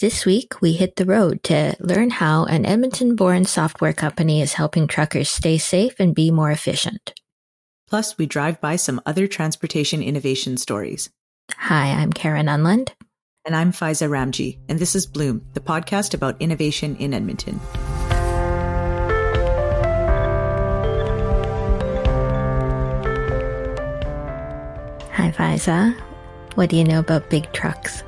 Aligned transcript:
This 0.00 0.24
week, 0.24 0.62
we 0.62 0.72
hit 0.72 0.96
the 0.96 1.04
road 1.04 1.42
to 1.42 1.76
learn 1.78 2.08
how 2.08 2.46
an 2.46 2.64
Edmonton 2.64 3.16
born 3.16 3.44
software 3.44 3.92
company 3.92 4.40
is 4.40 4.54
helping 4.54 4.86
truckers 4.86 5.28
stay 5.28 5.58
safe 5.58 6.00
and 6.00 6.14
be 6.14 6.30
more 6.30 6.50
efficient. 6.50 7.12
Plus, 7.86 8.16
we 8.16 8.24
drive 8.24 8.62
by 8.62 8.76
some 8.76 9.02
other 9.04 9.26
transportation 9.26 10.02
innovation 10.02 10.56
stories. 10.56 11.10
Hi, 11.54 11.88
I'm 11.88 12.14
Karen 12.14 12.48
Unland. 12.48 12.94
And 13.44 13.54
I'm 13.54 13.72
Faaiza 13.72 14.08
Ramji, 14.08 14.58
and 14.70 14.78
this 14.78 14.96
is 14.96 15.04
Bloom, 15.04 15.44
the 15.52 15.60
podcast 15.60 16.14
about 16.14 16.40
innovation 16.40 16.96
in 16.96 17.12
Edmonton. 17.12 17.60
Hi, 25.12 25.30
Faaiza. 25.30 25.94
What 26.54 26.70
do 26.70 26.76
you 26.76 26.84
know 26.84 27.00
about 27.00 27.28
big 27.28 27.52
trucks? 27.52 28.02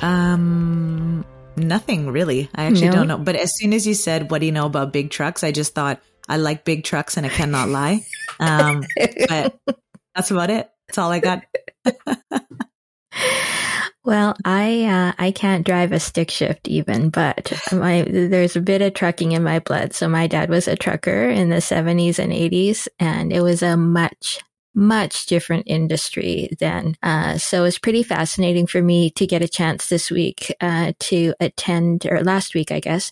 Um, 0.00 1.24
nothing 1.56 2.08
really. 2.08 2.50
I 2.54 2.64
actually 2.64 2.88
no? 2.88 2.92
don't 2.92 3.08
know. 3.08 3.18
But 3.18 3.36
as 3.36 3.56
soon 3.56 3.72
as 3.72 3.86
you 3.86 3.94
said, 3.94 4.30
"What 4.30 4.40
do 4.40 4.46
you 4.46 4.52
know 4.52 4.66
about 4.66 4.92
big 4.92 5.10
trucks?" 5.10 5.42
I 5.44 5.52
just 5.52 5.74
thought 5.74 6.00
I 6.28 6.36
like 6.36 6.64
big 6.64 6.84
trucks, 6.84 7.16
and 7.16 7.26
I 7.26 7.30
cannot 7.30 7.68
lie. 7.68 8.04
Um, 8.38 8.84
but 9.28 9.58
that's 10.14 10.30
about 10.30 10.50
it. 10.50 10.70
That's 10.88 10.98
all 10.98 11.10
I 11.10 11.20
got. 11.20 11.44
well, 14.04 14.36
I 14.44 14.84
uh, 14.84 15.12
I 15.18 15.30
can't 15.30 15.66
drive 15.66 15.92
a 15.92 16.00
stick 16.00 16.30
shift 16.30 16.68
even, 16.68 17.10
but 17.10 17.52
my 17.72 18.02
there's 18.02 18.56
a 18.56 18.60
bit 18.60 18.82
of 18.82 18.94
trucking 18.94 19.32
in 19.32 19.42
my 19.42 19.60
blood. 19.60 19.94
So 19.94 20.08
my 20.08 20.26
dad 20.26 20.50
was 20.50 20.68
a 20.68 20.76
trucker 20.76 21.28
in 21.28 21.48
the 21.48 21.56
70s 21.56 22.18
and 22.18 22.32
80s, 22.32 22.88
and 22.98 23.32
it 23.32 23.40
was 23.40 23.62
a 23.62 23.76
much 23.76 24.40
much 24.76 25.26
different 25.26 25.64
industry 25.66 26.50
then. 26.60 26.96
Uh, 27.02 27.38
so 27.38 27.64
it's 27.64 27.78
pretty 27.78 28.02
fascinating 28.02 28.66
for 28.66 28.82
me 28.82 29.10
to 29.10 29.26
get 29.26 29.42
a 29.42 29.48
chance 29.48 29.88
this 29.88 30.10
week 30.10 30.54
uh, 30.60 30.92
to 31.00 31.34
attend, 31.40 32.06
or 32.06 32.22
last 32.22 32.54
week, 32.54 32.70
I 32.70 32.78
guess, 32.78 33.10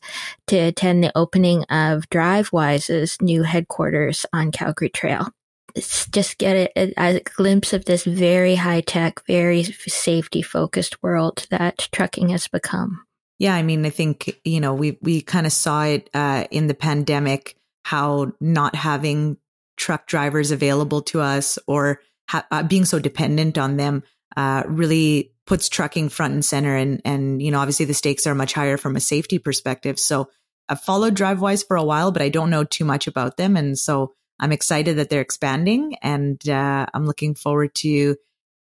to 0.48 0.56
attend 0.56 1.02
the 1.02 1.16
opening 1.16 1.64
of 1.64 2.08
Drivewyze's 2.10 3.20
new 3.20 3.42
headquarters 3.42 4.26
on 4.32 4.52
Calgary 4.52 4.90
Trail. 4.90 5.30
It's 5.74 6.06
just 6.06 6.38
get 6.38 6.70
a, 6.76 6.92
a, 6.96 7.20
glimpse 7.20 7.72
of 7.72 7.86
this 7.86 8.04
very 8.04 8.54
high 8.54 8.82
tech, 8.82 9.26
very 9.26 9.64
safety 9.64 10.40
focused 10.40 11.02
world 11.02 11.46
that 11.50 11.88
trucking 11.90 12.28
has 12.28 12.46
become. 12.46 13.04
Yeah, 13.40 13.54
I 13.54 13.62
mean, 13.62 13.84
I 13.84 13.90
think 13.90 14.38
you 14.44 14.60
know 14.60 14.74
we 14.74 14.98
we 15.02 15.20
kind 15.20 15.46
of 15.46 15.52
saw 15.52 15.82
it 15.84 16.08
uh, 16.14 16.44
in 16.52 16.68
the 16.68 16.74
pandemic 16.74 17.56
how 17.84 18.32
not 18.40 18.74
having 18.74 19.36
truck 19.76 20.06
drivers 20.06 20.50
available 20.50 21.02
to 21.02 21.20
us 21.20 21.58
or 21.66 22.00
ha- 22.28 22.46
uh, 22.50 22.62
being 22.62 22.84
so 22.84 22.98
dependent 22.98 23.58
on 23.58 23.76
them 23.76 24.02
uh, 24.36 24.62
really 24.66 25.32
puts 25.46 25.68
trucking 25.68 26.08
front 26.08 26.34
and 26.34 26.44
center. 26.44 26.76
And, 26.76 27.00
and, 27.04 27.42
you 27.42 27.50
know, 27.50 27.60
obviously 27.60 27.86
the 27.86 27.94
stakes 27.94 28.26
are 28.26 28.34
much 28.34 28.52
higher 28.52 28.76
from 28.76 28.96
a 28.96 29.00
safety 29.00 29.38
perspective. 29.38 29.98
So 29.98 30.28
I've 30.68 30.80
followed 30.80 31.14
Drivewyze 31.14 31.66
for 31.66 31.76
a 31.76 31.84
while, 31.84 32.10
but 32.10 32.22
I 32.22 32.30
don't 32.30 32.50
know 32.50 32.64
too 32.64 32.84
much 32.84 33.06
about 33.06 33.36
them. 33.36 33.56
And 33.56 33.78
so 33.78 34.14
I'm 34.40 34.52
excited 34.52 34.96
that 34.96 35.10
they're 35.10 35.20
expanding 35.20 35.96
and 36.02 36.46
uh, 36.48 36.86
I'm 36.92 37.06
looking 37.06 37.34
forward 37.34 37.74
to 37.76 38.16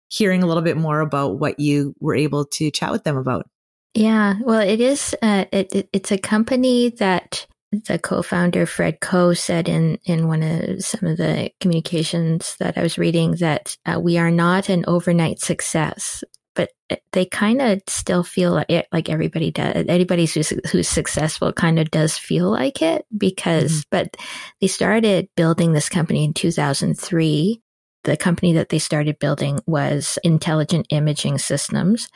hearing 0.09 0.43
a 0.43 0.45
little 0.45 0.61
bit 0.61 0.77
more 0.77 0.99
about 0.99 1.39
what 1.39 1.59
you 1.59 1.95
were 1.99 2.15
able 2.15 2.45
to 2.45 2.69
chat 2.69 2.91
with 2.91 3.03
them 3.03 3.17
about. 3.17 3.47
Yeah, 3.95 4.35
well, 4.41 4.59
it 4.59 4.81
is. 4.81 5.15
Uh, 5.21 5.45
it, 5.51 5.73
it, 5.73 5.89
it's 5.93 6.11
a 6.11 6.17
company 6.17 6.89
that 6.89 7.47
the 7.87 7.99
co-founder 7.99 8.65
Fred 8.65 8.99
Koh 8.99 9.33
said 9.33 9.67
in 9.67 9.97
in 10.05 10.27
one 10.27 10.43
of 10.43 10.83
some 10.83 11.07
of 11.07 11.17
the 11.17 11.51
communications 11.59 12.55
that 12.59 12.77
I 12.77 12.83
was 12.83 12.97
reading 12.97 13.35
that 13.35 13.77
uh, 13.85 13.99
we 13.99 14.17
are 14.17 14.31
not 14.31 14.69
an 14.69 14.83
overnight 14.87 15.39
success, 15.39 16.23
but 16.55 16.69
they 17.11 17.25
kind 17.25 17.61
of 17.61 17.81
still 17.87 18.23
feel 18.23 18.51
like, 18.51 18.69
it, 18.69 18.87
like 18.91 19.09
everybody 19.09 19.51
does. 19.51 19.85
Anybody 19.87 20.25
who's, 20.25 20.49
who's 20.71 20.87
successful 20.87 21.51
kind 21.51 21.79
of 21.79 21.91
does 21.91 22.17
feel 22.17 22.49
like 22.49 22.81
it 22.81 23.05
because, 23.17 23.71
mm-hmm. 23.71 23.87
but 23.91 24.17
they 24.61 24.67
started 24.67 25.29
building 25.35 25.73
this 25.73 25.89
company 25.89 26.23
in 26.23 26.33
2003. 26.33 27.59
The 28.03 28.17
company 28.17 28.53
that 28.53 28.67
they 28.67 28.79
started 28.79 29.17
building 29.17 29.59
was 29.65 30.19
Intelligent 30.23 30.87
Imaging 30.89 31.37
Systems. 31.37 32.09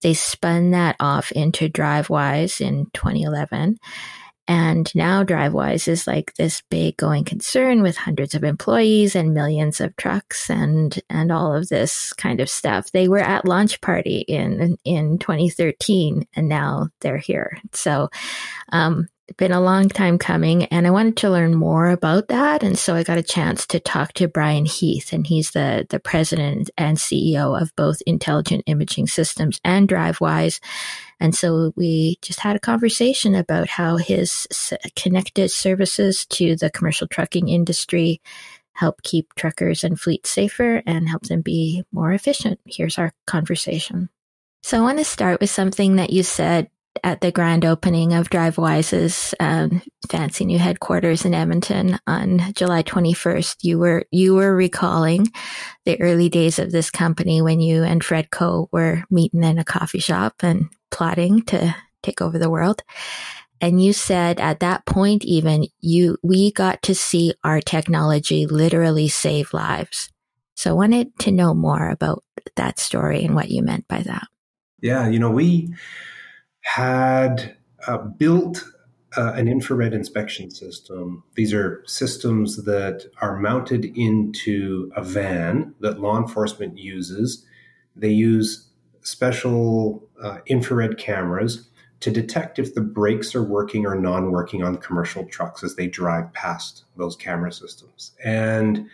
They 0.00 0.14
spun 0.14 0.70
that 0.70 0.96
off 0.98 1.30
into 1.30 1.68
Drivewyze 1.68 2.60
in 2.60 2.86
2011 2.94 3.76
and 4.48 4.94
now 4.94 5.24
Drivewyze 5.24 5.88
is 5.88 6.06
like 6.06 6.34
this 6.34 6.62
big 6.70 6.96
going 6.96 7.24
concern 7.24 7.82
with 7.82 7.96
hundreds 7.96 8.34
of 8.34 8.44
employees 8.44 9.16
and 9.16 9.34
millions 9.34 9.80
of 9.80 9.96
trucks 9.96 10.48
and 10.48 11.00
and 11.10 11.32
all 11.32 11.54
of 11.54 11.68
this 11.68 12.12
kind 12.12 12.40
of 12.40 12.48
stuff. 12.48 12.92
They 12.92 13.08
were 13.08 13.18
at 13.18 13.44
launch 13.44 13.80
party 13.80 14.18
in 14.28 14.78
in 14.84 15.18
2013 15.18 16.26
and 16.36 16.48
now 16.48 16.88
they're 17.00 17.18
here. 17.18 17.58
So 17.72 18.08
um, 18.72 19.08
been 19.36 19.52
a 19.52 19.60
long 19.60 19.88
time 19.88 20.18
coming 20.18 20.66
and 20.66 20.86
I 20.86 20.90
wanted 20.90 21.16
to 21.18 21.30
learn 21.30 21.54
more 21.54 21.90
about 21.90 22.28
that. 22.28 22.62
And 22.62 22.78
so 22.78 22.94
I 22.94 23.02
got 23.02 23.18
a 23.18 23.22
chance 23.22 23.66
to 23.68 23.80
talk 23.80 24.12
to 24.14 24.28
Brian 24.28 24.64
Heath 24.64 25.12
and 25.12 25.26
he's 25.26 25.50
the, 25.50 25.86
the 25.90 25.98
president 25.98 26.70
and 26.78 26.96
CEO 26.96 27.60
of 27.60 27.74
both 27.74 28.02
Intelligent 28.06 28.62
Imaging 28.66 29.08
Systems 29.08 29.60
and 29.64 29.88
Drivewyze. 29.88 30.60
And 31.18 31.34
so 31.34 31.72
we 31.76 32.18
just 32.22 32.40
had 32.40 32.56
a 32.56 32.60
conversation 32.60 33.34
about 33.34 33.68
how 33.68 33.96
his 33.96 34.46
connected 34.94 35.50
services 35.50 36.24
to 36.26 36.54
the 36.54 36.70
commercial 36.70 37.08
trucking 37.08 37.48
industry 37.48 38.20
help 38.74 39.02
keep 39.02 39.34
truckers 39.34 39.82
and 39.82 39.98
fleets 39.98 40.30
safer 40.30 40.82
and 40.86 41.08
help 41.08 41.22
them 41.24 41.40
be 41.40 41.82
more 41.90 42.12
efficient. 42.12 42.60
Here's 42.66 42.98
our 42.98 43.12
conversation. 43.26 44.10
So 44.62 44.78
I 44.78 44.82
want 44.82 44.98
to 44.98 45.04
start 45.04 45.40
with 45.40 45.50
something 45.50 45.96
that 45.96 46.10
you 46.10 46.22
said 46.22 46.68
at 47.04 47.20
the 47.20 47.32
grand 47.32 47.64
opening 47.64 48.12
of 48.14 48.30
Drivewyze's 48.30 49.34
um, 49.40 49.82
fancy 50.10 50.44
new 50.44 50.58
headquarters 50.58 51.24
in 51.24 51.34
Edmonton 51.34 51.98
on 52.06 52.52
July 52.54 52.82
21st, 52.82 53.56
you 53.62 53.78
were 53.78 54.04
you 54.10 54.34
were 54.34 54.54
recalling 54.54 55.26
the 55.84 56.00
early 56.00 56.28
days 56.28 56.58
of 56.58 56.72
this 56.72 56.90
company 56.90 57.42
when 57.42 57.60
you 57.60 57.82
and 57.82 58.02
Fred 58.02 58.30
Koh 58.30 58.68
were 58.72 59.04
meeting 59.10 59.44
in 59.44 59.58
a 59.58 59.64
coffee 59.64 59.98
shop 59.98 60.34
and 60.40 60.68
plotting 60.90 61.42
to 61.42 61.74
take 62.02 62.20
over 62.20 62.38
the 62.38 62.50
world. 62.50 62.82
And 63.60 63.82
you 63.82 63.92
said 63.92 64.40
at 64.40 64.60
that 64.60 64.84
point, 64.86 65.24
even 65.24 65.66
you, 65.80 66.18
we 66.22 66.52
got 66.52 66.82
to 66.82 66.94
see 66.94 67.34
our 67.42 67.60
technology 67.60 68.46
literally 68.46 69.08
save 69.08 69.54
lives. 69.54 70.10
So 70.54 70.70
I 70.70 70.74
wanted 70.74 71.18
to 71.20 71.32
know 71.32 71.54
more 71.54 71.88
about 71.88 72.22
that 72.56 72.78
story 72.78 73.24
and 73.24 73.34
what 73.34 73.50
you 73.50 73.62
meant 73.62 73.88
by 73.88 74.02
that. 74.02 74.26
Yeah, 74.80 75.08
you 75.08 75.18
know, 75.18 75.30
we 75.30 75.74
had 76.66 77.56
uh, 77.86 77.96
built 77.96 78.64
uh, 79.16 79.32
an 79.34 79.46
infrared 79.46 79.94
inspection 79.94 80.50
system. 80.50 81.22
These 81.36 81.54
are 81.54 81.80
systems 81.86 82.64
that 82.64 83.06
are 83.20 83.38
mounted 83.38 83.84
into 83.96 84.90
a 84.96 85.02
van 85.04 85.76
that 85.78 86.00
law 86.00 86.18
enforcement 86.18 86.76
uses. 86.76 87.46
They 87.94 88.10
use 88.10 88.66
special 89.02 90.08
uh, 90.20 90.38
infrared 90.46 90.98
cameras 90.98 91.68
to 92.00 92.10
detect 92.10 92.58
if 92.58 92.74
the 92.74 92.80
brakes 92.80 93.32
are 93.36 93.44
working 93.44 93.86
or 93.86 93.94
non 93.94 94.32
working 94.32 94.64
on 94.64 94.78
commercial 94.78 95.24
trucks 95.26 95.62
as 95.62 95.76
they 95.76 95.86
drive 95.86 96.32
past 96.32 96.82
those 96.96 97.14
camera 97.14 97.52
systems. 97.52 98.10
And 98.24 98.88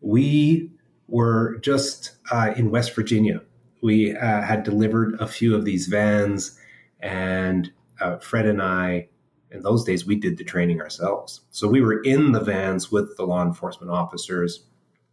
we 0.00 0.70
were 1.06 1.58
just 1.58 2.12
uh, 2.32 2.54
in 2.56 2.70
West 2.70 2.94
Virginia. 2.94 3.42
We 3.82 4.16
uh, 4.16 4.40
had 4.40 4.62
delivered 4.62 5.20
a 5.20 5.28
few 5.28 5.54
of 5.54 5.66
these 5.66 5.86
vans 5.86 6.58
and 7.04 7.70
uh, 8.00 8.16
Fred 8.16 8.46
and 8.46 8.62
I, 8.62 9.08
in 9.50 9.60
those 9.60 9.84
days, 9.84 10.06
we 10.06 10.16
did 10.16 10.38
the 10.38 10.42
training 10.44 10.80
ourselves. 10.80 11.42
So 11.50 11.68
we 11.68 11.82
were 11.82 12.02
in 12.02 12.32
the 12.32 12.40
vans 12.40 12.90
with 12.90 13.16
the 13.16 13.26
law 13.26 13.44
enforcement 13.44 13.92
officers. 13.92 14.64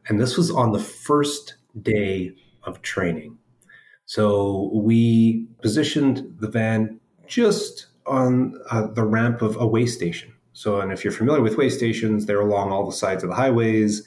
And 0.07 0.19
this 0.19 0.37
was 0.37 0.49
on 0.49 0.71
the 0.71 0.79
first 0.79 1.55
day 1.81 2.31
of 2.63 2.81
training. 2.81 3.37
So 4.05 4.71
we 4.73 5.47
positioned 5.61 6.37
the 6.39 6.49
van 6.49 6.99
just 7.27 7.87
on 8.05 8.59
uh, 8.71 8.87
the 8.87 9.05
ramp 9.05 9.41
of 9.41 9.57
a 9.57 9.67
way 9.67 9.85
station. 9.85 10.33
So, 10.53 10.79
and 10.79 10.93
if 10.93 11.03
you're 11.03 11.13
familiar 11.13 11.41
with 11.41 11.57
way 11.57 11.69
stations, 11.69 12.25
they're 12.25 12.41
along 12.41 12.71
all 12.71 12.85
the 12.85 12.95
sides 12.95 13.23
of 13.23 13.29
the 13.29 13.35
highways, 13.35 14.03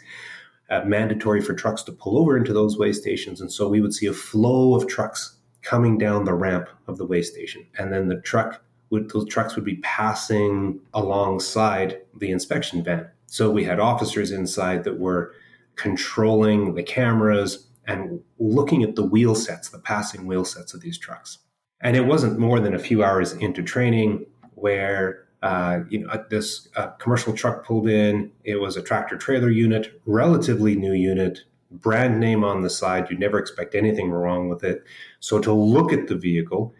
uh, 0.70 0.82
mandatory 0.85 1.43
for 1.43 1.53
trucks 1.53 1.82
to 1.85 1.93
pull 1.93 2.19
over 2.19 2.37
into 2.37 2.53
those 2.55 2.79
way 2.79 2.93
stations. 2.93 3.41
And 3.43 3.53
so 3.53 3.69
we 3.69 3.81
would 3.82 3.94
see 3.94 4.06
a 4.06 4.12
flow 4.12 4.75
of 4.75 4.88
trucks 4.88 5.34
coming 5.64 5.99
down 5.99 6.25
the 6.25 6.34
ramp 6.34 6.69
of 6.87 6.99
the 6.99 7.06
way 7.06 7.22
station. 7.22 7.66
And 7.78 7.93
then 7.93 8.08
the 8.08 8.20
truck 8.20 8.62
would, 8.90 9.11
those 9.11 9.26
trucks 9.26 9.56
would 9.56 9.64
be 9.64 9.76
passing 9.76 10.78
alongside 10.93 12.02
the 12.16 12.31
inspection 12.31 12.84
van. 12.84 13.08
So 13.26 13.50
we 13.50 13.64
had 13.64 13.81
officers 13.81 14.31
inside 14.31 14.84
that 14.84 15.00
were 15.00 15.34
controlling 15.75 16.75
the 16.75 16.82
cameras 16.82 17.66
and 17.87 18.20
looking 18.38 18.82
at 18.82 18.94
the 18.94 19.05
wheel 19.05 19.34
sets, 19.34 19.70
the 19.70 19.78
passing 19.78 20.26
wheel 20.26 20.44
sets 20.44 20.75
of 20.75 20.81
these 20.81 20.99
trucks. 20.99 21.38
And 21.81 21.96
it 21.96 22.06
wasn't 22.06 22.38
more 22.38 22.61
than 22.61 22.75
a 22.75 22.78
few 22.78 23.02
hours 23.02 23.32
into 23.32 23.62
training 23.62 24.26
where 24.55 25.25
uh, 25.43 25.81
you 25.90 25.99
know 25.99 26.25
this 26.31 26.69
uh, 26.76 26.88
commercial 26.93 27.34
truck 27.34 27.66
pulled 27.66 27.88
in. 27.88 28.31
It 28.44 28.61
was 28.61 28.76
a 28.76 28.82
tractor 28.82 29.16
trailer 29.16 29.50
unit, 29.50 30.00
relatively 30.06 30.75
new 30.75 30.94
unit, 30.94 31.40
brand 31.81 32.21
name 32.21 32.44
on 32.44 32.62
the 32.62 32.71
side. 32.71 33.06
You'd 33.11 33.21
never 33.21 33.38
expect 33.38 33.75
anything 33.75 34.11
wrong 34.11 34.49
with 34.49 34.65
it. 34.65 34.85
So 35.21 35.38
to 35.41 35.53
look 35.53 35.93
at 35.93 36.09
the 36.09 36.17
vehicle, 36.17 36.75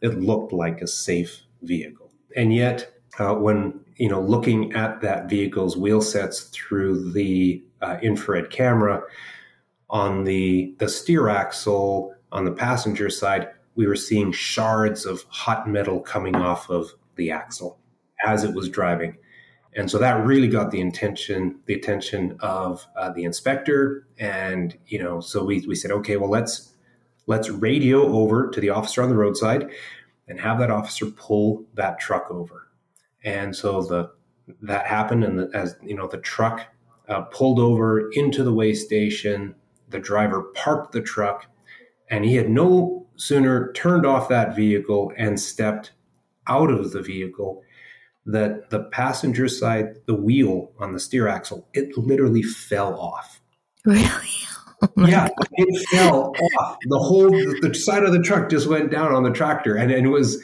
it 0.00 0.20
looked 0.20 0.52
like 0.52 0.80
a 0.80 0.86
safe 0.86 1.42
vehicle. 1.62 2.10
And 2.36 2.54
yet, 2.54 2.92
uh, 3.18 3.34
when 3.34 3.80
you 3.96 4.08
know 4.08 4.20
looking 4.20 4.72
at 4.72 5.00
that 5.02 5.28
vehicle's 5.28 5.76
wheel 5.76 6.00
sets 6.00 6.44
through 6.44 7.12
the 7.12 7.62
uh, 7.80 7.98
infrared 8.02 8.50
camera 8.50 9.02
on 9.90 10.24
the 10.24 10.74
the 10.78 10.88
steer 10.88 11.28
axle 11.28 12.14
on 12.32 12.44
the 12.44 12.52
passenger 12.52 13.10
side, 13.10 13.48
we 13.74 13.86
were 13.86 13.96
seeing 13.96 14.32
shards 14.32 15.04
of 15.04 15.24
hot 15.28 15.68
metal 15.68 16.00
coming 16.00 16.34
off 16.36 16.70
of 16.70 16.90
the 17.16 17.30
axle 17.30 17.78
as 18.24 18.44
it 18.44 18.54
was 18.54 18.68
driving. 18.68 19.16
And 19.74 19.90
so 19.90 19.98
that 19.98 20.24
really 20.24 20.48
got 20.48 20.70
the 20.70 20.82
attention, 20.82 21.58
the 21.66 21.74
attention 21.74 22.36
of 22.40 22.86
uh, 22.96 23.10
the 23.10 23.24
inspector. 23.24 24.06
And, 24.18 24.76
you 24.86 25.02
know, 25.02 25.20
so 25.20 25.44
we, 25.44 25.64
we 25.66 25.74
said, 25.74 25.90
okay, 25.90 26.16
well, 26.16 26.30
let's, 26.30 26.72
let's 27.26 27.48
radio 27.48 28.02
over 28.14 28.50
to 28.50 28.60
the 28.60 28.70
officer 28.70 29.02
on 29.02 29.08
the 29.08 29.16
roadside 29.16 29.70
and 30.28 30.38
have 30.40 30.58
that 30.58 30.70
officer 30.70 31.06
pull 31.06 31.64
that 31.74 31.98
truck 31.98 32.30
over. 32.30 32.68
And 33.24 33.54
so 33.56 33.82
the, 33.82 34.10
that 34.60 34.86
happened. 34.86 35.24
And 35.24 35.38
the, 35.38 35.50
as, 35.54 35.76
you 35.82 35.96
know, 35.96 36.06
the 36.06 36.18
truck 36.18 36.66
uh, 37.08 37.22
pulled 37.22 37.58
over 37.58 38.10
into 38.10 38.44
the 38.44 38.52
way 38.52 38.74
station, 38.74 39.54
the 39.88 39.98
driver 39.98 40.42
parked 40.54 40.92
the 40.92 41.00
truck 41.00 41.46
and 42.12 42.26
he 42.26 42.34
had 42.34 42.50
no 42.50 43.06
sooner 43.16 43.72
turned 43.72 44.04
off 44.04 44.28
that 44.28 44.54
vehicle 44.54 45.12
and 45.16 45.40
stepped 45.40 45.92
out 46.46 46.70
of 46.70 46.92
the 46.92 47.00
vehicle 47.00 47.62
that 48.26 48.70
the 48.70 48.80
passenger 48.84 49.48
side, 49.48 49.96
the 50.06 50.14
wheel 50.14 50.72
on 50.78 50.92
the 50.92 51.00
steer 51.00 51.28
axle, 51.28 51.68
it 51.74 51.96
literally 51.96 52.42
fell 52.42 52.98
off. 52.98 53.40
Really? 53.84 54.08
Oh 54.96 55.06
yeah, 55.06 55.28
God. 55.28 55.48
it 55.52 55.86
fell 55.90 56.34
off. 56.58 56.76
The 56.88 56.98
whole 56.98 57.30
the 57.30 57.72
side 57.72 58.02
of 58.02 58.12
the 58.12 58.20
truck 58.20 58.50
just 58.50 58.66
went 58.66 58.90
down 58.90 59.14
on 59.14 59.22
the 59.22 59.30
tractor, 59.30 59.76
and, 59.76 59.92
and 59.92 60.04
it 60.04 60.08
was 60.08 60.42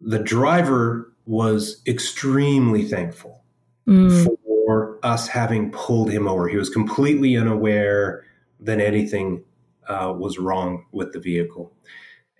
the 0.00 0.18
driver 0.18 1.12
was 1.26 1.80
extremely 1.86 2.82
thankful 2.82 3.44
mm. 3.86 4.36
for 4.44 4.98
us 5.04 5.28
having 5.28 5.70
pulled 5.70 6.10
him 6.10 6.26
over. 6.26 6.48
He 6.48 6.56
was 6.56 6.70
completely 6.70 7.36
unaware 7.36 8.24
that 8.58 8.80
anything 8.80 9.44
uh, 9.88 10.12
was 10.16 10.40
wrong 10.40 10.86
with 10.90 11.12
the 11.12 11.20
vehicle, 11.20 11.72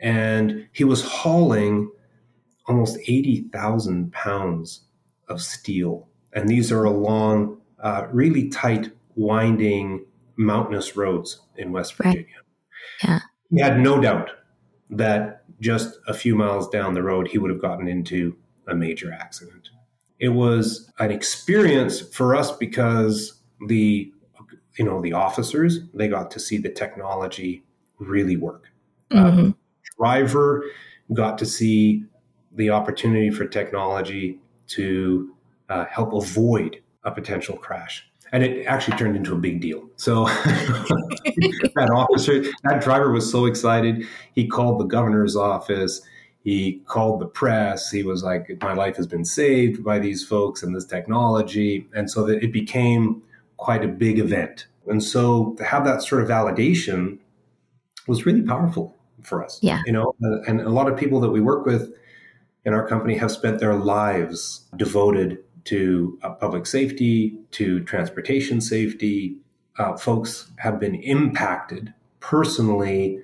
and 0.00 0.66
he 0.72 0.82
was 0.82 1.04
hauling 1.04 1.88
almost 2.68 2.98
80,000 3.06 4.12
pounds 4.12 4.82
of 5.28 5.40
steel. 5.40 6.08
And 6.32 6.48
these 6.48 6.70
are 6.70 6.84
along 6.84 7.60
uh, 7.82 8.06
really 8.12 8.48
tight, 8.48 8.90
winding, 9.16 10.04
mountainous 10.36 10.96
roads 10.96 11.40
in 11.56 11.72
West 11.72 11.94
Virginia. 11.94 12.26
Right. 13.02 13.10
Yeah. 13.10 13.20
He 13.50 13.60
had 13.60 13.80
no 13.80 14.00
doubt 14.00 14.30
that 14.90 15.44
just 15.60 15.98
a 16.06 16.14
few 16.14 16.34
miles 16.34 16.68
down 16.68 16.94
the 16.94 17.02
road, 17.02 17.28
he 17.28 17.38
would 17.38 17.50
have 17.50 17.60
gotten 17.60 17.88
into 17.88 18.36
a 18.66 18.74
major 18.74 19.12
accident. 19.12 19.70
It 20.20 20.28
was 20.28 20.92
an 20.98 21.10
experience 21.10 22.00
for 22.00 22.36
us 22.36 22.56
because 22.56 23.40
the 23.66 24.12
you 24.76 24.84
know 24.84 25.00
the 25.00 25.12
officers 25.12 25.80
they 25.94 26.06
got 26.06 26.30
to 26.32 26.40
see 26.40 26.58
the 26.58 26.68
technology 26.68 27.64
really 27.98 28.36
work. 28.36 28.66
Mm-hmm. 29.10 29.48
Uh, 29.48 29.52
driver 29.96 30.64
got 31.12 31.38
to 31.38 31.46
see 31.46 32.04
the 32.58 32.70
opportunity 32.70 33.30
for 33.30 33.46
technology 33.46 34.38
to 34.66 35.34
uh, 35.68 35.86
help 35.86 36.12
avoid 36.12 36.82
a 37.04 37.10
potential 37.10 37.56
crash. 37.56 38.04
And 38.32 38.42
it 38.42 38.66
actually 38.66 38.98
turned 38.98 39.16
into 39.16 39.32
a 39.32 39.38
big 39.38 39.60
deal. 39.60 39.88
So 39.96 40.24
that 40.26 41.90
officer, 41.94 42.42
that 42.64 42.82
driver 42.82 43.10
was 43.10 43.30
so 43.30 43.46
excited. 43.46 44.04
He 44.34 44.46
called 44.46 44.80
the 44.80 44.84
governor's 44.84 45.34
office. 45.34 46.02
He 46.44 46.82
called 46.86 47.20
the 47.20 47.26
press. 47.26 47.90
He 47.90 48.02
was 48.02 48.22
like, 48.22 48.50
My 48.60 48.74
life 48.74 48.96
has 48.96 49.06
been 49.06 49.24
saved 49.24 49.82
by 49.82 49.98
these 49.98 50.26
folks 50.26 50.62
and 50.62 50.76
this 50.76 50.84
technology. 50.84 51.86
And 51.94 52.10
so 52.10 52.24
that 52.26 52.42
it 52.42 52.52
became 52.52 53.22
quite 53.56 53.82
a 53.82 53.88
big 53.88 54.18
event. 54.18 54.66
And 54.86 55.02
so 55.02 55.54
to 55.54 55.64
have 55.64 55.84
that 55.86 56.02
sort 56.02 56.22
of 56.22 56.28
validation 56.28 57.18
was 58.06 58.26
really 58.26 58.42
powerful 58.42 58.94
for 59.22 59.44
us. 59.44 59.58
Yeah. 59.62 59.80
You 59.86 59.92
know, 59.92 60.14
and 60.46 60.60
a 60.60 60.70
lot 60.70 60.90
of 60.90 60.98
people 60.98 61.20
that 61.20 61.30
we 61.30 61.40
work 61.40 61.64
with, 61.64 61.92
in 62.64 62.74
our 62.74 62.86
company 62.86 63.16
have 63.16 63.30
spent 63.30 63.60
their 63.60 63.74
lives 63.74 64.66
devoted 64.76 65.38
to 65.64 66.18
uh, 66.22 66.30
public 66.30 66.66
safety, 66.66 67.38
to 67.52 67.84
transportation 67.84 68.60
safety. 68.60 69.36
Uh, 69.78 69.96
folks 69.96 70.50
have 70.58 70.80
been 70.80 70.94
impacted 70.96 71.92
personally 72.20 73.20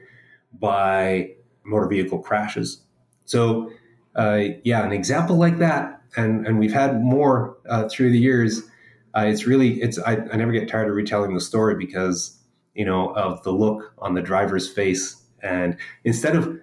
by 0.52 1.30
motor 1.64 1.88
vehicle 1.88 2.18
crashes. 2.18 2.82
So, 3.24 3.70
uh, 4.14 4.42
yeah, 4.62 4.84
an 4.84 4.92
example 4.92 5.36
like 5.36 5.58
that, 5.58 6.00
and 6.16 6.46
and 6.46 6.58
we've 6.58 6.72
had 6.72 7.02
more 7.02 7.56
uh, 7.68 7.88
through 7.88 8.12
the 8.12 8.18
years. 8.18 8.62
Uh, 9.16 9.24
it's 9.26 9.46
really 9.46 9.80
it's 9.80 9.98
I, 9.98 10.12
I 10.32 10.36
never 10.36 10.52
get 10.52 10.68
tired 10.68 10.88
of 10.88 10.94
retelling 10.94 11.34
the 11.34 11.40
story 11.40 11.74
because 11.74 12.38
you 12.74 12.84
know 12.84 13.14
of 13.14 13.42
the 13.42 13.50
look 13.50 13.92
on 13.98 14.14
the 14.14 14.22
driver's 14.22 14.70
face, 14.70 15.16
and 15.42 15.76
instead 16.04 16.36
of 16.36 16.60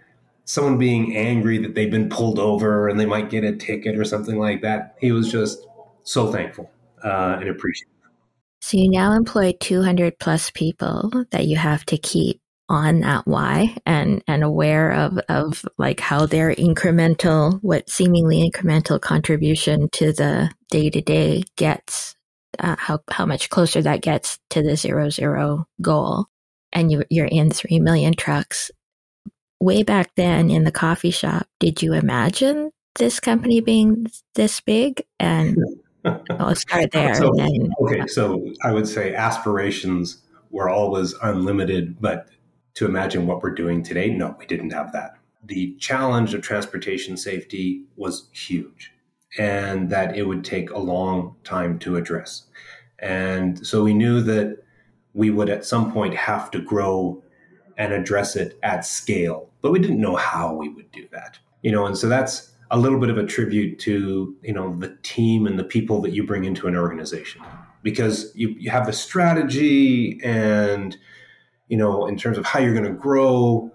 someone 0.52 0.78
being 0.78 1.16
angry 1.16 1.58
that 1.58 1.76
they've 1.76 1.90
been 1.90 2.10
pulled 2.10 2.38
over 2.38 2.90
and 2.90 3.00
they 3.00 3.06
might 3.06 3.30
get 3.30 3.46
a 3.46 3.56
ticket 3.56 3.98
or 3.98 4.04
something 4.04 4.38
like 4.38 4.62
that. 4.62 4.98
He 5.00 5.14
was 5.14 5.32
just 5.32 5.66
so 6.04 6.30
thankful 6.30 6.70
uh, 7.02 7.38
and 7.40 7.50
appreciative. 7.50 7.94
So 8.60 8.78
you 8.78 8.90
now 8.90 9.14
employ 9.14 9.54
200 9.58 10.20
plus 10.20 10.52
people 10.52 11.10
that 11.32 11.48
you 11.48 11.56
have 11.56 11.86
to 11.86 11.98
keep 11.98 12.42
on 12.68 13.00
that 13.00 13.26
why 13.26 13.78
and 13.86 14.24
and 14.28 14.44
aware 14.44 14.92
of 14.92 15.18
of 15.30 15.66
like 15.78 16.00
how 16.00 16.26
their 16.26 16.54
incremental 16.54 17.60
what 17.62 17.90
seemingly 17.90 18.50
incremental 18.50 19.00
contribution 19.00 19.90
to 19.92 20.14
the 20.14 20.50
day 20.70 20.90
to 20.90 21.02
day 21.02 21.44
gets 21.58 22.16
uh, 22.60 22.78
how 22.78 23.00
how 23.10 23.26
much 23.26 23.50
closer 23.50 23.82
that 23.82 24.02
gets 24.02 24.40
to 24.50 24.62
the 24.62 24.78
zero 24.78 25.10
zero 25.10 25.66
goal 25.82 26.28
and 26.72 26.92
you 26.92 27.04
you're 27.10 27.26
in 27.26 27.52
3 27.52 27.80
million 27.80 28.14
trucks 28.14 28.72
way 29.62 29.84
back 29.84 30.12
then 30.16 30.50
in 30.50 30.64
the 30.64 30.72
coffee 30.72 31.12
shop, 31.12 31.48
did 31.60 31.82
you 31.82 31.94
imagine 31.94 32.72
this 32.96 33.20
company 33.20 33.62
being 33.62 34.08
this 34.36 34.60
big? 34.60 35.04
And 35.20 35.58
I'll 36.32 36.56
start 36.56 36.92
there. 36.92 37.16
so, 37.16 37.32
then, 37.36 37.72
okay, 37.82 38.08
so 38.08 38.46
I 38.64 38.74
would 38.74 38.88
say 38.88 39.14
aspirations 39.14 40.18
were 40.50 40.70
always 40.70 41.14
unlimited, 41.22 42.02
but 42.02 42.28
to 42.74 42.86
imagine 42.86 43.28
what 43.28 43.44
we're 43.44 43.56
doing 43.56 43.84
today, 43.84 44.10
no, 44.10 44.36
we 44.40 44.46
didn't 44.46 44.72
have 44.72 44.92
that. 44.94 45.18
The 45.46 45.76
challenge 45.80 46.34
of 46.34 46.42
transportation 46.42 47.16
safety 47.16 47.84
was 47.96 48.28
huge 48.32 48.92
and 49.38 49.90
that 49.90 50.18
it 50.18 50.24
would 50.24 50.44
take 50.44 50.72
a 50.72 50.80
long 50.80 51.36
time 51.44 51.80
to 51.80 51.96
address. 51.96 52.44
And 53.00 53.66
so 53.66 53.84
we 53.84 53.94
knew 53.94 54.22
that 54.22 54.64
we 55.14 55.30
would 55.30 55.50
at 55.50 55.66
some 55.66 55.92
point 55.92 56.16
have 56.16 56.52
to 56.52 56.60
grow 56.60 57.24
and 57.78 57.94
address 57.94 58.36
it 58.36 58.60
at 58.64 58.86
scale. 58.86 59.50
But 59.62 59.72
we 59.72 59.80
didn't 59.80 60.02
know 60.02 60.16
how 60.16 60.54
we 60.54 60.70
would 60.70 60.92
do 60.92 61.08
that. 61.12 61.40
You 61.62 61.72
know, 61.72 61.86
and 61.86 61.98
so 61.98 62.08
that's 62.08 62.52
a 62.72 62.78
little 62.78 63.00
bit 63.00 63.10
of 63.10 63.18
a 63.18 63.26
tribute 63.26 63.80
to, 63.80 64.36
you 64.42 64.54
know, 64.54 64.76
the 64.80 64.98
team 65.04 65.46
and 65.46 65.60
the 65.60 65.64
people 65.64 66.02
that 66.02 66.12
you 66.12 66.26
bring 66.26 66.46
into 66.46 66.68
an 66.68 66.76
organization. 66.76 67.42
Because 67.84 68.32
you, 68.36 68.50
you 68.58 68.70
have 68.72 68.86
the 68.86 68.94
strategy 68.94 70.20
and, 70.24 70.98
you 71.68 71.78
know, 71.78 72.08
in 72.08 72.18
terms 72.18 72.38
of 72.38 72.46
how 72.46 72.60
you're 72.60 72.74
going 72.74 72.86
to 72.86 72.92
grow, 72.92 73.72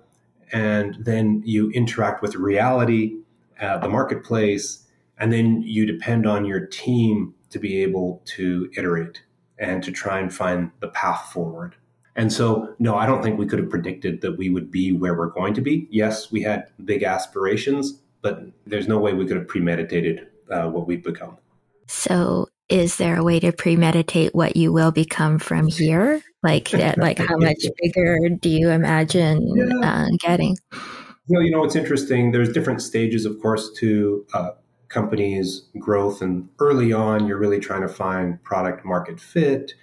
and 0.52 0.96
then 1.00 1.42
you 1.44 1.70
interact 1.72 2.22
with 2.22 2.36
reality, 2.36 3.16
uh, 3.60 3.78
the 3.78 3.88
marketplace, 3.88 4.86
and 5.18 5.32
then 5.32 5.62
you 5.62 5.86
depend 5.86 6.26
on 6.26 6.44
your 6.44 6.66
team 6.66 7.34
to 7.50 7.58
be 7.58 7.82
able 7.82 8.22
to 8.26 8.70
iterate 8.76 9.22
and 9.58 9.82
to 9.82 9.90
try 9.90 10.20
and 10.20 10.32
find 10.32 10.70
the 10.80 10.88
path 10.88 11.32
forward. 11.32 11.74
And 12.16 12.32
so, 12.32 12.74
no, 12.78 12.96
I 12.96 13.04
don't 13.04 13.22
think 13.22 13.38
we 13.38 13.46
could 13.46 13.58
have 13.58 13.68
predicted 13.68 14.22
that 14.22 14.38
we 14.38 14.48
would 14.48 14.70
be 14.70 14.90
where 14.90 15.14
we're 15.14 15.28
going 15.28 15.52
to 15.54 15.60
be. 15.60 15.86
Yes, 15.90 16.32
we 16.32 16.42
had 16.42 16.66
big 16.84 17.02
aspirations, 17.02 18.00
but 18.22 18.42
there's 18.66 18.88
no 18.88 18.98
way 18.98 19.12
we 19.12 19.26
could 19.26 19.36
have 19.36 19.46
premeditated 19.46 20.26
uh, 20.50 20.68
what 20.68 20.86
we've 20.86 21.04
become. 21.04 21.36
So, 21.88 22.48
is 22.68 22.96
there 22.96 23.16
a 23.16 23.22
way 23.22 23.38
to 23.40 23.52
premeditate 23.52 24.34
what 24.34 24.56
you 24.56 24.72
will 24.72 24.90
become 24.90 25.38
from 25.38 25.68
here? 25.68 26.22
Like, 26.42 26.72
like 26.96 27.18
how 27.18 27.36
much 27.36 27.62
bigger 27.82 28.18
do 28.40 28.48
you 28.48 28.70
imagine 28.70 29.52
yeah. 29.54 30.04
uh, 30.04 30.06
getting? 30.18 30.56
Well, 31.28 31.42
you 31.42 31.50
know, 31.50 31.64
it's 31.64 31.76
interesting. 31.76 32.32
There's 32.32 32.52
different 32.52 32.80
stages, 32.80 33.26
of 33.26 33.40
course, 33.42 33.70
to 33.78 34.24
uh, 34.32 34.50
companies' 34.88 35.66
growth, 35.78 36.22
and 36.22 36.48
early 36.60 36.92
on, 36.92 37.26
you're 37.26 37.38
really 37.38 37.60
trying 37.60 37.82
to 37.82 37.88
find 37.88 38.42
product 38.42 38.84
market 38.84 39.20
fit, 39.20 39.74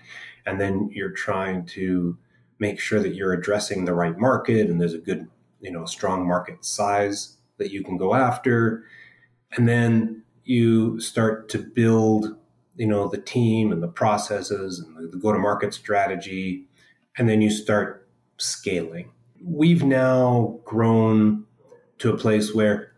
and 0.45 0.59
then 0.59 0.89
you're 0.93 1.11
trying 1.11 1.65
to 1.65 2.17
make 2.59 2.79
sure 2.79 2.99
that 2.99 3.15
you're 3.15 3.33
addressing 3.33 3.85
the 3.85 3.93
right 3.93 4.17
market 4.17 4.69
and 4.69 4.79
there's 4.79 4.93
a 4.93 4.99
good, 4.99 5.27
you 5.59 5.71
know, 5.71 5.85
strong 5.85 6.27
market 6.27 6.63
size 6.63 7.37
that 7.57 7.71
you 7.71 7.83
can 7.83 7.97
go 7.97 8.15
after. 8.15 8.83
And 9.55 9.67
then 9.67 10.23
you 10.43 10.99
start 10.99 11.49
to 11.49 11.59
build, 11.59 12.35
you 12.75 12.87
know, 12.87 13.07
the 13.07 13.17
team 13.21 13.71
and 13.71 13.81
the 13.81 13.87
processes 13.87 14.79
and 14.79 15.11
the 15.11 15.17
go 15.17 15.31
to 15.31 15.39
market 15.39 15.73
strategy. 15.73 16.67
And 17.17 17.29
then 17.29 17.41
you 17.41 17.49
start 17.49 18.07
scaling. 18.37 19.11
We've 19.43 19.83
now 19.83 20.59
grown 20.65 21.45
to 21.99 22.11
a 22.11 22.17
place 22.17 22.53
where 22.53 22.93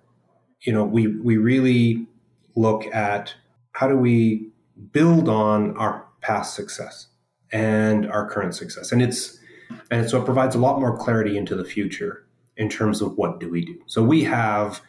you 0.66 0.74
know, 0.74 0.84
we 0.84 1.08
we 1.08 1.38
really 1.38 2.08
look 2.56 2.86
at 2.94 3.34
how 3.74 3.88
do 3.88 3.96
we 3.96 4.50
build 4.92 5.30
on 5.30 5.78
our 5.78 6.06
past 6.22 6.56
success 6.56 7.08
and 7.52 8.10
our 8.12 8.30
current 8.30 8.56
success, 8.56 8.92
and 8.92 9.02
it's 9.02 9.40
and 9.92 10.10
so 10.10 10.22
it 10.22 10.26
provides 10.26 10.56
a 10.56 10.60
lot 10.60 10.80
more 10.80 10.98
clarity 10.98 11.38
into 11.38 11.56
the 11.56 11.66
future 11.66 12.26
in 12.58 12.70
terms 12.70 13.02
of 13.02 13.18
what 13.18 13.40
do 13.40 13.50
we 13.50 13.66
do. 13.66 13.78
So 13.88 14.04
we 14.04 14.24
have 14.24 14.82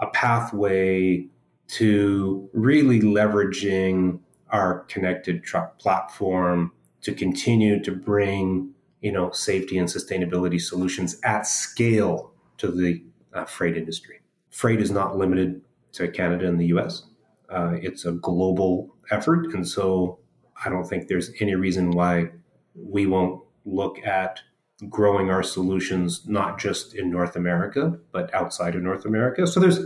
a 0.00 0.06
pathway 0.08 1.26
to 1.68 2.48
really 2.52 3.00
leveraging 3.00 4.20
our 4.50 4.80
connected 4.84 5.42
truck 5.42 5.78
platform 5.78 6.72
to 7.02 7.12
continue 7.12 7.82
to 7.82 7.92
bring 7.92 8.72
you 9.00 9.12
know 9.12 9.30
safety 9.30 9.78
and 9.78 9.88
sustainability 9.88 10.60
solutions 10.60 11.18
at 11.24 11.46
scale 11.46 12.32
to 12.58 12.70
the 12.70 13.02
uh, 13.34 13.44
freight 13.44 13.76
industry. 13.76 14.20
Freight 14.50 14.80
is 14.80 14.90
not 14.90 15.16
limited 15.16 15.60
to 15.92 16.08
Canada 16.08 16.48
and 16.48 16.60
the 16.60 16.66
U.S. 16.66 17.04
Uh, 17.50 17.74
it's 17.80 18.04
a 18.04 18.12
global 18.12 18.94
effort, 19.10 19.46
and 19.54 19.66
so 19.66 20.18
I 20.64 20.68
don't 20.68 20.84
think 20.84 21.08
there's 21.08 21.30
any 21.40 21.54
reason 21.54 21.90
why 21.90 22.30
we 22.74 23.06
won't 23.06 23.42
look 23.64 23.98
at 24.04 24.40
growing 24.88 25.30
our 25.30 25.42
solutions 25.42 26.26
not 26.26 26.58
just 26.58 26.94
in 26.94 27.10
North 27.10 27.36
America 27.36 27.98
but 28.12 28.32
outside 28.34 28.74
of 28.74 28.82
North 28.82 29.04
America. 29.04 29.46
So 29.46 29.60
there's 29.60 29.80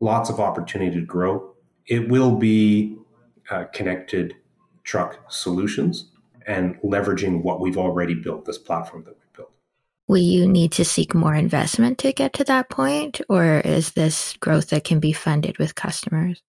lots 0.00 0.30
of 0.30 0.40
opportunity 0.40 0.98
to 0.98 1.06
grow. 1.06 1.54
It 1.86 2.08
will 2.08 2.36
be 2.36 2.96
uh, 3.50 3.64
connected 3.72 4.34
truck 4.84 5.18
solutions 5.30 6.10
and 6.46 6.76
leveraging 6.82 7.42
what 7.42 7.60
we've 7.60 7.78
already 7.78 8.14
built, 8.14 8.44
this 8.44 8.58
platform 8.58 9.04
that 9.04 9.16
we've 9.18 9.32
built. 9.32 9.52
Will 10.08 10.18
you 10.18 10.48
need 10.48 10.72
to 10.72 10.84
seek 10.84 11.14
more 11.14 11.34
investment 11.34 11.98
to 11.98 12.12
get 12.12 12.32
to 12.34 12.44
that 12.44 12.68
point, 12.68 13.20
or 13.28 13.60
is 13.60 13.92
this 13.92 14.36
growth 14.38 14.70
that 14.70 14.84
can 14.84 14.98
be 14.98 15.12
funded 15.12 15.58
with 15.58 15.76
customers? 15.76 16.42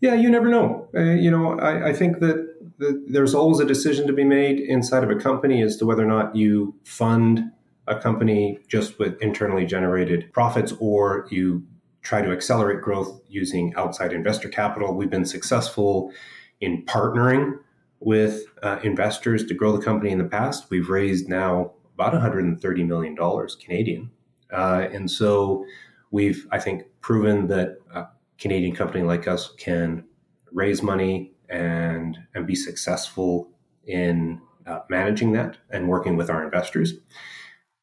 Yeah, 0.00 0.14
you 0.14 0.30
never 0.30 0.48
know. 0.48 0.88
Uh, 0.94 1.00
you 1.00 1.30
know, 1.30 1.58
I, 1.58 1.88
I 1.88 1.92
think 1.92 2.20
that, 2.20 2.48
there's 2.80 3.34
always 3.34 3.58
a 3.58 3.64
decision 3.64 4.06
to 4.06 4.12
be 4.12 4.22
made 4.22 4.60
inside 4.60 5.02
of 5.02 5.10
a 5.10 5.16
company 5.16 5.62
as 5.62 5.76
to 5.78 5.84
whether 5.84 6.04
or 6.04 6.06
not 6.06 6.36
you 6.36 6.76
fund 6.84 7.50
a 7.88 7.98
company 7.98 8.60
just 8.68 9.00
with 9.00 9.20
internally 9.20 9.66
generated 9.66 10.32
profits 10.32 10.72
or 10.78 11.26
you 11.28 11.66
try 12.02 12.22
to 12.22 12.30
accelerate 12.30 12.80
growth 12.80 13.20
using 13.28 13.74
outside 13.74 14.12
investor 14.12 14.48
capital. 14.48 14.94
We've 14.94 15.10
been 15.10 15.24
successful 15.24 16.12
in 16.60 16.84
partnering 16.84 17.58
with 18.00 18.44
uh, 18.62 18.78
investors 18.84 19.44
to 19.46 19.54
grow 19.54 19.76
the 19.76 19.84
company 19.84 20.10
in 20.12 20.18
the 20.18 20.24
past. 20.24 20.70
We've 20.70 20.88
raised 20.88 21.28
now 21.28 21.72
about 21.94 22.12
130 22.12 22.84
million 22.84 23.14
dollars 23.14 23.56
Canadian, 23.56 24.10
uh, 24.52 24.86
and 24.92 25.10
so 25.10 25.64
we've 26.10 26.46
I 26.52 26.60
think 26.60 26.84
proven 27.00 27.48
that 27.48 27.78
a 27.92 28.06
Canadian 28.38 28.74
company 28.74 29.02
like 29.04 29.28
us 29.28 29.52
can 29.58 30.04
raise 30.52 30.82
money 30.82 31.32
and 31.48 32.18
and 32.34 32.46
be 32.46 32.54
successful 32.54 33.50
in 33.84 34.40
uh, 34.66 34.80
managing 34.90 35.32
that 35.32 35.56
and 35.70 35.88
working 35.88 36.16
with 36.16 36.30
our 36.30 36.44
investors. 36.44 36.94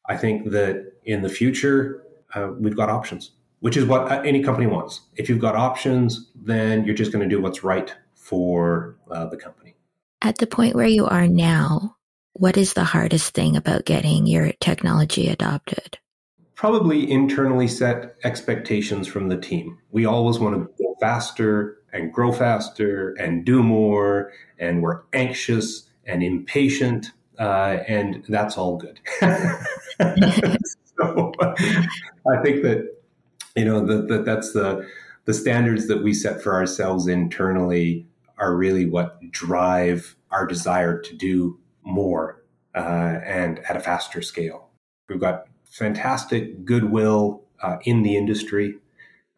I 0.08 0.16
think 0.16 0.50
that 0.50 0.92
in 1.04 1.22
the 1.22 1.28
future 1.28 2.02
uh, 2.34 2.50
we've 2.58 2.76
got 2.76 2.88
options 2.88 3.32
which 3.60 3.76
is 3.76 3.84
what 3.84 4.10
uh, 4.10 4.20
any 4.22 4.42
company 4.42 4.66
wants. 4.66 5.00
If 5.16 5.28
you've 5.28 5.40
got 5.40 5.56
options, 5.56 6.30
then 6.34 6.84
you're 6.84 6.94
just 6.94 7.12
going 7.12 7.28
to 7.28 7.34
do 7.34 7.40
what's 7.40 7.64
right 7.64 7.94
for 8.14 8.96
uh, 9.10 9.26
the 9.26 9.36
company. 9.36 9.74
At 10.22 10.38
the 10.38 10.46
point 10.46 10.74
where 10.74 10.86
you 10.86 11.06
are 11.06 11.28
now, 11.28 11.96
what 12.34 12.56
is 12.56 12.74
the 12.74 12.84
hardest 12.84 13.34
thing 13.34 13.56
about 13.56 13.84
getting 13.84 14.26
your 14.26 14.52
technology 14.60 15.28
adopted? 15.28 15.98
Probably 16.56 17.10
internally 17.10 17.68
set 17.68 18.16
expectations 18.24 19.06
from 19.06 19.28
the 19.28 19.36
team. 19.36 19.78
We 19.90 20.06
always 20.06 20.38
want 20.38 20.56
to 20.56 20.62
go 20.82 20.96
faster 21.00 21.76
and 21.92 22.12
grow 22.12 22.32
faster 22.32 23.14
and 23.20 23.44
do 23.44 23.62
more, 23.62 24.32
and 24.58 24.82
we're 24.82 25.02
anxious 25.12 25.88
and 26.06 26.22
impatient, 26.22 27.10
uh, 27.38 27.80
and 27.86 28.24
that's 28.28 28.56
all 28.56 28.78
good. 28.78 28.98
so 29.20 29.28
I 32.32 32.42
think 32.42 32.62
that 32.62 32.96
you 33.54 33.66
know 33.66 33.84
that, 33.84 34.08
that 34.08 34.24
that's 34.24 34.52
the 34.52 34.88
the 35.26 35.34
standards 35.34 35.88
that 35.88 36.02
we 36.02 36.14
set 36.14 36.40
for 36.40 36.54
ourselves 36.54 37.06
internally 37.06 38.06
are 38.38 38.56
really 38.56 38.86
what 38.86 39.20
drive 39.30 40.16
our 40.30 40.46
desire 40.46 40.98
to 41.00 41.14
do 41.14 41.58
more 41.82 42.42
uh, 42.74 43.20
and 43.24 43.58
at 43.68 43.76
a 43.76 43.80
faster 43.80 44.22
scale. 44.22 44.70
We've 45.08 45.20
got 45.20 45.46
fantastic 45.76 46.64
goodwill 46.64 47.44
uh, 47.62 47.76
in 47.84 48.02
the 48.02 48.16
industry. 48.16 48.76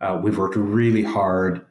Uh, 0.01 0.21
we've 0.23 0.39
worked 0.39 0.57
really 0.57 1.03
hard 1.03 1.65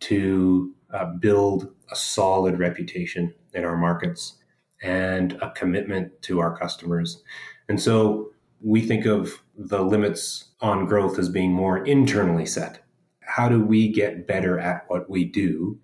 to 0.00 0.72
uh, 0.92 1.04
build 1.04 1.72
a 1.90 1.96
solid 1.96 2.58
reputation 2.58 3.34
in 3.52 3.64
our 3.64 3.76
markets 3.76 4.38
and 4.82 5.34
a 5.42 5.50
commitment 5.50 6.10
to 6.22 6.40
our 6.40 6.56
customers. 6.56 7.22
And 7.68 7.80
so 7.80 8.30
we 8.60 8.80
think 8.80 9.04
of 9.04 9.42
the 9.56 9.82
limits 9.82 10.50
on 10.60 10.86
growth 10.86 11.18
as 11.18 11.28
being 11.28 11.52
more 11.52 11.84
internally 11.84 12.46
set. 12.46 12.82
How 13.20 13.48
do 13.48 13.62
we 13.62 13.92
get 13.92 14.26
better 14.26 14.58
at 14.58 14.84
what 14.88 15.08
we 15.10 15.24
do? 15.24 15.78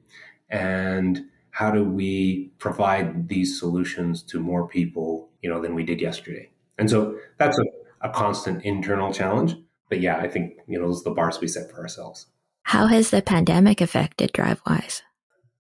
And 0.49 1.27
how 1.51 1.71
do 1.71 1.85
we 1.85 2.51
provide 2.59 3.29
these 3.29 3.59
solutions 3.59 4.23
to 4.23 4.41
more 4.41 4.67
people, 4.67 5.29
you 5.43 5.51
know, 5.51 5.61
than 5.61 5.75
we 5.75 5.85
did 5.85 6.01
yesterday? 6.01 6.51
And 6.79 6.89
so 6.89 7.19
that's 7.39 7.59
a, 7.59 7.65
a 8.01 8.09
constant 8.09 8.65
internal 8.65 9.13
challenge. 9.13 9.57
But 9.89 10.01
yeah, 10.01 10.19
I 10.19 10.29
think, 10.29 10.55
you 10.67 10.79
know, 10.79 10.87
those 10.87 11.01
are 11.01 11.05
the 11.05 11.11
bars 11.11 11.41
we 11.41 11.49
set 11.49 11.71
for 11.71 11.79
ourselves. 11.79 12.27
How 12.63 12.87
has 12.87 13.11
the 13.11 13.23
pandemic 13.23 13.81
affected 13.81 14.33
Drivewyze? 14.33 15.03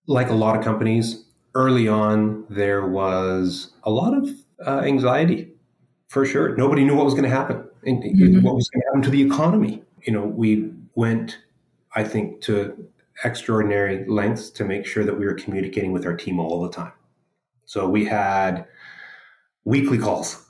Like 0.06 0.28
a 0.28 0.34
lot 0.34 0.56
of 0.56 0.64
companies, 0.64 1.24
early 1.54 1.88
on, 1.88 2.44
there 2.48 2.86
was 2.86 3.72
a 3.82 3.90
lot 3.90 4.16
of 4.16 4.28
uh, 4.66 4.80
anxiety 4.80 5.52
for 6.08 6.24
sure. 6.24 6.56
Nobody 6.56 6.84
knew 6.84 6.94
what 6.94 7.04
was 7.04 7.14
going 7.14 7.28
to 7.28 7.30
happen 7.30 7.64
and 7.84 8.02
mm-hmm. 8.02 8.42
what 8.42 8.54
was 8.54 8.68
going 8.68 8.82
to 8.82 8.86
happen 8.88 9.02
to 9.02 9.10
the 9.10 9.22
economy. 9.22 9.82
You 10.02 10.12
know, 10.12 10.24
we 10.24 10.70
went, 10.94 11.38
I 11.94 12.04
think, 12.04 12.40
to 12.42 12.86
extraordinary 13.24 14.04
lengths 14.08 14.50
to 14.50 14.64
make 14.64 14.86
sure 14.86 15.04
that 15.04 15.18
we 15.18 15.26
were 15.26 15.34
communicating 15.34 15.92
with 15.92 16.06
our 16.06 16.16
team 16.16 16.38
all 16.38 16.62
the 16.62 16.70
time. 16.70 16.92
So 17.64 17.88
we 17.88 18.04
had 18.04 18.66
weekly 19.64 19.98
calls, 19.98 20.46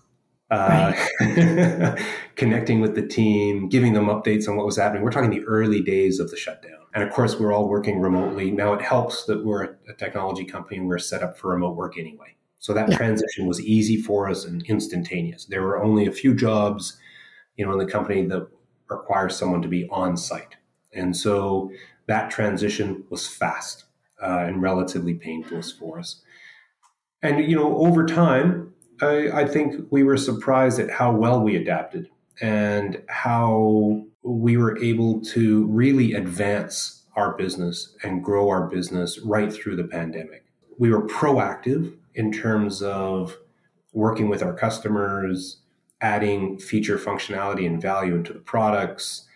uh, 0.50 0.92
right. 1.20 2.06
connecting 2.36 2.80
with 2.80 2.94
the 2.94 3.06
team, 3.06 3.68
giving 3.68 3.92
them 3.92 4.06
updates 4.06 4.48
on 4.48 4.56
what 4.56 4.66
was 4.66 4.76
happening. 4.76 5.02
We're 5.02 5.12
talking 5.12 5.30
the 5.30 5.44
early 5.44 5.80
days 5.80 6.18
of 6.18 6.30
the 6.30 6.36
shutdown. 6.36 6.80
And 6.92 7.04
of 7.04 7.12
course, 7.12 7.38
we're 7.38 7.52
all 7.52 7.68
working 7.68 8.00
remotely. 8.00 8.50
Now, 8.50 8.72
it 8.74 8.82
helps 8.82 9.24
that 9.26 9.44
we're 9.44 9.76
a 9.88 9.94
technology 9.96 10.44
company 10.44 10.78
and 10.78 10.88
we're 10.88 10.98
set 10.98 11.22
up 11.22 11.38
for 11.38 11.52
remote 11.52 11.76
work 11.76 11.96
anyway. 11.98 12.34
So 12.58 12.74
that 12.74 12.90
yeah. 12.90 12.96
transition 12.96 13.46
was 13.46 13.60
easy 13.60 13.96
for 13.96 14.28
us 14.28 14.44
and 14.44 14.62
instantaneous. 14.66 15.46
There 15.46 15.62
were 15.62 15.82
only 15.82 16.06
a 16.06 16.12
few 16.12 16.34
jobs, 16.34 16.98
you 17.56 17.64
know, 17.64 17.72
in 17.72 17.78
the 17.78 17.90
company 17.90 18.26
that 18.26 18.48
requires 18.88 19.36
someone 19.36 19.62
to 19.62 19.68
be 19.68 19.88
on 19.88 20.16
site. 20.16 20.56
And 20.92 21.16
so 21.16 21.70
that 22.06 22.30
transition 22.30 23.04
was 23.08 23.26
fast 23.26 23.84
uh, 24.20 24.44
and 24.46 24.60
relatively 24.60 25.14
painless 25.14 25.70
for 25.70 26.00
us. 26.00 26.22
And, 27.22 27.48
you 27.48 27.54
know, 27.54 27.78
over 27.78 28.04
time, 28.04 28.74
I, 29.00 29.42
I 29.42 29.44
think 29.46 29.86
we 29.90 30.02
were 30.02 30.16
surprised 30.16 30.78
at 30.78 30.90
how 30.90 31.12
well 31.12 31.40
we 31.40 31.56
adapted 31.56 32.08
and 32.40 33.02
how 33.08 34.04
we 34.22 34.56
were 34.56 34.78
able 34.78 35.20
to 35.20 35.66
really 35.66 36.14
advance 36.14 37.04
our 37.16 37.36
business 37.36 37.96
and 38.02 38.24
grow 38.24 38.48
our 38.48 38.68
business 38.68 39.18
right 39.20 39.52
through 39.52 39.76
the 39.76 39.84
pandemic. 39.84 40.44
We 40.78 40.90
were 40.90 41.06
proactive 41.06 41.94
in 42.14 42.32
terms 42.32 42.82
of 42.82 43.36
working 43.92 44.28
with 44.28 44.42
our 44.42 44.54
customers, 44.54 45.58
adding 46.00 46.58
feature 46.58 46.98
functionality 46.98 47.66
and 47.66 47.80
value 47.80 48.14
into 48.14 48.32
the 48.32 48.38
products, 48.38 49.26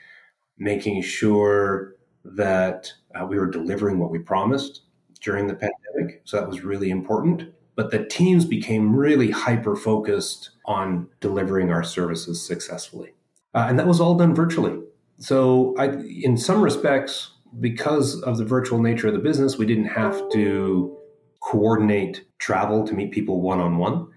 making 0.58 1.02
sure 1.02 1.94
that 2.24 2.90
uh, 3.14 3.26
we 3.26 3.38
were 3.38 3.50
delivering 3.50 3.98
what 3.98 4.10
we 4.10 4.18
promised 4.18 4.82
during 5.20 5.46
the 5.46 5.54
pandemic. 5.54 6.22
So 6.24 6.38
that 6.38 6.48
was 6.48 6.62
really 6.62 6.90
important. 6.90 7.52
But 7.76 7.90
the 7.90 8.04
teams 8.04 8.44
became 8.44 8.94
really 8.94 9.30
hyper 9.30 9.74
focused 9.74 10.50
on 10.66 11.08
delivering 11.20 11.70
our 11.70 11.82
services 11.82 12.44
successfully. 12.44 13.14
Uh, 13.54 13.66
and 13.68 13.78
that 13.78 13.86
was 13.86 14.00
all 14.00 14.14
done 14.14 14.34
virtually. 14.34 14.78
So, 15.18 15.74
I, 15.78 15.90
in 16.22 16.36
some 16.36 16.62
respects, 16.62 17.30
because 17.60 18.20
of 18.22 18.36
the 18.36 18.44
virtual 18.44 18.80
nature 18.80 19.08
of 19.08 19.14
the 19.14 19.20
business, 19.20 19.56
we 19.58 19.66
didn't 19.66 19.86
have 19.86 20.20
to 20.32 20.96
coordinate 21.40 22.24
travel 22.38 22.86
to 22.86 22.94
meet 22.94 23.12
people 23.12 23.40
one 23.40 23.60
on 23.60 23.78
one. 23.78 24.08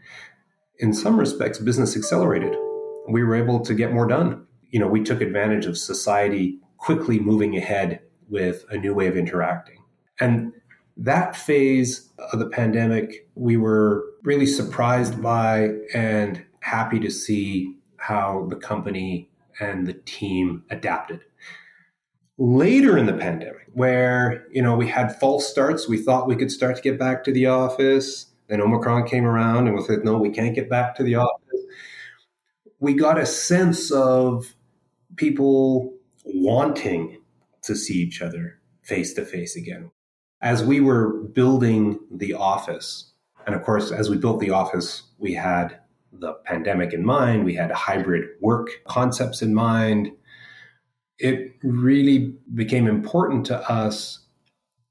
In 0.79 0.93
some 0.93 1.19
respects, 1.19 1.59
business 1.59 1.95
accelerated. 1.95 2.55
We 3.09 3.23
were 3.23 3.35
able 3.35 3.59
to 3.61 3.73
get 3.73 3.93
more 3.93 4.07
done. 4.07 4.45
You 4.71 4.79
know, 4.79 4.87
we 4.87 5.03
took 5.03 5.21
advantage 5.21 5.65
of 5.65 5.77
society 5.77 6.59
quickly 6.77 7.19
moving 7.19 7.57
ahead 7.57 8.01
with 8.29 8.65
a 8.69 8.77
new 8.77 8.93
way 8.93 9.07
of 9.07 9.17
interacting. 9.17 9.83
And 10.19 10.53
that 10.97 11.35
phase 11.35 12.09
of 12.33 12.39
the 12.39 12.49
pandemic, 12.49 13.27
we 13.35 13.57
were 13.57 14.05
really 14.23 14.47
surprised 14.47 15.21
by 15.21 15.69
and 15.93 16.43
happy 16.61 16.99
to 16.99 17.11
see 17.11 17.75
how 17.97 18.47
the 18.49 18.55
company 18.55 19.29
and 19.59 19.87
the 19.87 19.93
team 19.93 20.63
adapted. 20.69 21.21
later 22.39 22.99
in 22.99 23.07
the 23.07 23.13
pandemic 23.13 23.65
where 23.73 24.45
you 24.51 24.61
know 24.61 24.75
we 24.75 24.87
had 24.87 25.19
false 25.19 25.47
starts 25.47 25.89
we 25.89 25.97
thought 25.97 26.27
we 26.27 26.35
could 26.35 26.51
start 26.51 26.75
to 26.75 26.81
get 26.83 26.99
back 26.99 27.23
to 27.23 27.31
the 27.31 27.47
office. 27.47 28.27
Then 28.47 28.61
omicron 28.61 29.07
came 29.07 29.25
around 29.25 29.67
and 29.67 29.75
we 29.75 29.81
said 29.83 30.03
no 30.03 30.17
we 30.19 30.29
can't 30.29 30.53
get 30.53 30.69
back 30.69 30.95
to 30.97 31.03
the 31.03 31.15
office. 31.15 31.61
We 32.79 32.93
got 32.93 33.17
a 33.17 33.25
sense 33.25 33.91
of 33.91 34.55
people 35.15 35.93
wanting 36.25 37.21
to 37.63 37.75
see 37.75 37.95
each 37.95 38.21
other 38.21 38.59
face 38.83 39.13
to 39.15 39.25
face 39.25 39.55
again 39.55 39.89
as 40.41 40.63
we 40.63 40.79
were 40.79 41.23
building 41.33 41.99
the 42.11 42.33
office 42.33 43.11
and 43.45 43.55
of 43.55 43.63
course 43.63 43.91
as 43.91 44.09
we 44.09 44.17
built 44.17 44.39
the 44.39 44.51
office 44.51 45.03
we 45.17 45.33
had 45.33 45.79
the 46.11 46.33
pandemic 46.45 46.93
in 46.93 47.05
mind 47.05 47.45
we 47.45 47.55
had 47.55 47.71
hybrid 47.71 48.25
work 48.41 48.69
concepts 48.87 49.41
in 49.41 49.53
mind. 49.53 50.11
It 51.19 51.55
really 51.63 52.35
became 52.53 52.87
important 52.87 53.45
to 53.47 53.57
us 53.69 54.19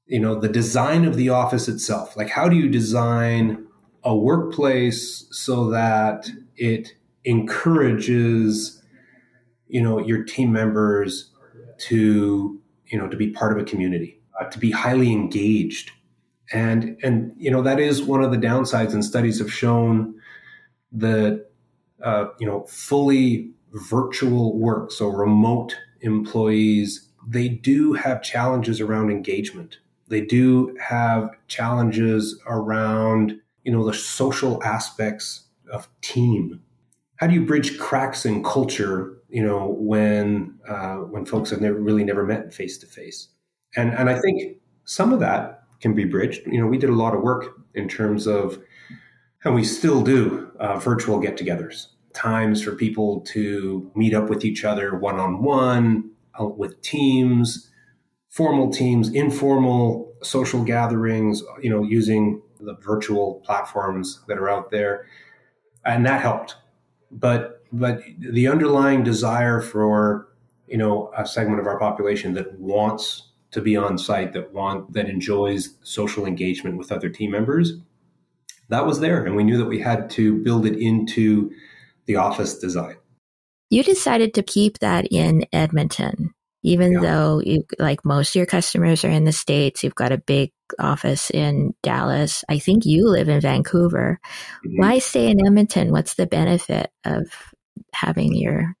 you 0.07 0.19
know 0.19 0.39
the 0.39 0.49
design 0.49 1.05
of 1.05 1.15
the 1.15 1.29
office 1.29 1.67
itself. 1.67 2.15
Like 2.15 2.29
how 2.29 2.47
do 2.49 2.55
you 2.55 2.69
design 2.69 3.65
a 4.03 4.15
workplace 4.15 5.27
so 5.31 5.69
that 5.69 6.29
it 6.55 6.89
encourages 7.25 8.81
you 9.67 9.81
know 9.81 9.99
your 9.99 10.23
team 10.23 10.51
members 10.51 11.31
to 11.77 12.59
you 12.85 12.97
know 12.97 13.07
to 13.07 13.17
be 13.17 13.29
part 13.29 13.51
of 13.51 13.61
a 13.61 13.65
community 13.65 14.16
uh, 14.39 14.45
to 14.45 14.59
be 14.59 14.71
highly 14.71 15.11
engaged 15.11 15.91
and 16.51 16.97
and 17.03 17.33
you 17.37 17.51
know 17.51 17.61
that 17.61 17.79
is 17.79 18.01
one 18.01 18.23
of 18.23 18.31
the 18.31 18.37
downsides 18.37 18.93
and 18.93 19.03
studies 19.03 19.39
have 19.39 19.51
shown 19.51 20.13
that 20.91 21.49
uh, 22.03 22.25
you 22.39 22.47
know 22.47 22.65
fully 22.67 23.51
virtual 23.73 24.57
work 24.57 24.91
so 24.91 25.07
remote 25.07 25.75
employees, 26.01 27.09
they 27.27 27.49
do 27.49 27.93
have 27.93 28.21
challenges 28.21 28.79
around 28.81 29.11
engagement. 29.11 29.77
They 30.07 30.21
do 30.21 30.75
have 30.81 31.31
challenges 31.47 32.39
around, 32.47 33.39
you 33.63 33.71
know, 33.71 33.85
the 33.85 33.93
social 33.93 34.63
aspects 34.63 35.43
of 35.71 35.89
team. 36.01 36.61
How 37.17 37.27
do 37.27 37.33
you 37.33 37.45
bridge 37.45 37.77
cracks 37.77 38.25
in 38.25 38.43
culture, 38.43 39.17
you 39.29 39.43
know, 39.43 39.75
when 39.79 40.57
uh, 40.67 40.97
when 40.97 41.25
folks 41.25 41.49
have 41.49 41.61
never 41.61 41.79
really 41.79 42.03
never 42.03 42.25
met 42.25 42.53
face 42.53 42.77
to 42.77 42.85
face? 42.85 43.27
And 43.77 43.93
and 43.93 44.09
I 44.09 44.19
think 44.19 44.57
some 44.83 45.13
of 45.13 45.21
that 45.21 45.63
can 45.79 45.93
be 45.93 46.03
bridged. 46.03 46.45
You 46.45 46.59
know, 46.59 46.67
we 46.67 46.77
did 46.77 46.89
a 46.89 46.95
lot 46.95 47.13
of 47.15 47.21
work 47.21 47.55
in 47.75 47.87
terms 47.87 48.27
of, 48.27 48.59
and 49.43 49.53
we 49.53 49.63
still 49.63 50.01
do 50.01 50.51
uh, 50.59 50.79
virtual 50.79 51.19
get-togethers 51.19 51.87
times 52.13 52.63
for 52.63 52.71
people 52.71 53.21
to 53.21 53.91
meet 53.95 54.13
up 54.15 54.27
with 54.27 54.43
each 54.43 54.65
other 54.65 54.97
one 54.97 55.19
on 55.19 55.43
one, 55.43 56.09
with 56.39 56.81
teams, 56.81 57.69
formal 58.29 58.71
teams, 58.71 59.13
informal 59.13 60.11
social 60.23 60.63
gatherings, 60.63 61.43
you 61.61 61.69
know, 61.69 61.83
using 61.83 62.41
the 62.59 62.75
virtual 62.81 63.35
platforms 63.45 64.23
that 64.27 64.39
are 64.39 64.49
out 64.49 64.71
there. 64.71 65.05
And 65.85 66.05
that 66.07 66.21
helped. 66.21 66.55
But 67.11 67.63
but 67.71 68.01
the 68.17 68.47
underlying 68.47 69.03
desire 69.03 69.61
for, 69.61 70.29
you 70.67 70.77
know, 70.77 71.11
a 71.15 71.25
segment 71.25 71.59
of 71.59 71.67
our 71.67 71.77
population 71.77 72.33
that 72.33 72.59
wants 72.59 73.29
to 73.51 73.61
be 73.61 73.77
on 73.77 73.97
site, 73.97 74.33
that 74.33 74.53
want 74.53 74.93
that 74.93 75.09
enjoys 75.09 75.75
social 75.83 76.25
engagement 76.25 76.77
with 76.77 76.91
other 76.91 77.09
team 77.09 77.31
members, 77.31 77.73
that 78.69 78.85
was 78.85 78.99
there. 78.99 79.25
And 79.25 79.35
we 79.35 79.43
knew 79.43 79.57
that 79.57 79.67
we 79.67 79.79
had 79.79 80.09
to 80.11 80.41
build 80.43 80.65
it 80.65 80.77
into 80.77 81.51
the 82.05 82.17
office 82.17 82.57
design. 82.57 82.97
You 83.69 83.83
decided 83.83 84.33
to 84.35 84.43
keep 84.43 84.79
that 84.79 85.07
in 85.11 85.45
Edmonton, 85.51 86.33
even 86.63 86.93
yeah. 86.93 86.99
though 87.01 87.41
you 87.43 87.63
like 87.79 88.05
most 88.05 88.29
of 88.29 88.35
your 88.35 88.45
customers 88.45 89.03
are 89.03 89.09
in 89.09 89.25
the 89.25 89.33
States. 89.33 89.83
You've 89.83 89.95
got 89.95 90.11
a 90.11 90.17
big 90.17 90.51
office 90.79 91.29
in 91.31 91.73
Dallas. 91.83 92.43
I 92.49 92.59
think 92.59 92.85
you 92.85 93.09
live 93.09 93.29
in 93.29 93.41
Vancouver. 93.41 94.19
Mm-hmm. 94.65 94.79
Why 94.79 94.99
stay 94.99 95.29
in 95.29 95.45
Edmonton? 95.45 95.91
What's 95.91 96.15
the 96.15 96.27
benefit 96.27 96.89
of 97.05 97.25
having 97.93 98.33
your. 98.33 98.75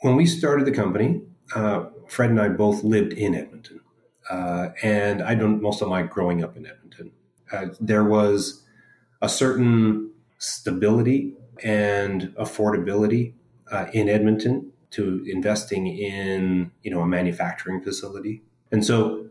When 0.00 0.16
we 0.16 0.26
started 0.26 0.66
the 0.66 0.72
company, 0.72 1.22
uh, 1.54 1.84
Fred 2.10 2.30
and 2.30 2.40
I 2.40 2.48
both 2.48 2.82
lived 2.82 3.12
in 3.12 3.34
Edmonton. 3.34 3.80
Uh, 4.28 4.70
and 4.82 5.22
I 5.22 5.34
don't 5.34 5.62
most 5.62 5.80
of 5.80 5.88
my 5.88 6.02
growing 6.02 6.42
up 6.42 6.56
in 6.56 6.66
Edmonton. 6.66 7.12
Uh, 7.52 7.66
there 7.80 8.04
was 8.04 8.64
a 9.22 9.28
certain 9.28 10.10
stability 10.38 11.34
and 11.62 12.34
affordability 12.36 13.34
uh, 13.70 13.86
in 13.92 14.08
Edmonton 14.08 14.72
to 14.90 15.24
investing 15.26 15.86
in 15.86 16.72
you 16.82 16.90
know 16.90 17.00
a 17.00 17.06
manufacturing 17.06 17.80
facility. 17.80 18.42
And 18.72 18.84
so 18.84 19.26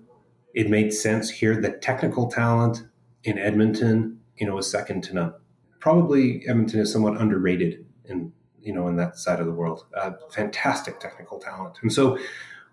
it 0.53 0.69
made 0.69 0.93
sense 0.93 1.29
here. 1.29 1.59
The 1.59 1.71
technical 1.71 2.27
talent 2.29 2.85
in 3.23 3.37
Edmonton, 3.37 4.19
you 4.37 4.47
know, 4.47 4.57
is 4.57 4.69
second 4.69 5.03
to 5.05 5.13
none. 5.13 5.33
Probably 5.79 6.43
Edmonton 6.47 6.79
is 6.79 6.91
somewhat 6.91 7.19
underrated 7.19 7.85
in 8.05 8.31
you 8.61 8.73
know 8.73 8.87
in 8.87 8.95
that 8.97 9.17
side 9.17 9.39
of 9.39 9.45
the 9.45 9.53
world. 9.53 9.85
Uh, 9.95 10.11
fantastic 10.31 10.99
technical 10.99 11.39
talent, 11.39 11.77
and 11.81 11.91
so 11.91 12.17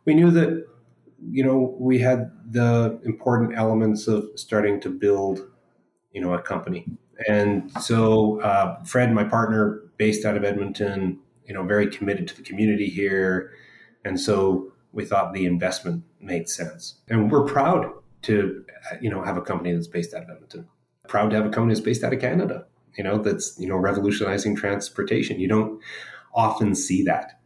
we 0.07 0.15
knew 0.15 0.31
that 0.31 0.67
you 1.31 1.45
know 1.45 1.77
we 1.79 1.99
had 1.99 2.31
the 2.51 2.99
important 3.05 3.57
elements 3.57 4.09
of 4.09 4.27
starting 4.37 4.81
to 4.81 4.89
build 4.89 5.41
you 6.13 6.21
know 6.21 6.33
a 6.33 6.41
company 6.41 6.87
and 7.29 7.71
so 7.81 8.41
uh, 8.41 8.83
Fred, 8.85 9.13
my 9.13 9.25
partner, 9.25 9.83
based 9.97 10.25
out 10.25 10.37
of 10.37 10.45
Edmonton, 10.45 11.19
you 11.47 11.55
know, 11.55 11.63
very 11.63 11.87
committed 11.87 12.29
to 12.29 12.37
the 12.37 12.43
community 12.43 12.89
here, 12.89 13.53
and 14.05 14.21
so 14.21 14.73
we 14.93 15.05
thought 15.05 15.33
the 15.33 15.47
investment 15.47 16.05
made 16.21 16.49
sense. 16.49 16.97
And 17.09 17.31
we're 17.31 17.45
proud 17.45 17.91
to, 18.23 18.65
you 19.01 19.11
know, 19.11 19.23
have 19.23 19.37
a 19.37 19.43
company 19.43 19.73
that's 19.73 19.87
based 19.87 20.15
out 20.15 20.25
of 20.25 20.31
Edmonton. 20.31 20.67
Proud 21.09 21.31
to 21.31 21.37
have 21.37 21.47
a 21.47 21.51
company 21.51 21.75
that's 21.75 21.85
based 21.85 22.03
out 22.03 22.13
of 22.13 22.21
Canada. 22.21 22.67
You 22.99 23.05
know, 23.05 23.19
that's 23.19 23.59
you 23.59 23.69
know 23.69 23.77
revolutionizing 23.77 24.57
transportation. 24.57 25.41
You 25.41 25.49
don't 25.49 25.81
often 26.35 26.75
see 26.75 27.03
that. 27.05 27.41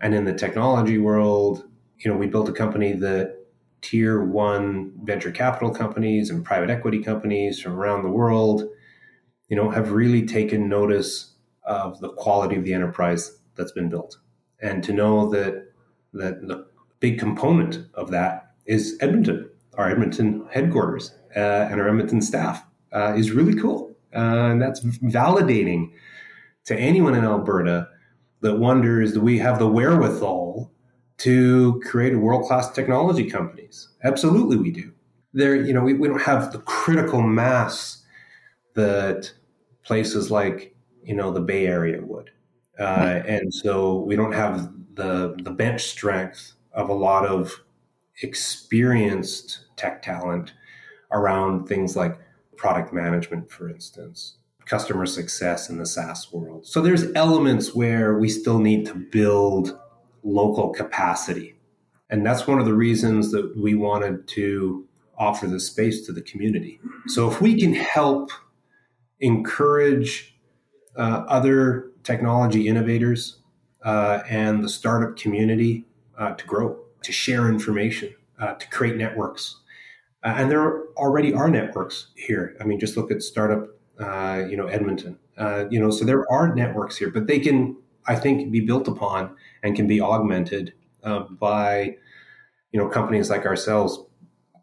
And 0.00 0.14
in 0.14 0.24
the 0.24 0.34
technology 0.34 0.98
world, 0.98 1.64
you 1.98 2.10
know, 2.10 2.16
we 2.16 2.26
built 2.26 2.48
a 2.48 2.52
company 2.52 2.92
that 2.92 3.36
tier 3.80 4.24
one 4.24 4.92
venture 5.04 5.30
capital 5.30 5.70
companies 5.70 6.30
and 6.30 6.44
private 6.44 6.70
equity 6.70 7.02
companies 7.02 7.60
from 7.60 7.72
around 7.72 8.02
the 8.02 8.10
world 8.10 8.68
you 9.48 9.56
know, 9.56 9.70
have 9.70 9.92
really 9.92 10.24
taken 10.26 10.68
notice 10.68 11.34
of 11.64 12.00
the 12.00 12.10
quality 12.10 12.56
of 12.56 12.64
the 12.64 12.72
enterprise 12.72 13.38
that's 13.56 13.72
been 13.72 13.88
built, 13.88 14.18
and 14.60 14.84
to 14.84 14.92
know 14.92 15.28
that 15.30 15.72
that 16.12 16.46
the 16.46 16.66
big 17.00 17.18
component 17.18 17.86
of 17.94 18.10
that 18.10 18.52
is 18.66 18.96
Edmonton, 19.00 19.48
our 19.74 19.90
Edmonton 19.90 20.46
headquarters, 20.50 21.14
uh, 21.36 21.68
and 21.70 21.80
our 21.80 21.88
Edmonton 21.88 22.20
staff 22.20 22.64
uh, 22.92 23.14
is 23.16 23.32
really 23.32 23.58
cool, 23.58 23.96
uh, 24.14 24.50
and 24.50 24.60
that's 24.60 24.80
validating 24.80 25.90
to 26.64 26.78
anyone 26.78 27.14
in 27.14 27.24
Alberta 27.24 27.88
that 28.40 28.56
wonders 28.56 29.14
do 29.14 29.20
we 29.20 29.38
have 29.38 29.58
the 29.58 29.68
wherewithal 29.68 30.70
to 31.18 31.80
create 31.84 32.16
world 32.16 32.46
class 32.46 32.70
technology 32.70 33.28
companies? 33.28 33.88
Absolutely, 34.04 34.56
we 34.56 34.70
do. 34.70 34.92
There, 35.32 35.54
you 35.54 35.72
know, 35.72 35.82
we, 35.82 35.94
we 35.94 36.08
don't 36.08 36.22
have 36.22 36.52
the 36.52 36.58
critical 36.60 37.20
mass 37.20 38.02
that 38.74 39.32
places 39.82 40.30
like 40.30 40.74
you 41.02 41.14
know 41.14 41.30
the 41.30 41.40
Bay 41.40 41.66
Area 41.66 42.00
would, 42.00 42.30
uh, 42.78 43.22
and 43.26 43.52
so 43.52 43.98
we 44.00 44.16
don't 44.16 44.32
have 44.32 44.72
the 44.94 45.36
the 45.42 45.50
bench 45.50 45.84
strength 45.84 46.54
of 46.72 46.88
a 46.88 46.94
lot 46.94 47.26
of 47.26 47.52
experienced 48.22 49.66
tech 49.76 50.02
talent 50.02 50.52
around 51.12 51.66
things 51.66 51.96
like 51.96 52.18
product 52.56 52.92
management, 52.92 53.50
for 53.50 53.68
instance, 53.68 54.36
customer 54.66 55.06
success 55.06 55.70
in 55.70 55.78
the 55.78 55.86
SaaS 55.86 56.32
world. 56.32 56.66
So 56.66 56.82
there's 56.82 57.10
elements 57.14 57.74
where 57.74 58.18
we 58.18 58.28
still 58.28 58.58
need 58.58 58.86
to 58.86 58.94
build 58.94 59.78
local 60.28 60.70
capacity. 60.70 61.54
And 62.10 62.24
that's 62.24 62.46
one 62.46 62.58
of 62.58 62.64
the 62.64 62.74
reasons 62.74 63.32
that 63.32 63.56
we 63.56 63.74
wanted 63.74 64.26
to 64.28 64.86
offer 65.16 65.46
the 65.46 65.60
space 65.60 66.06
to 66.06 66.12
the 66.12 66.22
community. 66.22 66.80
So 67.08 67.30
if 67.30 67.40
we 67.40 67.58
can 67.60 67.74
help 67.74 68.30
encourage 69.20 70.36
uh, 70.96 71.24
other 71.28 71.90
technology 72.04 72.68
innovators 72.68 73.38
uh, 73.84 74.20
and 74.28 74.64
the 74.64 74.68
startup 74.68 75.16
community 75.16 75.84
uh, 76.16 76.34
to 76.34 76.46
grow, 76.46 76.78
to 77.02 77.12
share 77.12 77.48
information, 77.48 78.14
uh, 78.38 78.54
to 78.54 78.68
create 78.68 78.96
networks. 78.96 79.60
Uh, 80.24 80.34
and 80.36 80.50
there 80.50 80.86
already 80.96 81.32
are 81.32 81.48
networks 81.48 82.08
here. 82.16 82.56
I 82.60 82.64
mean, 82.64 82.80
just 82.80 82.96
look 82.96 83.10
at 83.10 83.22
startup, 83.22 83.68
uh, 84.00 84.44
you 84.48 84.56
know, 84.56 84.66
Edmonton. 84.66 85.18
you 85.70 85.80
know, 85.80 85.90
so 85.90 86.04
there 86.04 86.30
are 86.30 86.54
networks 86.54 86.96
here, 86.96 87.10
but 87.10 87.26
they 87.26 87.38
can, 87.38 87.76
I 88.08 88.16
think, 88.16 88.50
be 88.50 88.60
built 88.60 88.88
upon 88.88 89.36
and 89.62 89.76
can 89.76 89.86
be 89.86 90.00
augmented 90.00 90.72
by, 91.38 91.96
you 92.72 92.80
know, 92.80 92.88
companies 92.88 93.30
like 93.30 93.46
ourselves 93.46 94.00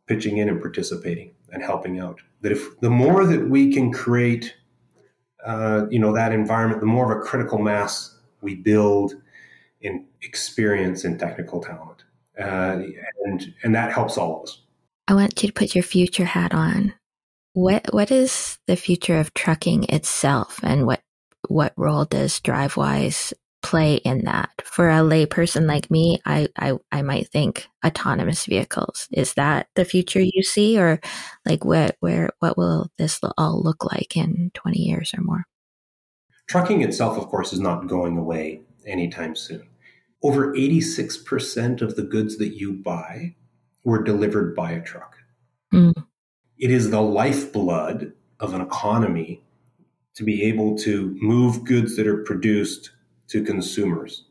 pitching 0.07 0.37
in 0.37 0.49
and 0.49 0.61
participating 0.61 1.31
and 1.51 1.63
helping 1.63 1.99
out. 1.99 2.19
That 2.41 2.51
if 2.51 2.79
the 2.81 2.89
more 2.89 3.25
that 3.25 3.49
we 3.49 3.73
can 3.73 3.91
create, 3.91 4.55
uh, 5.45 5.85
you 5.89 5.99
know, 5.99 6.13
that 6.13 6.31
environment, 6.31 6.81
the 6.81 6.87
more 6.87 7.11
of 7.11 7.17
a 7.17 7.21
critical 7.21 7.59
mass 7.59 8.17
we 8.41 8.55
build 8.55 9.13
in 9.81 10.05
experience 10.21 11.03
and 11.03 11.19
technical 11.19 11.61
talent. 11.61 12.03
uh, 12.39 12.81
and 13.25 13.53
and 13.63 13.75
that 13.75 13.91
helps 13.91 14.17
all 14.17 14.37
of 14.37 14.43
us. 14.43 14.61
I 15.07 15.13
want 15.13 15.41
you 15.41 15.49
to 15.49 15.53
put 15.53 15.75
your 15.75 15.83
future 15.83 16.25
hat 16.25 16.53
on. 16.53 16.93
What 17.53 17.93
what 17.93 18.11
is 18.11 18.57
the 18.67 18.75
future 18.75 19.17
of 19.17 19.33
trucking 19.33 19.85
itself, 19.85 20.59
and 20.63 20.85
what 20.85 21.01
what 21.55 21.71
role 21.77 22.03
does 22.03 22.41
Drivewyze 22.41 23.31
play 23.63 23.95
in 23.95 24.25
that? 24.25 24.49
For 24.65 24.89
a 24.89 24.95
layperson 24.95 25.67
like 25.67 25.89
me, 25.89 26.19
I, 26.25 26.49
I 26.57 26.73
I 26.91 27.01
might 27.01 27.29
think 27.29 27.65
autonomous 27.85 28.45
vehicles. 28.45 29.07
Is 29.13 29.35
that 29.35 29.67
the 29.75 29.85
future 29.85 30.19
you 30.19 30.43
see, 30.43 30.77
or 30.77 30.99
like 31.45 31.63
what 31.63 31.95
where 32.01 32.31
what 32.39 32.57
will 32.57 32.91
this 32.97 33.21
all 33.37 33.63
look 33.63 33.85
like 33.85 34.17
in 34.17 34.51
twenty 34.53 34.81
years 34.81 35.13
or 35.17 35.23
more? 35.23 35.45
Trucking 36.47 36.81
itself, 36.81 37.17
of 37.17 37.27
course, 37.27 37.53
is 37.53 37.61
not 37.61 37.87
going 37.87 38.17
away 38.17 38.59
anytime 38.85 39.35
soon. 39.35 39.67
Over 40.21 40.53
86% 40.53 41.81
of 41.81 41.95
the 41.95 42.03
goods 42.03 42.37
that 42.37 42.55
you 42.55 42.73
buy 42.73 43.35
were 43.83 44.03
delivered 44.03 44.55
by 44.55 44.71
a 44.71 44.81
truck. 44.81 45.15
Mm. 45.73 45.93
It 46.59 46.69
is 46.69 46.91
the 46.91 47.01
lifeblood 47.01 48.13
of 48.39 48.53
an 48.53 48.61
economy 48.61 49.41
to 50.15 50.23
be 50.23 50.43
able 50.43 50.77
to 50.77 51.17
move 51.21 51.63
goods 51.63 51.95
that 51.95 52.07
are 52.07 52.23
produced 52.23 52.91
to 53.27 53.43
consumers. 53.43 54.25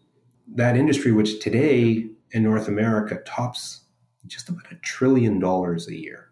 That 0.55 0.77
industry, 0.77 1.13
which 1.13 1.41
today 1.41 2.07
in 2.31 2.43
North 2.43 2.69
America 2.69 3.21
tops 3.27 3.83
just 4.27 4.49
about 4.49 4.71
a 4.73 4.77
trillion 4.77 5.39
dollars 5.39 5.89
a 5.89 5.95
year, 5.95 6.31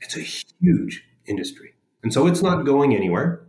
it's 0.00 0.16
a 0.16 0.20
huge 0.20 1.04
industry. 1.26 1.74
And 2.02 2.12
so 2.12 2.26
it's 2.26 2.42
not 2.42 2.64
going 2.64 2.94
anywhere. 2.94 3.42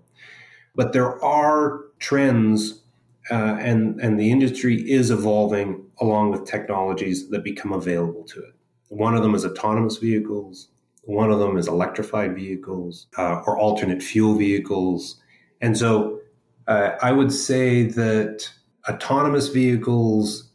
But 0.75 0.93
there 0.93 1.23
are 1.23 1.81
trends, 1.99 2.83
uh, 3.31 3.57
and 3.59 3.99
and 3.99 4.19
the 4.19 4.31
industry 4.31 4.75
is 4.89 5.09
evolving 5.11 5.83
along 5.99 6.31
with 6.31 6.45
technologies 6.45 7.29
that 7.29 7.43
become 7.43 7.73
available 7.73 8.23
to 8.25 8.39
it. 8.39 8.53
One 8.89 9.15
of 9.15 9.23
them 9.23 9.35
is 9.35 9.43
autonomous 9.43 9.97
vehicles. 9.97 10.69
One 11.03 11.31
of 11.31 11.39
them 11.39 11.57
is 11.57 11.67
electrified 11.67 12.35
vehicles 12.35 13.07
uh, 13.17 13.41
or 13.45 13.57
alternate 13.57 14.03
fuel 14.03 14.35
vehicles. 14.35 15.21
And 15.61 15.77
so 15.77 16.19
uh, 16.67 16.91
I 17.01 17.11
would 17.11 17.31
say 17.31 17.83
that 17.83 18.49
autonomous 18.87 19.47
vehicles, 19.49 20.49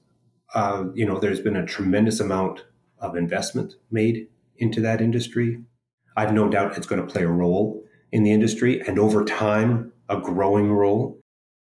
uh, 0.55 0.85
you 0.95 1.07
know, 1.07 1.19
there's 1.19 1.41
been 1.41 1.57
a 1.57 1.67
tremendous 1.67 2.21
amount 2.21 2.65
of 2.99 3.17
investment 3.17 3.75
made 3.91 4.29
into 4.57 4.81
that 4.81 5.01
industry. 5.01 5.61
I've 6.17 6.33
no 6.33 6.49
doubt 6.49 6.77
it's 6.77 6.87
going 6.87 7.05
to 7.05 7.13
play 7.13 7.23
a 7.23 7.29
role 7.29 7.83
in 8.13 8.23
the 8.23 8.33
industry. 8.33 8.81
And 8.87 8.99
over 8.99 9.25
time, 9.25 9.93
a 10.09 10.21
growing 10.21 10.71
role. 10.71 11.19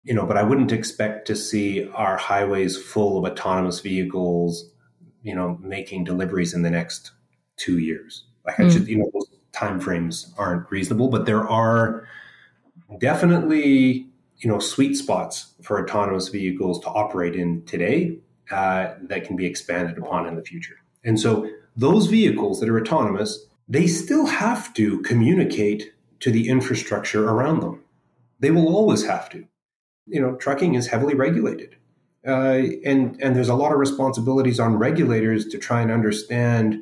You 0.03 0.13
know, 0.13 0.25
but 0.25 0.37
I 0.37 0.43
wouldn't 0.43 0.71
expect 0.71 1.27
to 1.27 1.35
see 1.35 1.89
our 1.89 2.15
highways 2.15 2.81
full 2.81 3.17
of 3.17 3.29
autonomous 3.29 3.81
vehicles, 3.81 4.71
you 5.21 5.35
know, 5.35 5.59
making 5.61 6.05
deliveries 6.05 6.53
in 6.53 6.61
the 6.61 6.69
next 6.69 7.11
two 7.57 7.79
years. 7.79 8.23
Like 8.45 8.55
mm. 8.55 8.67
I 8.67 8.69
just, 8.69 8.87
you 8.87 8.99
know, 8.99 9.11
those 9.13 9.27
timeframes 9.51 10.31
aren't 10.37 10.71
reasonable, 10.71 11.09
but 11.09 11.25
there 11.25 11.45
are 11.45 12.07
definitely, 12.99 14.07
you 14.37 14.49
know, 14.49 14.59
sweet 14.59 14.95
spots 14.95 15.53
for 15.61 15.83
autonomous 15.83 16.29
vehicles 16.29 16.79
to 16.81 16.87
operate 16.87 17.35
in 17.35 17.63
today 17.65 18.17
uh, 18.51 18.93
that 19.03 19.25
can 19.25 19.35
be 19.35 19.45
expanded 19.45 19.97
upon 19.97 20.27
in 20.27 20.35
the 20.35 20.43
future. 20.43 20.77
And 21.03 21.19
so 21.19 21.49
those 21.75 22.07
vehicles 22.07 22.59
that 22.59 22.69
are 22.69 22.79
autonomous, 22.79 23.45
they 23.67 23.87
still 23.87 24.25
have 24.25 24.73
to 24.75 25.01
communicate 25.01 25.93
to 26.21 26.31
the 26.31 26.49
infrastructure 26.49 27.29
around 27.29 27.59
them. 27.61 27.83
They 28.39 28.51
will 28.51 28.75
always 28.75 29.05
have 29.05 29.29
to. 29.31 29.45
You 30.05 30.21
know, 30.21 30.35
trucking 30.35 30.75
is 30.75 30.87
heavily 30.87 31.15
regulated. 31.15 31.75
Uh, 32.25 32.63
and 32.83 33.17
and 33.21 33.35
there's 33.35 33.49
a 33.49 33.55
lot 33.55 33.71
of 33.71 33.79
responsibilities 33.79 34.59
on 34.59 34.75
regulators 34.75 35.45
to 35.47 35.57
try 35.57 35.81
and 35.81 35.91
understand 35.91 36.81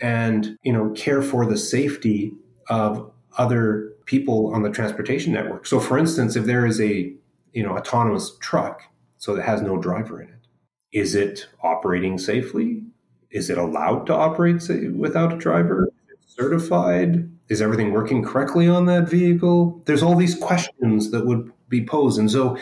and 0.00 0.58
you 0.62 0.72
know 0.72 0.90
care 0.90 1.22
for 1.22 1.46
the 1.46 1.56
safety 1.56 2.32
of 2.68 3.12
other 3.38 3.91
people 4.12 4.54
on 4.54 4.62
the 4.62 4.70
transportation 4.70 5.32
network. 5.32 5.66
So, 5.66 5.80
for 5.80 5.98
instance, 5.98 6.36
if 6.36 6.44
there 6.44 6.66
is 6.66 6.80
a 6.80 7.12
you 7.52 7.62
know 7.62 7.76
autonomous 7.76 8.36
truck, 8.40 8.82
so 9.16 9.34
that 9.34 9.44
has 9.44 9.60
no 9.62 9.76
driver 9.78 10.20
in 10.22 10.28
it, 10.28 10.42
is 10.92 11.14
it 11.14 11.48
operating 11.62 12.18
safely? 12.18 12.82
Is 13.30 13.50
it 13.50 13.58
allowed 13.58 14.06
to 14.06 14.14
operate 14.14 14.62
without 14.94 15.32
a 15.32 15.38
driver? 15.38 15.88
Is 16.10 16.18
it 16.24 16.30
certified? 16.40 17.32
is 17.52 17.60
everything 17.60 17.92
working 17.92 18.24
correctly 18.24 18.66
on 18.66 18.86
that 18.86 19.08
vehicle? 19.08 19.82
There's 19.84 20.02
all 20.02 20.16
these 20.16 20.34
questions 20.34 21.10
that 21.10 21.26
would 21.26 21.52
be 21.68 21.84
posed. 21.84 22.18
And 22.18 22.30
so 22.30 22.56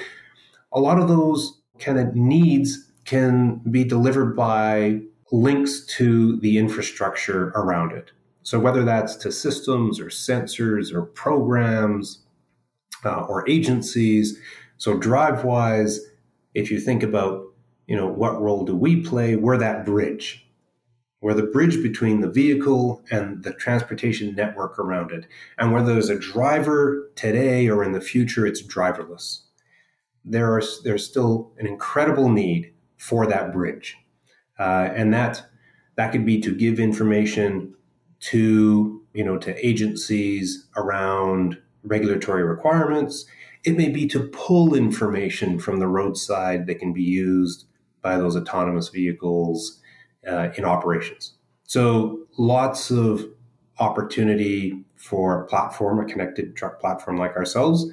a 0.72 0.80
lot 0.80 0.98
of 0.98 1.06
those 1.06 1.60
kind 1.78 1.98
of 1.98 2.14
needs 2.16 2.90
can 3.04 3.60
be 3.70 3.84
delivered 3.84 4.34
by 4.34 5.00
links 5.30 5.86
to 5.96 6.38
the 6.40 6.58
infrastructure 6.58 7.48
around 7.54 7.92
it. 7.92 8.10
So 8.42 8.58
whether 8.58 8.84
that's 8.84 9.16
to 9.16 9.32
systems 9.32 10.00
or 10.00 10.06
sensors 10.06 10.92
or 10.92 11.02
programs 11.02 12.20
uh, 13.04 13.22
or 13.22 13.48
agencies. 13.48 14.38
So 14.78 14.98
Drivewyze, 14.98 15.98
if 16.54 16.70
you 16.70 16.80
think 16.80 17.02
about, 17.02 17.44
you 17.86 17.96
know, 17.96 18.08
what 18.08 18.40
role 18.40 18.64
do 18.64 18.74
we 18.74 19.02
play? 19.02 19.36
We're 19.36 19.58
that 19.58 19.84
bridge 19.84 20.46
we're 21.20 21.34
the 21.34 21.42
bridge 21.42 21.82
between 21.82 22.20
the 22.20 22.30
vehicle 22.30 23.02
and 23.10 23.42
the 23.42 23.52
transportation 23.52 24.34
network 24.34 24.78
around 24.78 25.12
it. 25.12 25.26
And 25.58 25.72
whether 25.72 25.92
there's 25.92 26.08
a 26.08 26.18
driver 26.18 27.10
today 27.14 27.68
or 27.68 27.84
in 27.84 27.92
the 27.92 28.00
future, 28.00 28.46
it's 28.46 28.62
driverless. 28.62 29.40
There 30.24 30.54
are, 30.54 30.62
there's 30.82 31.06
still 31.06 31.52
an 31.58 31.66
incredible 31.66 32.30
need 32.30 32.72
for 32.96 33.26
that 33.26 33.52
bridge. 33.52 33.96
Uh, 34.58 34.90
and 34.94 35.12
that, 35.12 35.42
that 35.96 36.12
could 36.12 36.24
be 36.24 36.40
to 36.40 36.54
give 36.54 36.80
information 36.80 37.74
to, 38.20 39.02
you 39.14 39.24
know, 39.24 39.38
to 39.38 39.66
agencies 39.66 40.66
around 40.76 41.58
regulatory 41.82 42.44
requirements. 42.44 43.26
It 43.64 43.76
may 43.76 43.88
be 43.88 44.06
to 44.08 44.28
pull 44.28 44.74
information 44.74 45.58
from 45.58 45.78
the 45.78 45.88
roadside 45.88 46.66
that 46.66 46.78
can 46.78 46.92
be 46.92 47.02
used 47.02 47.66
by 48.02 48.16
those 48.16 48.36
autonomous 48.36 48.88
vehicles 48.88 49.80
uh, 50.26 50.50
in 50.56 50.64
operations. 50.64 51.34
So 51.64 52.20
lots 52.38 52.90
of 52.90 53.24
opportunity 53.78 54.84
for 54.96 55.42
a 55.42 55.46
platform, 55.46 56.00
a 56.00 56.04
connected 56.04 56.56
truck 56.56 56.80
platform 56.80 57.16
like 57.18 57.36
ourselves, 57.36 57.90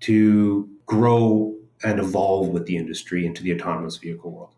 to 0.00 0.68
grow 0.86 1.54
and 1.82 1.98
evolve 1.98 2.48
with 2.48 2.66
the 2.66 2.76
industry 2.76 3.26
into 3.26 3.42
the 3.42 3.54
autonomous 3.54 3.96
vehicle 3.96 4.30
world. 4.30 4.54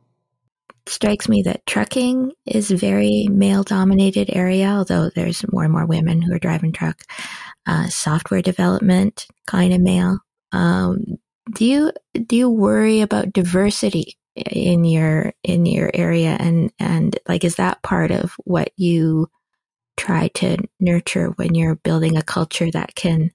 Strikes 0.87 1.29
me 1.29 1.42
that 1.42 1.64
trucking 1.66 2.33
is 2.45 2.71
a 2.71 2.77
very 2.77 3.29
male 3.31 3.62
dominated 3.62 4.31
area, 4.33 4.68
although 4.68 5.11
there's 5.14 5.45
more 5.53 5.62
and 5.64 5.73
more 5.73 5.87
women 5.87 6.21
who 6.21 6.35
are 6.35 6.40
driving 6.40 6.73
truck. 6.73 7.03
Uh, 7.66 7.87
software 7.88 8.42
development, 8.42 9.29
kind 9.47 9.73
of 9.73 9.81
male. 9.81 10.18
Um, 10.51 11.18
do 11.55 11.64
you 11.64 11.92
do 12.27 12.37
you 12.37 12.51
worry 12.51 13.01
about 13.01 13.33
diversity 13.33 14.16
in 14.35 14.85
your 14.85 15.35
in 15.42 15.66
your 15.66 15.90
area 15.92 16.37
and 16.38 16.73
and 16.79 17.18
like 17.29 17.45
is 17.45 17.57
that 17.57 17.83
part 17.83 18.11
of 18.11 18.33
what 18.45 18.71
you 18.77 19.29
try 19.97 20.29
to 20.29 20.57
nurture 20.81 21.29
when 21.37 21.55
you're 21.55 21.75
building 21.75 22.16
a 22.16 22.23
culture 22.23 22.71
that 22.71 22.95
can 22.95 23.31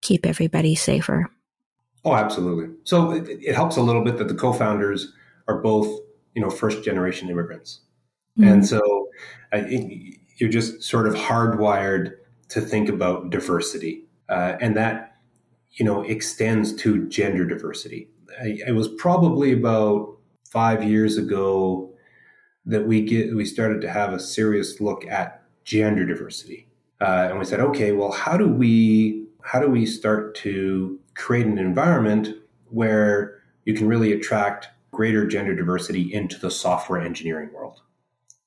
keep 0.00 0.24
everybody 0.24 0.74
safer 0.74 1.28
oh 2.04 2.14
absolutely 2.14 2.74
so 2.84 3.10
it, 3.10 3.28
it 3.28 3.54
helps 3.54 3.76
a 3.76 3.82
little 3.82 4.02
bit 4.02 4.16
that 4.16 4.28
the 4.28 4.34
co-founders 4.34 5.12
are 5.48 5.60
both 5.60 6.00
you 6.38 6.44
know 6.44 6.50
first 6.50 6.84
generation 6.84 7.28
immigrants 7.28 7.80
mm-hmm. 8.38 8.48
and 8.48 8.66
so 8.66 9.08
I, 9.52 10.14
you're 10.36 10.50
just 10.50 10.82
sort 10.82 11.08
of 11.08 11.14
hardwired 11.14 12.12
to 12.50 12.60
think 12.60 12.88
about 12.88 13.30
diversity 13.30 14.04
uh, 14.28 14.52
and 14.60 14.76
that 14.76 15.16
you 15.72 15.84
know 15.84 16.02
extends 16.02 16.72
to 16.76 17.08
gender 17.08 17.44
diversity 17.44 18.08
I, 18.40 18.58
it 18.68 18.74
was 18.76 18.86
probably 18.86 19.50
about 19.52 20.16
five 20.48 20.84
years 20.84 21.18
ago 21.18 21.92
that 22.68 22.86
we 22.86 23.02
get 23.02 23.34
we 23.34 23.44
started 23.44 23.80
to 23.80 23.90
have 23.90 24.12
a 24.12 24.20
serious 24.20 24.80
look 24.80 25.04
at 25.06 25.42
gender 25.64 26.06
diversity, 26.06 26.68
uh, 27.00 27.26
and 27.30 27.38
we 27.38 27.44
said, 27.44 27.60
okay, 27.60 27.92
well, 27.92 28.12
how 28.12 28.36
do 28.36 28.46
we 28.48 29.26
how 29.42 29.60
do 29.60 29.68
we 29.68 29.86
start 29.86 30.34
to 30.36 30.98
create 31.14 31.46
an 31.46 31.58
environment 31.58 32.28
where 32.70 33.40
you 33.64 33.74
can 33.74 33.88
really 33.88 34.12
attract 34.12 34.68
greater 34.98 35.24
gender 35.28 35.54
diversity 35.54 36.12
into 36.12 36.36
the 36.40 36.50
software 36.50 37.00
engineering 37.00 37.50
world? 37.54 37.80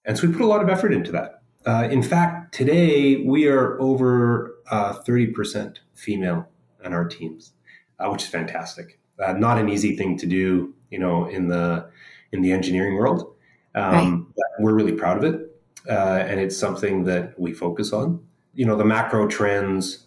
And 0.04 0.18
so 0.18 0.28
we 0.28 0.34
put 0.34 0.42
a 0.42 0.48
lot 0.48 0.62
of 0.62 0.68
effort 0.68 0.94
into 0.94 1.12
that. 1.14 1.44
Uh, 1.66 1.88
in 1.90 2.04
fact, 2.04 2.54
today 2.54 3.24
we 3.24 3.48
are 3.48 3.80
over 3.80 4.58
uh, 4.70 4.94
30% 5.08 5.78
female 5.96 6.50
in 6.84 6.92
our 6.92 7.06
teams, 7.06 7.54
uh, 8.00 8.10
which 8.10 8.24
is 8.24 8.30
fantastic. 8.30 9.00
Uh, 9.24 9.32
not 9.32 9.58
an 9.58 9.70
easy 9.70 9.96
thing 9.96 10.18
to 10.18 10.26
do 10.26 10.74
you 10.92 11.00
know, 11.00 11.26
in 11.28 11.48
the 11.48 11.90
in 12.32 12.42
the 12.42 12.52
engineering 12.52 12.96
world. 12.96 13.34
Um, 13.74 14.28
right. 14.28 14.46
We're 14.60 14.76
really 14.76 14.92
proud 14.92 15.18
of 15.18 15.24
it, 15.24 15.56
uh, 15.90 16.20
and 16.28 16.40
it's 16.40 16.58
something 16.58 17.06
that 17.06 17.40
we 17.40 17.54
focus 17.54 17.94
on. 17.94 18.24
You 18.54 18.66
know, 18.66 18.76
the 18.76 18.86
macro 18.86 19.28
trends 19.28 20.06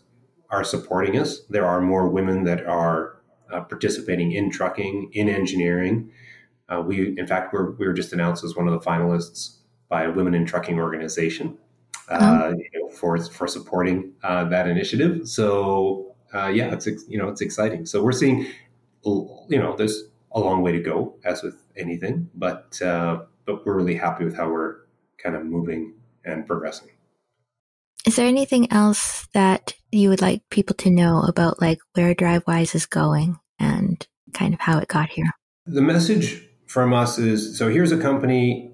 are 0.50 0.62
supporting 0.62 1.18
us. 1.18 1.40
There 1.48 1.66
are 1.66 1.80
more 1.80 2.08
women 2.08 2.44
that 2.44 2.64
are 2.66 3.16
uh, 3.50 3.62
participating 3.62 4.32
in 4.32 4.50
trucking, 4.50 5.10
in 5.14 5.28
engineering. 5.28 6.12
Uh, 6.68 6.80
we, 6.80 7.16
in 7.18 7.26
fact, 7.26 7.52
we're, 7.52 7.72
we 7.72 7.86
were 7.86 7.92
just 7.92 8.12
announced 8.12 8.44
as 8.44 8.56
one 8.56 8.66
of 8.66 8.72
the 8.72 8.80
finalists 8.80 9.58
by 9.88 10.04
a 10.04 10.10
Women 10.10 10.34
in 10.34 10.46
Trucking 10.46 10.80
organization 10.80 11.58
uh, 12.08 12.40
oh. 12.44 12.48
you 12.50 12.80
know, 12.80 12.88
for 12.88 13.18
for 13.18 13.46
supporting 13.46 14.12
uh, 14.22 14.44
that 14.44 14.68
initiative. 14.68 15.28
So 15.28 16.14
uh, 16.34 16.48
yeah, 16.48 16.72
it's 16.72 16.86
you 16.86 17.18
know 17.18 17.28
it's 17.28 17.40
exciting. 17.40 17.86
So 17.86 18.02
we're 18.02 18.12
seeing 18.12 18.46
you 19.04 19.58
know 19.58 19.74
there's 19.76 20.04
a 20.32 20.40
long 20.40 20.62
way 20.62 20.72
to 20.72 20.80
go 20.80 21.16
as 21.24 21.42
with 21.42 21.56
anything, 21.76 22.28
but 22.34 22.80
uh, 22.82 23.22
but 23.46 23.64
we're 23.64 23.76
really 23.76 23.96
happy 23.96 24.24
with 24.24 24.36
how 24.36 24.50
we're 24.50 24.76
kind 25.18 25.36
of 25.36 25.44
moving 25.44 25.94
and 26.24 26.46
progressing. 26.46 26.88
Is 28.06 28.16
there 28.16 28.26
anything 28.26 28.70
else 28.70 29.26
that 29.32 29.74
you 29.90 30.10
would 30.10 30.20
like 30.20 30.42
people 30.50 30.76
to 30.76 30.90
know 30.90 31.20
about 31.20 31.60
like 31.60 31.78
where 31.94 32.14
Drivewyze 32.14 32.74
is 32.74 32.84
going 32.84 33.38
and 33.58 34.06
kind 34.34 34.52
of 34.52 34.60
how 34.60 34.78
it 34.78 34.88
got 34.88 35.08
here? 35.08 35.30
The 35.66 35.80
message 35.80 36.46
from 36.74 36.92
us 36.92 37.20
is 37.20 37.56
so 37.56 37.68
here's 37.68 37.92
a 37.92 37.96
company 37.96 38.68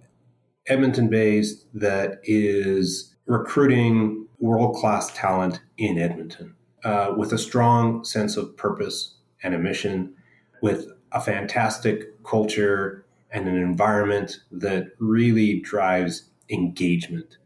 Edmonton 0.69 1.11
based 1.11 1.67
that 1.75 2.19
is 2.25 3.15
recruiting 3.27 4.27
world 4.39 4.75
class 4.75 5.13
talent 5.15 5.61
in 5.77 5.99
Edmonton 5.99 6.55
uh, 6.83 7.13
with 7.15 7.31
a 7.31 7.37
strong 7.37 8.03
sense 8.03 8.39
of 8.39 8.57
purpose 8.57 9.17
and 9.43 9.55
a 9.55 9.59
mission, 9.59 10.15
with 10.63 10.87
a 11.13 11.21
fantastic 11.21 12.25
culture 12.25 13.05
and 13.33 13.47
an 13.47 13.57
environment 13.59 14.39
that 14.51 14.87
really 14.99 15.61
drives 15.61 16.31
engagement. 16.49 17.37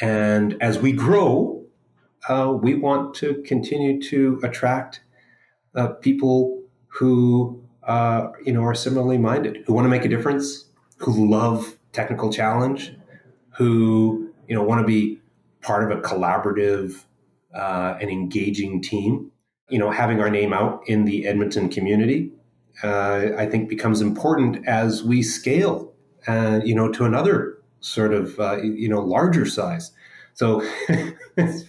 And 0.00 0.56
as 0.62 0.78
we 0.78 0.92
grow, 0.92 1.66
uh, 2.30 2.56
we 2.58 2.72
want 2.76 3.14
to 3.16 3.42
continue 3.46 4.00
to 4.04 4.40
attract 4.42 5.02
uh, 5.74 5.88
people 5.88 6.62
who 6.86 7.61
uh, 7.84 8.28
you 8.44 8.52
know 8.52 8.62
are 8.62 8.74
similarly 8.74 9.18
minded, 9.18 9.64
who 9.66 9.72
want 9.72 9.84
to 9.84 9.88
make 9.88 10.04
a 10.04 10.08
difference, 10.08 10.66
who 10.98 11.30
love 11.30 11.78
technical 11.92 12.32
challenge, 12.32 12.94
who 13.56 14.30
you 14.48 14.54
know 14.54 14.62
want 14.62 14.80
to 14.80 14.86
be 14.86 15.20
part 15.62 15.90
of 15.90 15.96
a 15.96 16.00
collaborative 16.00 17.04
uh, 17.54 17.96
and 18.00 18.10
engaging 18.10 18.82
team. 18.82 19.30
You 19.68 19.78
know, 19.78 19.90
having 19.90 20.20
our 20.20 20.28
name 20.28 20.52
out 20.52 20.82
in 20.86 21.06
the 21.06 21.26
Edmonton 21.26 21.70
community, 21.70 22.30
uh, 22.82 23.28
I 23.38 23.46
think, 23.46 23.68
becomes 23.68 24.00
important 24.00 24.66
as 24.66 25.02
we 25.02 25.22
scale. 25.22 25.92
Uh, 26.26 26.60
you 26.64 26.74
know, 26.74 26.92
to 26.92 27.04
another 27.04 27.58
sort 27.80 28.14
of 28.14 28.38
uh, 28.38 28.56
you 28.62 28.88
know 28.88 29.00
larger 29.00 29.46
size. 29.46 29.92
So 30.34 30.62
it's 31.36 31.64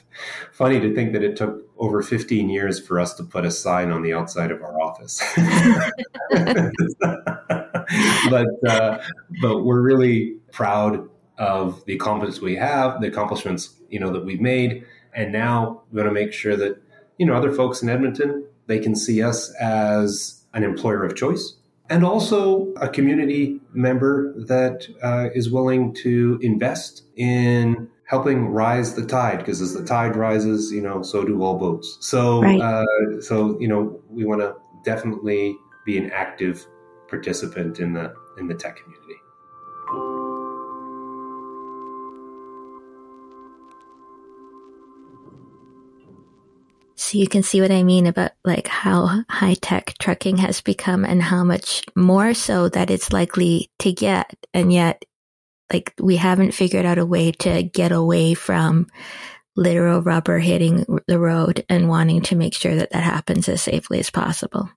funny 0.52 0.80
to 0.80 0.94
think 0.94 1.14
that 1.14 1.24
it 1.24 1.36
took 1.36 1.64
over 1.84 2.02
15 2.02 2.50
years 2.50 2.80
for 2.80 2.98
us 2.98 3.14
to 3.16 3.24
put 3.24 3.44
a 3.44 3.52
sign 3.52 3.92
on 3.92 4.04
the 4.04 4.14
outside 4.14 4.52
of 4.52 4.62
our 4.62 4.82
office. 4.82 5.22
but 8.30 8.48
uh, 8.68 9.00
but 9.42 9.64
we're 9.64 9.82
really 9.82 10.38
proud 10.52 11.10
of 11.38 11.84
the 11.86 11.94
accomplishments 11.94 12.40
we 12.40 12.56
have, 12.56 13.02
the 13.02 13.08
accomplishments 13.08 13.76
you 13.90 14.00
know 14.00 14.14
that 14.14 14.24
we've 14.24 14.40
made, 14.40 14.86
and 15.14 15.34
now 15.34 15.82
we 15.92 15.98
want 15.98 16.10
to 16.10 16.14
make 16.14 16.32
sure 16.32 16.56
that 16.56 16.82
you 17.18 17.26
know 17.26 17.34
other 17.34 17.52
folks 17.52 17.82
in 17.82 17.90
Edmonton 17.90 18.46
they 18.68 18.80
can 18.80 18.96
see 18.96 19.22
us 19.22 19.54
as 19.56 20.46
an 20.54 20.64
employer 20.64 21.04
of 21.04 21.18
choice 21.18 21.56
and 21.90 22.06
also 22.06 22.72
a 22.78 22.88
community 22.88 23.60
member 23.74 24.34
that 24.38 24.88
uh, 25.02 25.28
is 25.36 25.52
willing 25.52 25.94
to 25.94 26.40
invest 26.42 27.04
in 27.18 27.90
helping 28.14 28.46
rise 28.46 28.94
the 28.94 29.04
tide 29.04 29.40
because 29.40 29.60
as 29.60 29.74
the 29.74 29.84
tide 29.84 30.16
rises 30.16 30.72
you 30.72 30.84
know 30.84 31.02
so 31.02 31.26
do 31.26 31.42
all 31.42 31.58
boats 31.58 31.98
so 32.00 32.44
right. 32.44 32.62
uh, 32.62 33.20
so 33.22 33.60
you 33.60 33.68
know 33.68 34.00
we 34.08 34.24
want 34.24 34.40
to 34.40 34.54
definitely 34.86 35.58
be 35.84 35.98
an 35.98 36.12
active 36.12 36.68
participant 37.08 37.80
in 37.80 37.92
the 37.94 38.14
in 38.38 38.46
the 38.48 38.54
tech 38.54 38.78
community 38.78 39.16
So 46.96 47.18
you 47.18 47.28
can 47.28 47.44
see 47.44 47.60
what 47.60 47.72
I 47.72 47.84
mean 47.84 48.06
about 48.06 48.32
like 48.46 48.68
how 48.68 49.24
high 49.30 49.56
tech 49.56 49.96
trucking 50.00 50.38
has 50.38 50.62
become 50.62 51.04
and 51.04 51.22
how 51.22 51.44
much 51.44 51.84
more 51.96 52.34
so 52.34 52.70
that 52.70 52.90
it's 52.90 53.12
likely 53.12 53.70
to 53.80 53.92
get. 53.92 54.34
And 54.54 54.72
yet, 54.72 55.04
like 55.72 55.94
we 56.00 56.16
haven't 56.16 56.54
figured 56.54 56.86
out 56.86 56.98
a 56.98 57.06
way 57.06 57.32
to 57.32 57.64
get 57.64 57.92
away 57.92 58.34
from 58.34 58.88
literal 59.56 60.02
rubber 60.02 60.40
hitting 60.40 60.86
the 61.08 61.20
road 61.20 61.64
and 61.70 61.88
wanting 61.88 62.22
to 62.22 62.36
make 62.36 62.54
sure 62.54 62.76
that 62.76 62.92
that 62.92 63.04
happens 63.04 63.48
as 63.48 63.62
safely 63.62 64.00
as 64.00 64.10
possible. 64.10 64.70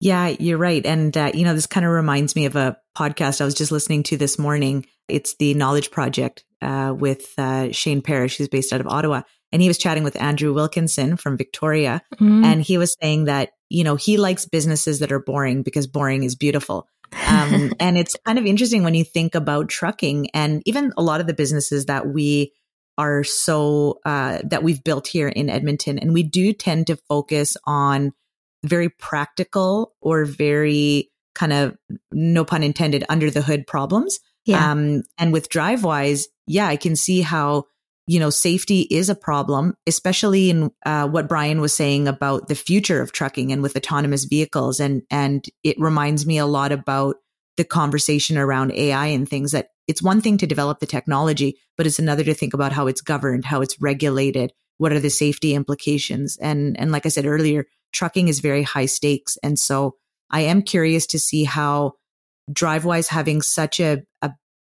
Yeah, 0.00 0.28
you're 0.28 0.58
right. 0.58 0.84
And, 0.84 1.16
uh, 1.16 1.30
you 1.32 1.44
know, 1.44 1.54
this 1.54 1.66
kind 1.66 1.86
of 1.86 1.92
reminds 1.92 2.34
me 2.34 2.46
of 2.46 2.56
a 2.56 2.76
podcast 2.96 3.40
I 3.40 3.44
was 3.44 3.54
just 3.54 3.70
listening 3.70 4.02
to 4.04 4.16
this 4.16 4.38
morning. 4.38 4.86
It's 5.08 5.36
the 5.36 5.54
Knowledge 5.54 5.90
Project 5.90 6.44
uh, 6.60 6.94
with 6.96 7.32
uh, 7.38 7.70
Shane 7.70 8.02
Parrish, 8.02 8.36
who's 8.36 8.48
based 8.48 8.72
out 8.72 8.80
of 8.80 8.88
Ottawa 8.88 9.22
and 9.52 9.60
he 9.60 9.68
was 9.68 9.78
chatting 9.78 10.02
with 10.02 10.20
Andrew 10.20 10.52
Wilkinson 10.52 11.16
from 11.16 11.36
Victoria. 11.36 12.00
Mm. 12.18 12.44
And 12.44 12.62
he 12.62 12.78
was 12.78 12.96
saying 13.00 13.24
that, 13.24 13.50
you 13.68 13.84
know, 13.84 13.96
he 13.96 14.16
likes 14.16 14.46
businesses 14.46 15.00
that 15.00 15.12
are 15.12 15.20
boring 15.20 15.62
because 15.62 15.86
boring 15.86 16.24
is 16.24 16.34
beautiful. 16.34 16.88
Um, 17.28 17.72
and 17.80 17.98
it's 17.98 18.16
kind 18.26 18.38
of 18.38 18.46
interesting 18.46 18.82
when 18.82 18.94
you 18.94 19.04
think 19.04 19.34
about 19.34 19.68
trucking 19.68 20.30
and 20.30 20.62
even 20.66 20.92
a 20.96 21.02
lot 21.02 21.20
of 21.20 21.26
the 21.26 21.34
businesses 21.34 21.86
that 21.86 22.08
we 22.08 22.52
are 22.98 23.24
so, 23.24 24.00
uh, 24.04 24.38
that 24.44 24.62
we've 24.62 24.84
built 24.84 25.06
here 25.06 25.28
in 25.28 25.48
Edmonton. 25.48 25.98
And 25.98 26.12
we 26.12 26.22
do 26.22 26.52
tend 26.52 26.88
to 26.88 26.96
focus 27.08 27.56
on 27.64 28.12
very 28.64 28.88
practical 28.88 29.94
or 30.00 30.24
very 30.24 31.10
kind 31.34 31.52
of, 31.52 31.76
no 32.12 32.44
pun 32.44 32.62
intended, 32.62 33.04
under 33.08 33.30
the 33.30 33.42
hood 33.42 33.66
problems. 33.66 34.20
Yeah. 34.44 34.70
Um, 34.70 35.02
and 35.18 35.32
with 35.32 35.48
Drivewyze, 35.48 36.24
yeah, 36.46 36.66
I 36.66 36.76
can 36.76 36.96
see 36.96 37.22
how 37.22 37.64
you 38.06 38.18
know, 38.18 38.30
safety 38.30 38.80
is 38.90 39.08
a 39.08 39.14
problem, 39.14 39.74
especially 39.86 40.50
in 40.50 40.70
uh, 40.84 41.06
what 41.08 41.28
Brian 41.28 41.60
was 41.60 41.72
saying 41.72 42.08
about 42.08 42.48
the 42.48 42.54
future 42.54 43.00
of 43.00 43.12
trucking 43.12 43.52
and 43.52 43.62
with 43.62 43.76
autonomous 43.76 44.24
vehicles. 44.24 44.80
And, 44.80 45.02
and 45.10 45.44
it 45.62 45.78
reminds 45.78 46.26
me 46.26 46.38
a 46.38 46.46
lot 46.46 46.72
about 46.72 47.16
the 47.56 47.64
conversation 47.64 48.36
around 48.38 48.72
AI 48.72 49.06
and 49.06 49.28
things 49.28 49.52
that 49.52 49.68
it's 49.86 50.02
one 50.02 50.20
thing 50.20 50.38
to 50.38 50.46
develop 50.46 50.80
the 50.80 50.86
technology, 50.86 51.58
but 51.76 51.86
it's 51.86 51.98
another 51.98 52.24
to 52.24 52.34
think 52.34 52.54
about 52.54 52.72
how 52.72 52.86
it's 52.86 53.00
governed, 53.00 53.44
how 53.44 53.60
it's 53.60 53.80
regulated, 53.80 54.52
what 54.78 54.92
are 54.92 55.00
the 55.00 55.10
safety 55.10 55.54
implications. 55.54 56.36
And, 56.38 56.78
and 56.80 56.90
like 56.90 57.06
I 57.06 57.10
said 57.10 57.26
earlier, 57.26 57.66
trucking 57.92 58.28
is 58.28 58.40
very 58.40 58.62
high 58.62 58.86
stakes. 58.86 59.36
And 59.42 59.58
so 59.58 59.96
I 60.30 60.42
am 60.42 60.62
curious 60.62 61.06
to 61.08 61.18
see 61.18 61.44
how 61.44 61.94
Drivewyze 62.50 63.08
having 63.08 63.42
such 63.42 63.80
a, 63.80 64.02
a 64.22 64.32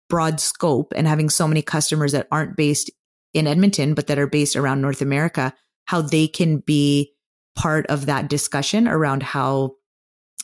broad 0.10 0.40
scope 0.40 0.94
and 0.96 1.08
having 1.08 1.30
so 1.30 1.48
many 1.48 1.62
customers 1.62 2.14
that 2.14 2.28
aren't 2.32 2.56
based 2.56 2.92
in 3.34 3.48
Edmonton, 3.48 3.94
but 3.94 4.08
that 4.08 4.20
are 4.20 4.28
based 4.28 4.56
around 4.56 4.82
North 4.82 5.02
America, 5.02 5.54
how 5.86 6.02
they 6.02 6.28
can 6.28 6.60
be 6.60 7.14
part 7.56 7.86
of 7.88 8.06
that 8.06 8.30
discussion 8.30 8.88
around 8.88 9.24
how 9.24 9.72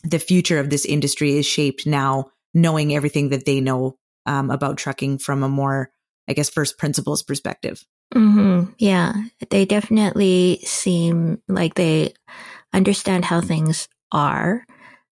the 0.03 0.19
future 0.19 0.59
of 0.59 0.69
this 0.69 0.85
industry 0.85 1.37
is 1.37 1.45
shaped 1.45 1.85
now, 1.85 2.25
knowing 2.53 2.93
everything 2.93 3.29
that 3.29 3.45
they 3.45 3.61
know 3.61 3.97
um, 4.25 4.49
about 4.49 4.77
trucking 4.77 5.17
from 5.19 5.43
a 5.43 5.49
more, 5.49 5.91
I 6.27 6.33
guess, 6.33 6.49
first 6.49 6.77
principles 6.77 7.23
perspective. 7.23 7.83
Mm-hmm. 8.13 8.71
Yeah, 8.77 9.13
they 9.49 9.65
definitely 9.65 10.59
seem 10.63 11.41
like 11.47 11.75
they 11.75 12.13
understand 12.73 13.25
how 13.25 13.41
things 13.41 13.87
are 14.11 14.65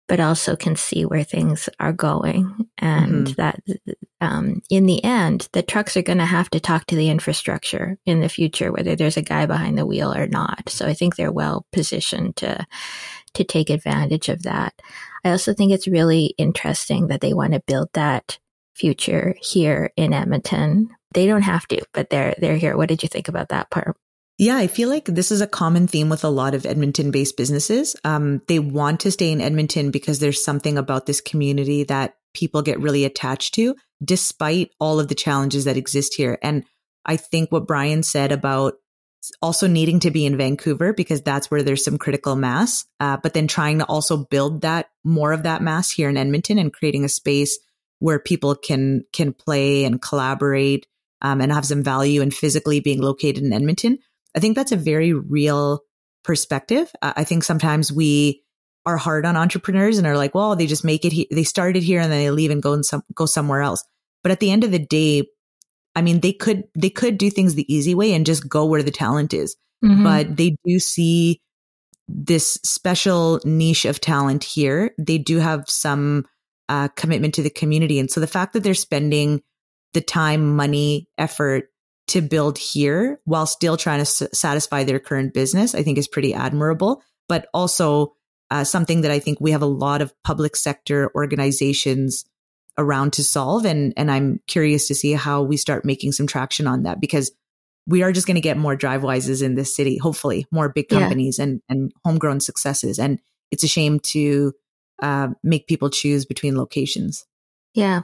but 0.09 0.21
also 0.21 0.57
can 0.57 0.77
see 0.77 1.05
where 1.05 1.25
things 1.25 1.69
are 1.81 1.92
going. 1.92 2.69
And 2.79 3.27
mm-hmm. 3.27 3.35
that 3.35 3.61
um, 4.21 4.62
in 4.71 4.87
the 4.87 5.03
end, 5.03 5.49
the 5.53 5.62
trucks 5.62 5.97
are 5.97 6.03
going 6.03 6.19
to 6.19 6.25
have 6.25 6.49
to 6.51 6.61
talk 6.61 6.87
to 6.87 6.97
the 6.97 7.11
infrastructure 7.11 7.99
in 8.07 8.21
the 8.21 8.29
future, 8.29 8.73
whether 8.73 8.95
there's 8.95 9.16
a 9.16 9.23
guy 9.23 9.47
behind 9.47 9.77
the 9.77 9.87
wheel 9.87 10.12
or 10.12 10.27
not. 10.27 10.69
So 10.69 10.87
I 10.87 10.95
think 10.95 11.16
they're 11.16 11.33
well 11.33 11.66
positioned 11.73 12.37
to 12.37 12.66
to 13.35 13.45
take 13.45 13.69
advantage 13.69 14.31
of 14.31 14.45
that. 14.45 14.73
I 15.23 15.31
also 15.31 15.53
think 15.53 15.71
it's 15.71 15.87
really 15.87 16.35
interesting 16.38 17.09
that 17.09 17.21
they 17.21 17.35
want 17.35 17.53
to 17.53 17.62
build 17.66 17.90
that 17.92 18.38
future 18.75 19.35
here 19.42 19.92
in 19.97 20.14
Edmonton. 20.14 20.88
They 21.12 21.27
don't 21.27 21.42
have 21.42 21.66
to, 21.69 21.83
but 21.92 22.11
they're 22.11 22.35
they're 22.38 22.57
here. 22.57 22.77
What 22.77 22.88
did 22.88 23.03
you 23.03 23.09
think 23.09 23.29
about 23.29 23.49
that 23.49 23.71
part? 23.71 23.97
Yeah, 24.38 24.57
I 24.57 24.66
feel 24.66 24.90
like 24.90 25.07
this 25.07 25.33
is 25.33 25.40
a 25.40 25.46
common 25.46 25.87
theme 25.87 26.11
with 26.11 26.22
a 26.22 26.29
lot 26.29 26.55
of 26.55 26.66
Edmonton 26.66 27.11
based 27.11 27.37
businesses. 27.38 27.96
Um, 28.05 28.42
they 28.49 28.59
want 28.59 29.01
to 29.01 29.11
stay 29.11 29.33
in 29.33 29.40
Edmonton 29.40 29.90
because 29.90 30.18
there's 30.18 30.44
something 30.44 30.77
about 30.77 31.07
this 31.07 31.22
community 31.22 31.85
that 31.85 32.16
people 32.35 32.61
get 32.61 32.81
really 32.81 33.07
attached 33.07 33.55
to, 33.55 33.75
despite 34.05 34.72
all 34.79 35.01
of 35.01 35.09
the 35.09 35.14
challenges 35.14 35.64
that 35.64 35.79
exist 35.79 36.14
here. 36.14 36.38
And 36.42 36.64
I 37.07 37.16
think 37.16 37.51
what 37.51 37.66
Brian 37.66 38.03
said 38.03 38.31
about 38.31 38.75
also 39.40 39.66
needing 39.66 40.01
to 40.01 40.11
be 40.11 40.27
in 40.27 40.37
Vancouver 40.37 40.92
because 40.92 41.22
that's 41.22 41.51
where 41.51 41.62
there's 41.62 41.85
some 41.85 41.96
critical 41.96 42.37
mass, 42.37 42.85
uh, 43.01 43.16
but 43.22 43.33
then 43.33 43.49
trying 43.49 43.79
to 43.79 43.87
also 43.87 44.18
build 44.18 44.61
that 44.61 44.90
more 45.03 45.33
of 45.33 45.44
that 45.44 45.62
mass 45.62 45.90
here 45.90 46.11
in 46.11 46.18
Edmonton 46.18 46.59
and 46.59 46.72
creating 46.72 47.05
a 47.05 47.09
space 47.09 47.59
where 47.99 48.18
people 48.18 48.55
can 48.55 49.05
can 49.14 49.33
play 49.33 49.85
and 49.85 50.03
collaborate 50.03 50.87
um, 51.22 51.40
and 51.40 51.51
have 51.51 51.64
some 51.64 51.83
value 51.83 52.20
and 52.20 52.35
physically 52.35 52.81
being 52.81 53.01
located 53.01 53.42
in 53.42 53.53
Edmonton. 53.53 53.99
I 54.37 54.40
think 54.40 54.55
that's 54.55 54.72
a 54.72 54.77
very 54.77 55.12
real 55.12 55.81
perspective. 56.22 56.92
Uh, 57.01 57.14
I 57.16 57.25
think 57.25 57.42
sometimes 57.42 57.92
we 57.92 58.42
are 58.85 58.96
hard 58.96 59.27
on 59.27 59.37
entrepreneurs 59.37 59.99
and 59.99 60.07
are 60.07 60.16
like, 60.16 60.35
well, 60.35 60.55
they 60.55 60.66
just 60.66 60.85
make 60.85 61.05
it. 61.05 61.12
He- 61.12 61.29
they 61.31 61.42
started 61.44 61.83
here 61.83 62.01
and 62.01 62.12
then 62.12 62.18
they 62.18 62.31
leave 62.31 62.51
and 62.51 62.62
go 62.62 62.75
and 62.75 62.85
some 62.85 63.03
go 63.14 63.27
somewhere 63.27 63.62
else. 63.62 63.83
But 64.22 64.33
at 64.33 64.40
the 64.40 64.51
end 64.51 64.64
of 64.64 64.70
the 64.70 64.79
day, 64.79 65.25
I 65.94 66.03
mean, 66.03 66.20
they 66.20 66.33
could 66.33 66.64
they 66.79 66.90
could 66.90 67.16
do 67.16 67.31
things 67.31 67.55
the 67.55 67.72
easy 67.72 67.94
way 67.94 68.12
and 68.12 68.27
just 68.27 68.49
go 68.49 68.66
where 68.66 68.83
the 68.83 68.90
talent 68.90 69.33
is. 69.33 69.57
Mm-hmm. 69.85 70.05
But 70.05 70.37
they 70.37 70.57
do 70.64 70.79
see 70.79 71.40
this 72.09 72.59
special 72.64 73.40
niche 73.44 73.85
of 73.85 74.01
talent 74.01 74.44
here. 74.44 74.92
They 74.99 75.18
do 75.18 75.38
have 75.38 75.68
some 75.68 76.27
uh, 76.68 76.88
commitment 76.88 77.35
to 77.35 77.42
the 77.42 77.51
community, 77.51 77.99
and 77.99 78.11
so 78.11 78.20
the 78.20 78.27
fact 78.27 78.53
that 78.53 78.62
they're 78.62 78.75
spending 78.75 79.42
the 79.94 80.01
time, 80.01 80.57
money, 80.57 81.09
effort 81.16 81.70
to 82.09 82.21
build 82.21 82.59
here 82.59 83.21
while 83.25 83.47
still 83.47 83.77
trying 83.77 83.99
to 83.99 84.03
s- 84.03 84.23
satisfy 84.33 84.85
their 84.85 85.01
current 85.01 85.35
business, 85.35 85.75
I 85.75 85.83
think 85.83 85.99
is 85.99 86.09
pretty 86.09 86.35
admirable. 86.35 87.03
But 87.29 87.49
also 87.53 88.14
uh, 88.51 88.64
something 88.64 89.01
that 89.01 89.11
I 89.11 89.19
think 89.19 89.40
we 89.40 89.51
have 89.51 89.62
a 89.62 89.66
lot 89.66 90.03
of 90.03 90.14
public 90.23 90.55
sector 90.55 91.11
organizations 91.14 92.25
around 92.79 93.14
to 93.14 93.25
solve. 93.25 93.64
And, 93.64 93.92
and 93.97 94.11
I'm 94.11 94.40
curious 94.47 94.87
to 94.88 94.95
see 94.95 95.12
how 95.12 95.42
we 95.42 95.57
start 95.57 95.85
making 95.85 96.12
some 96.12 96.27
traction 96.27 96.66
on 96.66 96.85
that 96.85 97.01
because 97.01 97.33
we 97.87 98.03
are 98.03 98.12
just 98.12 98.27
going 98.27 98.37
to 98.37 98.40
get 98.40 98.57
more 98.57 98.77
Drivewyzes 98.77 99.42
in 99.42 99.55
this 99.55 99.75
city, 99.75 99.97
hopefully 99.97 100.47
more 100.51 100.69
big 100.69 100.88
companies 100.88 101.38
yeah. 101.38 101.45
and, 101.45 101.62
and 101.69 101.92
homegrown 102.05 102.40
successes. 102.40 102.99
And 102.99 103.21
it's 103.51 103.64
a 103.64 103.69
shame 103.69 104.01
to 104.01 104.53
uh, 105.03 105.29
make 105.42 105.66
people 105.66 105.90
choose 105.90 106.25
between 106.25 106.57
locations. 106.57 107.27
Yeah. 107.75 108.03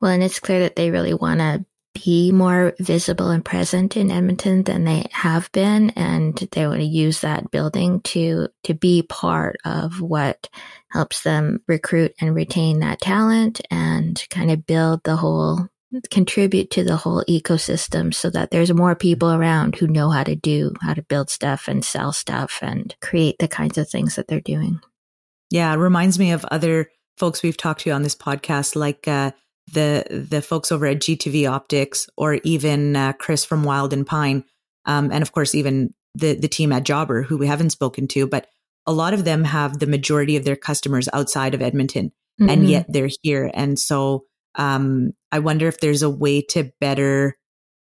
Well, 0.00 0.10
and 0.10 0.22
it's 0.22 0.40
clear 0.40 0.60
that 0.60 0.76
they 0.76 0.90
really 0.90 1.14
want 1.14 1.40
to 1.40 1.64
be 1.94 2.32
more 2.32 2.74
visible 2.78 3.30
and 3.30 3.44
present 3.44 3.96
in 3.96 4.10
Edmonton 4.10 4.64
than 4.64 4.84
they 4.84 5.06
have 5.12 5.50
been, 5.52 5.90
and 5.90 6.36
they 6.52 6.66
want 6.66 6.80
to 6.80 6.86
use 6.86 7.20
that 7.20 7.50
building 7.50 8.00
to 8.02 8.48
to 8.64 8.74
be 8.74 9.02
part 9.02 9.56
of 9.64 10.00
what 10.00 10.48
helps 10.90 11.22
them 11.22 11.60
recruit 11.68 12.12
and 12.20 12.34
retain 12.34 12.80
that 12.80 13.00
talent 13.00 13.60
and 13.70 14.24
kind 14.30 14.50
of 14.50 14.66
build 14.66 15.02
the 15.04 15.16
whole 15.16 15.68
contribute 16.10 16.70
to 16.70 16.82
the 16.82 16.96
whole 16.96 17.22
ecosystem 17.28 18.12
so 18.12 18.28
that 18.28 18.50
there's 18.50 18.72
more 18.72 18.96
people 18.96 19.32
around 19.32 19.76
who 19.76 19.86
know 19.86 20.10
how 20.10 20.24
to 20.24 20.34
do 20.34 20.72
how 20.80 20.92
to 20.92 21.02
build 21.02 21.30
stuff 21.30 21.68
and 21.68 21.84
sell 21.84 22.12
stuff 22.12 22.58
and 22.62 22.96
create 23.00 23.36
the 23.38 23.48
kinds 23.48 23.78
of 23.78 23.88
things 23.88 24.16
that 24.16 24.26
they're 24.26 24.40
doing. 24.40 24.80
Yeah, 25.50 25.72
it 25.72 25.76
reminds 25.76 26.18
me 26.18 26.32
of 26.32 26.44
other 26.46 26.90
folks 27.16 27.42
we've 27.42 27.56
talked 27.56 27.82
to 27.82 27.90
on 27.90 28.02
this 28.02 28.16
podcast 28.16 28.74
like 28.74 29.06
uh, 29.06 29.30
the 29.72 30.26
the 30.30 30.42
folks 30.42 30.70
over 30.70 30.86
at 30.86 30.98
G2V 30.98 31.50
Optics 31.50 32.08
or 32.16 32.34
even 32.44 32.96
uh, 32.96 33.12
Chris 33.14 33.44
from 33.44 33.64
Wild 33.64 33.92
and 33.92 34.06
Pine, 34.06 34.44
um, 34.84 35.10
and 35.10 35.22
of 35.22 35.32
course 35.32 35.54
even 35.54 35.94
the 36.14 36.34
the 36.34 36.48
team 36.48 36.72
at 36.72 36.84
Jobber 36.84 37.22
who 37.22 37.36
we 37.36 37.46
haven't 37.46 37.70
spoken 37.70 38.08
to, 38.08 38.26
but 38.26 38.46
a 38.86 38.92
lot 38.92 39.14
of 39.14 39.24
them 39.24 39.44
have 39.44 39.78
the 39.78 39.86
majority 39.86 40.36
of 40.36 40.44
their 40.44 40.56
customers 40.56 41.08
outside 41.12 41.54
of 41.54 41.62
Edmonton, 41.62 42.12
mm-hmm. 42.40 42.50
and 42.50 42.68
yet 42.68 42.86
they're 42.88 43.10
here. 43.22 43.50
And 43.54 43.78
so 43.78 44.24
um, 44.56 45.12
I 45.32 45.38
wonder 45.38 45.66
if 45.66 45.80
there's 45.80 46.02
a 46.02 46.10
way 46.10 46.42
to 46.50 46.70
better 46.80 47.36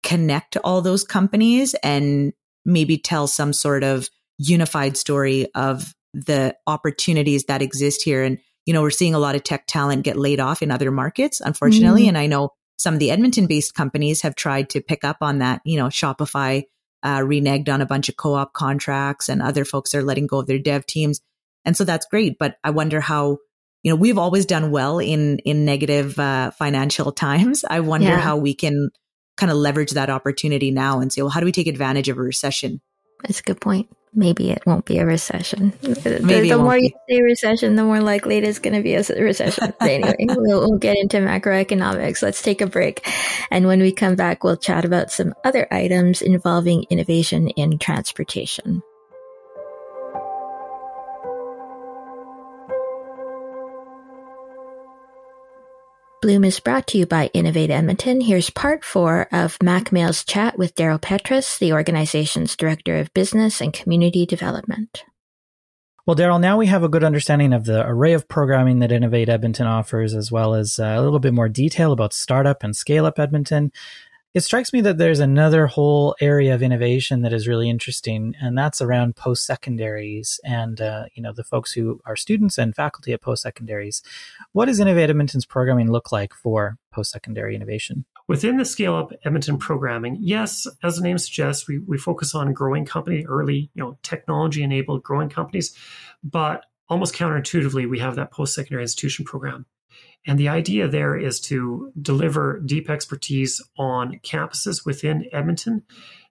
connect 0.03 0.58
all 0.63 0.82
those 0.82 1.03
companies 1.03 1.73
and 1.84 2.34
maybe 2.65 2.97
tell 2.97 3.27
some 3.27 3.53
sort 3.53 3.84
of 3.84 4.10
unified 4.38 4.95
story 4.97 5.47
of 5.56 5.93
the 6.13 6.56
opportunities 6.65 7.45
that 7.45 7.62
exist 7.62 8.03
here 8.03 8.23
and 8.23 8.39
you 8.67 8.73
know, 8.73 8.82
we're 8.82 8.91
seeing 8.91 9.15
a 9.15 9.19
lot 9.19 9.36
of 9.36 9.43
tech 9.43 9.65
talent 9.65 10.03
get 10.03 10.17
laid 10.17 10.41
off 10.41 10.62
in 10.62 10.71
other 10.71 10.91
markets, 10.91 11.39
unfortunately. 11.39 12.03
Mm. 12.03 12.08
And 12.10 12.17
I 12.17 12.27
know 12.27 12.49
some 12.77 12.93
of 12.93 12.99
the 12.99 13.10
Edmonton 13.10 13.47
based 13.47 13.73
companies 13.73 14.21
have 14.21 14.36
tried 14.36 14.69
to 14.71 14.82
pick 14.82 15.06
up 15.06 15.17
on 15.21 15.39
that. 15.39 15.62
You 15.63 15.77
know, 15.77 15.88
Shopify 15.88 16.63
uh, 17.01 17.19
reneged 17.19 17.69
on 17.69 17.82
a 17.82 17.86
bunch 17.86 18.10
of 18.10 18.17
co 18.17 18.34
op 18.34 18.51
contracts 18.51 19.30
and 19.30 19.41
other 19.41 19.63
folks 19.63 19.95
are 19.95 20.03
letting 20.03 20.27
go 20.27 20.39
of 20.39 20.47
their 20.47 20.60
dev 20.60 20.86
teams. 20.86 21.21
And 21.63 21.77
so 21.77 21.86
that's 21.86 22.06
great. 22.06 22.38
But 22.38 22.58
I 22.62 22.71
wonder 22.71 22.99
how, 22.99 23.38
you 23.84 23.91
know, 23.91 23.95
we've 23.95 24.17
always 24.17 24.45
done 24.45 24.69
well 24.69 24.99
in, 24.99 25.39
in 25.39 25.63
negative 25.63 26.19
uh, 26.19 26.51
financial 26.51 27.13
times. 27.13 27.63
I 27.69 27.80
wonder 27.80 28.08
yeah. 28.08 28.19
how 28.19 28.36
we 28.36 28.53
can 28.53 28.89
kind 29.38 29.49
of 29.49 29.58
leverage 29.58 29.91
that 29.91 30.10
opportunity 30.10 30.71
now 30.71 30.99
and 30.99 31.13
say, 31.13 31.21
well, 31.21 31.30
how 31.30 31.39
do 31.39 31.45
we 31.45 31.53
take 31.53 31.67
advantage 31.67 32.10
of 32.10 32.17
a 32.17 32.21
recession? 32.21 32.82
That's 33.23 33.39
a 33.39 33.43
good 33.43 33.62
point 33.62 33.88
maybe 34.13 34.50
it 34.50 34.65
won't 34.65 34.86
be 34.86 34.98
a 34.98 35.06
recession. 35.06 35.74
The, 35.82 36.48
the 36.50 36.58
more 36.58 36.78
you 36.78 36.91
say 37.10 37.22
recession, 37.22 37.76
the 37.76 37.84
more 37.84 38.02
likely 38.02 38.38
it 38.38 38.43
is 38.43 38.60
going 38.60 38.76
to 38.76 38.82
be 38.82 38.96
a 38.96 39.04
recession. 39.04 39.74
anyway, 39.82 40.15
we'll, 40.30 40.62
we'll 40.62 40.80
get 40.80 40.98
into 40.98 41.17
macroeconomics. 41.17 42.22
Let's 42.22 42.41
take 42.41 42.62
a 42.62 42.67
break. 42.67 43.08
And 43.52 43.67
when 43.67 43.80
we 43.80 43.91
come 43.91 44.15
back, 44.15 44.43
we'll 44.43 44.58
chat 44.58 44.86
about 44.86 45.12
some 45.12 45.34
other 45.43 45.67
items 45.72 46.22
involving 46.22 46.86
innovation 46.89 47.50
in 47.50 47.78
transportation. 47.78 48.82
Bloom 56.19 56.43
is 56.43 56.60
brought 56.60 56.88
to 56.88 56.97
you 56.97 57.06
by 57.06 57.30
Innovate 57.36 57.69
Edmonton. 57.69 58.21
Here's 58.21 58.49
part 58.49 58.84
four 58.84 59.27
of 59.32 59.62
Mack 59.62 59.91
Male's 59.91 60.23
chat 60.23 60.58
with 60.58 60.73
Daryl 60.73 60.99
Petrus, 60.99 61.60
the 61.60 61.73
organization's 61.73 62.56
Director 62.56 62.97
of 62.97 63.13
Business 63.13 63.62
and 63.62 63.71
Community 63.71 64.25
Development. 64.25 65.03
Well, 66.08 66.15
Daryl, 66.15 66.41
now 66.41 66.58
we 66.58 66.65
have 66.67 66.82
a 66.82 66.89
good 66.89 67.03
understanding 67.03 67.53
of 67.53 67.65
the 67.65 67.86
array 67.86 68.13
of 68.13 68.27
programming 68.27 68.80
that 68.80 68.91
Innovate 68.91 69.30
Edmonton 69.30 69.67
offers, 69.67 70.15
as 70.15 70.32
well 70.32 70.56
as 70.56 70.80
uh, 70.80 70.95
a 70.97 71.01
little 71.03 71.19
bit 71.19 71.36
more 71.36 71.49
detail 71.49 71.91
about 71.91 72.13
startup 72.13 72.63
and 72.63 72.75
scale 72.75 73.06
up 73.06 73.19
Edmonton 73.19 73.71
it 74.34 74.42
strikes 74.42 74.74
me 74.74 74.82
that 74.82 74.98
there's 74.98 75.20
another 75.20 75.68
whole 75.68 76.16
area 76.22 76.54
of 76.54 76.62
innovation 76.62 77.22
that 77.22 77.34
is 77.34 77.48
really 77.48 77.70
interesting, 77.70 78.36
and 78.42 78.58
that's 78.58 78.82
around 78.82 79.16
post 79.16 79.46
secondaries 79.46 80.40
and 80.44 80.80
uh, 80.82 81.06
you 81.13 81.24
know 81.24 81.34
the 81.34 81.44
folks 81.44 81.72
who 81.72 82.00
are 82.06 82.16
students 82.16 82.58
and 82.58 82.76
faculty 82.76 83.13
at 83.13 83.22
post 83.22 83.42
secondaries. 83.42 84.04
What 84.52 84.66
does 84.66 84.80
Innovate 84.80 85.10
Edmonton's 85.10 85.46
programming 85.46 85.92
look 85.92 86.12
like 86.12 86.34
for 86.34 86.78
post 86.92 87.12
secondary 87.12 87.56
innovation? 87.56 88.06
Within 88.28 88.58
the 88.58 88.66
Scale 88.66 88.96
Up 88.96 89.13
Edmonton 89.24 89.58
programming, 89.58 90.18
yes, 90.20 90.68
as 90.84 90.98
the 90.98 91.04
name 91.04 91.18
suggests, 91.18 91.68
we, 91.68 91.80
we 91.80 91.98
focus 91.98 92.36
on 92.36 92.52
growing 92.52 92.86
company 92.86 93.26
early, 93.26 93.72
you 93.74 93.84
know, 93.84 93.98
technology 94.04 94.63
enabled 94.63 95.02
growing 95.02 95.30
companies, 95.30 95.76
but 96.24 96.66
almost 96.90 97.16
counterintuitively, 97.16 97.90
we 97.90 98.00
have 98.00 98.16
that 98.16 98.32
post 98.32 98.54
secondary 98.54 98.84
institution 98.84 99.24
program. 99.24 99.66
And 100.28 100.38
the 100.38 100.50
idea 100.50 100.88
there 100.88 101.16
is 101.16 101.40
to 101.42 101.92
deliver 102.00 102.60
deep 102.60 102.90
expertise 102.90 103.62
on 103.78 104.20
campuses 104.24 104.86
within 104.86 105.26
Edmonton. 105.32 105.84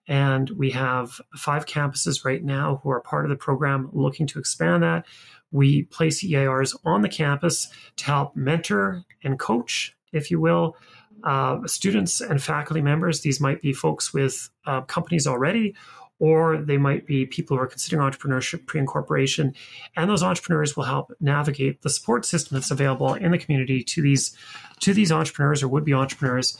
And 0.07 0.49
we 0.51 0.69
have 0.71 1.19
five 1.35 1.65
campuses 1.65 2.23
right 2.23 2.43
now 2.43 2.79
who 2.83 2.91
are 2.91 3.01
part 3.01 3.25
of 3.25 3.29
the 3.29 3.35
program 3.35 3.89
looking 3.91 4.27
to 4.27 4.39
expand 4.39 4.83
that. 4.83 5.05
We 5.51 5.83
place 5.83 6.23
EIRs 6.23 6.75
on 6.85 7.01
the 7.01 7.09
campus 7.09 7.67
to 7.97 8.05
help 8.05 8.35
mentor 8.35 9.03
and 9.23 9.39
coach, 9.39 9.97
if 10.13 10.29
you 10.29 10.39
will, 10.39 10.77
uh, 11.23 11.65
students 11.65 12.21
and 12.21 12.41
faculty 12.41 12.81
members. 12.81 13.21
These 13.21 13.41
might 13.41 13.61
be 13.61 13.73
folks 13.73 14.13
with 14.13 14.49
uh, 14.65 14.81
companies 14.81 15.25
already 15.25 15.75
or 16.19 16.57
they 16.57 16.77
might 16.77 17.05
be 17.05 17.25
people 17.25 17.55
who 17.55 17.63
are 17.63 17.67
considering 17.67 18.01
entrepreneurship 18.01 18.65
pre-incorporation. 18.65 19.53
And 19.95 20.09
those 20.09 20.23
entrepreneurs 20.23 20.75
will 20.75 20.83
help 20.83 21.11
navigate 21.19 21.81
the 21.81 21.89
support 21.89 22.25
system 22.25 22.55
that's 22.55 22.71
available 22.71 23.13
in 23.13 23.31
the 23.31 23.37
community 23.37 23.83
to 23.83 24.01
these 24.01 24.35
to 24.79 24.93
these 24.93 25.11
entrepreneurs 25.11 25.63
or 25.63 25.67
would-be 25.67 25.93
entrepreneurs. 25.93 26.57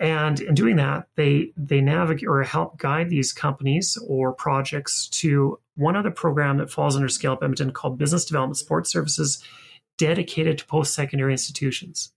And 0.00 0.40
in 0.40 0.54
doing 0.54 0.76
that 0.76 1.08
they 1.16 1.52
they 1.56 1.80
navigate 1.80 2.28
or 2.28 2.42
help 2.42 2.78
guide 2.78 3.10
these 3.10 3.32
companies 3.32 3.98
or 4.06 4.32
projects 4.32 5.08
to 5.08 5.58
one 5.76 5.96
other 5.96 6.10
program 6.10 6.58
that 6.58 6.70
falls 6.70 6.96
under 6.96 7.08
scale 7.08 7.32
up 7.32 7.42
edmonton 7.42 7.72
called 7.72 7.98
business 7.98 8.24
development 8.24 8.56
support 8.56 8.86
services 8.86 9.42
dedicated 9.98 10.58
to 10.58 10.66
post-secondary 10.66 11.32
institutions 11.32 12.12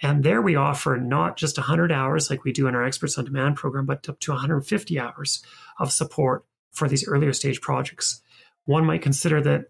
and 0.00 0.24
there 0.24 0.42
we 0.42 0.56
offer 0.56 0.96
not 0.96 1.36
just 1.36 1.58
100 1.58 1.92
hours 1.92 2.30
like 2.30 2.44
we 2.44 2.52
do 2.52 2.66
in 2.66 2.74
our 2.74 2.84
Experts 2.84 3.18
on 3.18 3.24
Demand 3.24 3.56
program, 3.56 3.86
but 3.86 4.08
up 4.08 4.20
to 4.20 4.32
150 4.32 4.98
hours 4.98 5.42
of 5.78 5.92
support 5.92 6.44
for 6.72 6.88
these 6.88 7.06
earlier 7.06 7.32
stage 7.32 7.60
projects. 7.60 8.22
One 8.64 8.84
might 8.84 9.02
consider 9.02 9.40
that 9.42 9.66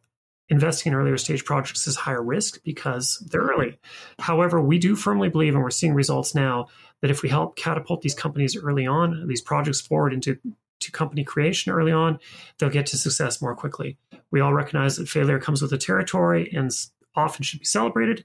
investing 0.49 0.93
in 0.93 0.99
earlier 0.99 1.17
stage 1.17 1.45
projects 1.45 1.87
is 1.87 1.97
higher 1.97 2.23
risk 2.23 2.63
because 2.63 3.25
they're 3.31 3.41
early. 3.41 3.79
However, 4.19 4.61
we 4.61 4.79
do 4.79 4.95
firmly 4.95 5.29
believe, 5.29 5.55
and 5.55 5.63
we're 5.63 5.71
seeing 5.71 5.95
results 5.95 6.35
now, 6.35 6.67
that 7.01 7.11
if 7.11 7.23
we 7.23 7.29
help 7.29 7.57
catapult 7.57 8.03
these 8.03 8.15
companies 8.15 8.57
early 8.57 8.87
on, 8.87 9.27
these 9.27 9.41
projects 9.41 9.81
forward 9.81 10.13
into 10.13 10.39
to 10.81 10.91
company 10.91 11.25
creation 11.25 11.73
early 11.73 11.93
on, 11.93 12.19
they'll 12.59 12.69
get 12.69 12.87
to 12.87 12.99
success 12.99 13.41
more 13.41 13.55
quickly. 13.55 13.97
We 14.31 14.41
all 14.41 14.53
recognize 14.53 14.97
that 14.97 15.09
failure 15.09 15.39
comes 15.39 15.63
with 15.63 15.71
the 15.71 15.79
territory 15.79 16.51
and 16.53 16.71
often 17.15 17.43
should 17.45 17.61
be 17.61 17.67
celebrated. 17.67 18.25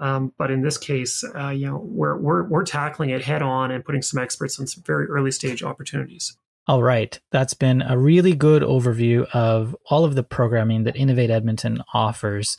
Um, 0.00 0.32
but 0.36 0.50
in 0.50 0.62
this 0.62 0.76
case, 0.76 1.24
uh, 1.36 1.50
you 1.50 1.66
know, 1.66 1.78
we're, 1.84 2.16
we're, 2.16 2.42
we're 2.44 2.64
tackling 2.64 3.10
it 3.10 3.22
head 3.22 3.42
on 3.42 3.70
and 3.70 3.84
putting 3.84 4.02
some 4.02 4.22
experts 4.22 4.58
on 4.58 4.66
some 4.66 4.82
very 4.84 5.06
early 5.06 5.30
stage 5.30 5.62
opportunities. 5.62 6.36
All 6.66 6.82
right. 6.82 7.20
That's 7.30 7.54
been 7.54 7.82
a 7.82 7.98
really 7.98 8.34
good 8.34 8.62
overview 8.62 9.26
of 9.34 9.76
all 9.90 10.04
of 10.04 10.14
the 10.14 10.22
programming 10.24 10.84
that 10.84 10.96
Innovate 10.96 11.30
Edmonton 11.30 11.82
offers. 11.92 12.56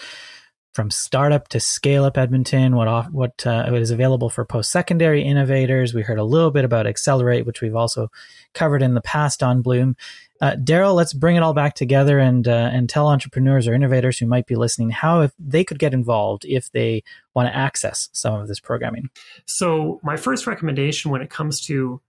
from 0.75 0.91
startup 0.91 1.47
to 1.47 1.59
scale 1.59 2.03
up 2.03 2.17
Edmonton, 2.17 2.75
what 2.75 2.89
off, 2.89 3.09
what 3.09 3.47
uh, 3.47 3.71
is 3.73 3.91
available 3.91 4.29
for 4.29 4.43
post 4.43 4.71
secondary 4.71 5.23
innovators. 5.23 5.93
We 5.93 6.01
heard 6.01 6.19
a 6.19 6.23
little 6.25 6.51
bit 6.51 6.65
about 6.65 6.85
Accelerate, 6.85 7.45
which 7.45 7.61
we've 7.61 7.75
also 7.75 8.11
covered 8.53 8.83
in 8.83 8.93
the 8.93 9.01
past 9.01 9.41
on 9.41 9.61
Bloom. 9.61 9.95
Uh, 10.41 10.55
Daryl, 10.55 10.95
let's 10.95 11.13
bring 11.13 11.37
it 11.37 11.43
all 11.43 11.53
back 11.53 11.75
together 11.75 12.19
and 12.19 12.47
uh, 12.47 12.69
and 12.71 12.89
tell 12.89 13.07
entrepreneurs 13.07 13.67
or 13.67 13.73
innovators 13.73 14.19
who 14.19 14.25
might 14.25 14.47
be 14.47 14.55
listening 14.55 14.89
how 14.89 15.21
if 15.21 15.31
they 15.39 15.63
could 15.63 15.79
get 15.79 15.93
involved 15.93 16.45
if 16.45 16.71
they 16.71 17.03
want 17.33 17.47
to 17.47 17.55
access 17.55 18.09
some 18.11 18.33
of 18.33 18.47
this 18.47 18.59
programming. 18.59 19.09
So, 19.45 19.99
my 20.03 20.17
first 20.17 20.45
recommendation 20.45 21.11
when 21.11 21.21
it 21.21 21.29
comes 21.29 21.61
to 21.61 22.01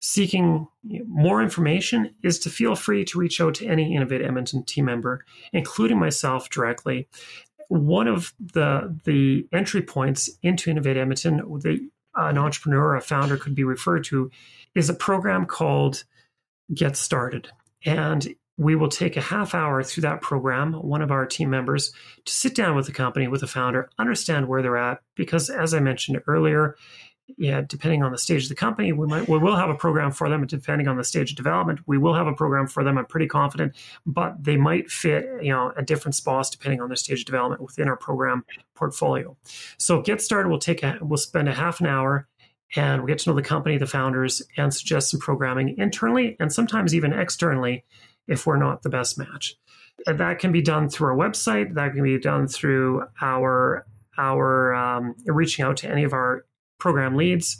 seeking 0.00 0.68
more 1.06 1.42
information 1.42 2.14
is 2.22 2.38
to 2.40 2.50
feel 2.50 2.74
free 2.74 3.06
to 3.06 3.18
reach 3.18 3.40
out 3.40 3.54
to 3.54 3.66
any 3.66 3.96
Innovate 3.96 4.20
Edmonton 4.20 4.62
team 4.62 4.84
member, 4.84 5.24
including 5.52 5.98
myself 5.98 6.50
directly 6.50 7.08
one 7.68 8.08
of 8.08 8.34
the 8.38 8.94
the 9.04 9.46
entry 9.52 9.82
points 9.82 10.30
into 10.42 10.70
Innovate 10.70 10.96
Edmonton, 10.96 11.36
the, 11.60 11.88
an 12.14 12.38
entrepreneur 12.38 12.90
or 12.90 12.96
a 12.96 13.00
founder 13.00 13.36
could 13.36 13.54
be 13.54 13.64
referred 13.64 14.04
to, 14.04 14.30
is 14.74 14.88
a 14.88 14.94
program 14.94 15.46
called 15.46 16.04
Get 16.72 16.96
Started, 16.96 17.48
and 17.84 18.34
we 18.56 18.76
will 18.76 18.88
take 18.88 19.16
a 19.16 19.20
half 19.20 19.54
hour 19.54 19.82
through 19.82 20.02
that 20.02 20.20
program, 20.20 20.74
one 20.74 21.02
of 21.02 21.10
our 21.10 21.26
team 21.26 21.50
members, 21.50 21.92
to 22.24 22.32
sit 22.32 22.54
down 22.54 22.76
with 22.76 22.86
the 22.86 22.92
company, 22.92 23.26
with 23.26 23.40
the 23.40 23.46
founder, 23.46 23.90
understand 23.98 24.48
where 24.48 24.62
they're 24.62 24.76
at. 24.76 25.00
Because 25.16 25.50
as 25.50 25.74
I 25.74 25.80
mentioned 25.80 26.20
earlier, 26.26 26.76
yeah, 27.38 27.62
depending 27.66 28.02
on 28.02 28.12
the 28.12 28.18
stage 28.18 28.44
of 28.44 28.48
the 28.50 28.54
company, 28.54 28.92
we 28.92 29.06
might 29.06 29.28
we 29.28 29.38
will 29.38 29.56
have 29.56 29.70
a 29.70 29.74
program 29.74 30.12
for 30.12 30.28
them. 30.28 30.46
Depending 30.46 30.88
on 30.88 30.98
the 30.98 31.04
stage 31.04 31.30
of 31.30 31.36
development, 31.36 31.80
we 31.86 31.96
will 31.96 32.14
have 32.14 32.26
a 32.26 32.34
program 32.34 32.66
for 32.66 32.84
them. 32.84 32.98
I'm 32.98 33.06
pretty 33.06 33.26
confident, 33.26 33.74
but 34.04 34.42
they 34.42 34.56
might 34.56 34.90
fit 34.90 35.26
you 35.42 35.50
know 35.50 35.72
at 35.76 35.86
different 35.86 36.14
spots 36.14 36.50
depending 36.50 36.82
on 36.82 36.88
their 36.88 36.96
stage 36.96 37.20
of 37.20 37.26
development 37.26 37.62
within 37.62 37.88
our 37.88 37.96
program 37.96 38.44
portfolio. 38.74 39.36
So 39.78 40.02
get 40.02 40.20
started. 40.20 40.50
We'll 40.50 40.58
take 40.58 40.82
a 40.82 40.98
we'll 41.00 41.16
spend 41.16 41.48
a 41.48 41.54
half 41.54 41.80
an 41.80 41.86
hour 41.86 42.28
and 42.76 43.02
we'll 43.02 43.08
get 43.08 43.20
to 43.20 43.30
know 43.30 43.36
the 43.36 43.42
company, 43.42 43.78
the 43.78 43.86
founders, 43.86 44.42
and 44.56 44.72
suggest 44.72 45.10
some 45.10 45.20
programming 45.20 45.76
internally 45.78 46.36
and 46.40 46.52
sometimes 46.52 46.94
even 46.94 47.12
externally 47.12 47.84
if 48.26 48.46
we're 48.46 48.56
not 48.56 48.82
the 48.82 48.88
best 48.88 49.18
match. 49.18 49.56
And 50.06 50.18
that 50.20 50.38
can 50.38 50.52
be 50.52 50.62
done 50.62 50.88
through 50.88 51.08
our 51.08 51.16
website. 51.16 51.74
That 51.74 51.92
can 51.92 52.02
be 52.02 52.18
done 52.18 52.48
through 52.48 53.06
our 53.20 53.86
our 54.16 54.74
um, 54.74 55.14
reaching 55.26 55.64
out 55.64 55.76
to 55.78 55.90
any 55.90 56.04
of 56.04 56.12
our 56.12 56.46
program 56.78 57.16
leads. 57.16 57.58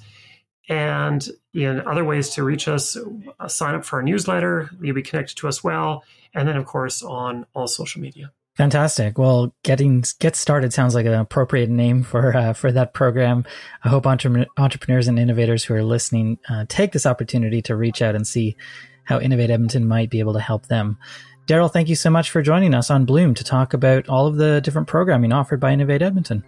And 0.68 1.26
in 1.52 1.86
other 1.86 2.04
ways 2.04 2.30
to 2.30 2.44
reach 2.44 2.68
us, 2.68 2.96
uh, 3.38 3.48
sign 3.48 3.74
up 3.74 3.84
for 3.84 3.96
our 3.96 4.02
newsletter. 4.02 4.70
You'll 4.80 4.94
be 4.94 5.02
connected 5.02 5.36
to 5.38 5.48
us 5.48 5.62
well. 5.62 6.04
And 6.32 6.48
then, 6.48 6.56
of 6.56 6.64
course, 6.64 7.02
on 7.02 7.46
all 7.54 7.66
social 7.66 8.00
media. 8.00 8.32
Fantastic. 8.56 9.18
Well, 9.18 9.52
getting 9.64 10.04
get 10.20 10.36
started 10.36 10.72
sounds 10.72 10.94
like 10.94 11.06
an 11.06 11.14
appropriate 11.14 11.70
name 11.70 12.04
for 12.04 12.36
uh, 12.36 12.52
for 12.52 12.70
that 12.70 12.94
program. 12.94 13.44
I 13.82 13.88
hope 13.88 14.06
entre- 14.06 14.46
entrepreneurs 14.56 15.08
and 15.08 15.18
innovators 15.18 15.64
who 15.64 15.74
are 15.74 15.82
listening 15.82 16.38
uh, 16.48 16.64
take 16.68 16.92
this 16.92 17.04
opportunity 17.04 17.62
to 17.62 17.74
reach 17.74 18.00
out 18.00 18.14
and 18.14 18.26
see 18.26 18.56
how 19.04 19.18
Innovate 19.20 19.50
Edmonton 19.50 19.86
might 19.86 20.08
be 20.08 20.20
able 20.20 20.34
to 20.34 20.40
help 20.40 20.66
them. 20.66 20.98
Daryl, 21.46 21.70
thank 21.70 21.88
you 21.88 21.96
so 21.96 22.10
much 22.10 22.30
for 22.30 22.42
joining 22.42 22.74
us 22.74 22.90
on 22.90 23.04
Bloom 23.04 23.34
to 23.34 23.44
talk 23.44 23.74
about 23.74 24.08
all 24.08 24.26
of 24.26 24.36
the 24.36 24.60
different 24.60 24.88
programming 24.88 25.32
offered 25.32 25.60
by 25.60 25.72
Innovate 25.72 26.00
Edmonton. 26.00 26.44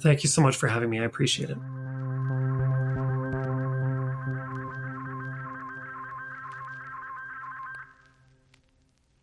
Thank 0.00 0.22
you 0.22 0.30
so 0.30 0.40
much 0.40 0.56
for 0.56 0.68
having 0.68 0.88
me. 0.88 1.00
I 1.00 1.04
appreciate 1.04 1.50
it. 1.50 1.58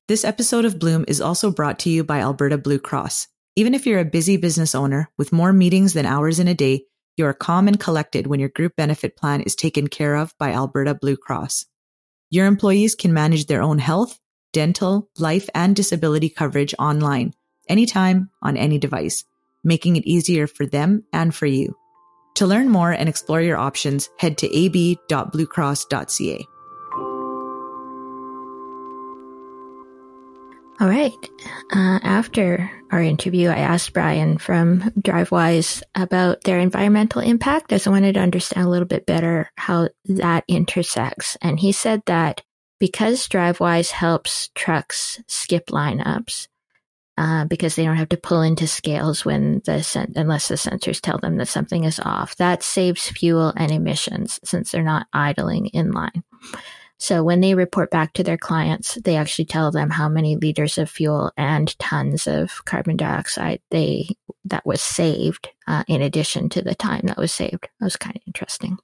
This 0.08 0.24
episode 0.24 0.64
of 0.64 0.80
Bloom 0.80 1.04
is 1.06 1.20
also 1.20 1.52
brought 1.52 1.80
to 1.80 1.90
you 1.90 2.02
by 2.02 2.20
Alberta 2.20 2.58
Blue 2.58 2.80
Cross. 2.80 3.28
Even 3.58 3.74
if 3.74 3.86
you're 3.86 4.00
a 4.00 4.06
busy 4.06 4.38
business 4.38 4.74
owner 4.74 5.12
with 5.18 5.34
more 5.34 5.52
meetings 5.52 5.92
than 5.92 6.06
hours 6.06 6.40
in 6.40 6.48
a 6.48 6.54
day, 6.54 6.86
you 7.18 7.26
are 7.26 7.34
calm 7.34 7.68
and 7.68 7.78
collected 7.78 8.26
when 8.26 8.40
your 8.40 8.48
group 8.48 8.74
benefit 8.78 9.18
plan 9.18 9.42
is 9.42 9.54
taken 9.54 9.90
care 9.90 10.16
of 10.16 10.34
by 10.40 10.54
Alberta 10.54 10.96
Blue 10.96 11.18
Cross. 11.18 11.66
Your 12.30 12.46
employees 12.46 12.96
can 12.96 13.14
manage 13.14 13.48
their 13.48 13.62
own 13.62 13.80
health, 13.80 14.18
dental, 14.54 15.10
life, 15.18 15.50
and 15.54 15.76
disability 15.76 16.30
coverage 16.30 16.74
online, 16.80 17.34
anytime, 17.68 18.30
on 18.42 18.56
any 18.56 18.78
device, 18.78 19.26
making 19.66 19.98
it 19.98 20.06
easier 20.06 20.48
for 20.48 20.66
them 20.66 21.04
and 21.12 21.36
for 21.36 21.48
you. 21.48 21.76
To 22.36 22.48
learn 22.48 22.70
more 22.70 22.94
and 22.94 23.10
explore 23.10 23.42
your 23.42 23.58
options, 23.58 24.10
head 24.20 24.38
to 24.38 24.48
ab.bluecross.ca. 24.48 26.48
All 30.80 30.88
right. 30.88 31.12
Uh, 31.72 32.00
after 32.04 32.70
our 32.92 33.02
interview, 33.02 33.50
I 33.50 33.58
asked 33.58 33.94
Brian 33.94 34.38
from 34.38 34.82
Drivewyze 34.92 35.82
about 35.96 36.44
their 36.44 36.60
environmental 36.60 37.22
impact 37.22 37.74
as 37.74 37.88
I 37.88 37.90
wanted 37.90 38.14
to 38.14 38.20
understand 38.20 38.68
a 38.68 38.70
little 38.70 38.88
bit 38.88 39.08
better 39.08 39.52
how 39.58 39.90
that 40.06 40.44
intersects. 40.48 41.36
And 41.42 41.60
he 41.60 41.72
said 41.72 42.04
that 42.06 42.44
because 42.80 43.28
Drivewyze 43.28 43.90
helps 43.90 44.50
trucks 44.54 45.20
skip 45.28 45.68
lineups, 45.68 46.48
uh, 47.18 47.46
because 47.46 47.76
they 47.76 47.84
don't 47.84 47.98
have 47.98 48.10
to 48.10 48.18
pull 48.18 48.44
into 48.44 48.68
scales 48.68 49.26
when 49.26 49.64
the 49.66 49.82
sen- 49.82 50.14
unless 50.16 50.48
the 50.48 50.56
sensors 50.56 51.02
tell 51.02 51.18
them 51.18 51.38
that 51.38 51.48
something 51.48 51.86
is 51.86 52.00
off. 52.00 52.36
That 52.36 52.62
saves 52.62 53.10
fuel 53.10 53.52
and 53.58 53.72
emissions 53.72 54.40
since 54.44 54.72
they're 54.72 54.84
not 54.84 55.08
idling 55.12 55.68
in 55.68 55.92
line. 55.92 56.24
So 57.00 57.24
when 57.24 57.42
they 57.42 57.54
report 57.54 57.92
back 57.92 58.14
to 58.14 58.24
their 58.24 58.38
clients, 58.38 58.96
they 58.96 59.16
actually 59.16 59.46
tell 59.46 59.72
them 59.72 59.90
how 59.90 60.10
many 60.10 60.36
liters 60.36 60.78
of 60.78 60.90
fuel 60.90 61.32
and 61.38 61.78
tons 61.80 62.28
of 62.28 62.66
carbon 62.66 62.98
dioxide 62.98 63.62
they 63.70 64.10
that 64.46 64.66
was 64.66 64.82
saved 64.82 65.50
uh, 65.68 65.84
in 65.88 66.02
addition 66.02 66.50
to 66.50 66.62
the 66.62 66.76
time 66.76 67.02
that 67.06 67.18
was 67.18 67.32
saved. 67.32 67.70
That 67.80 67.86
was 67.86 67.98
kind 67.98 68.16
of 68.16 68.22
interesting. 68.26 68.78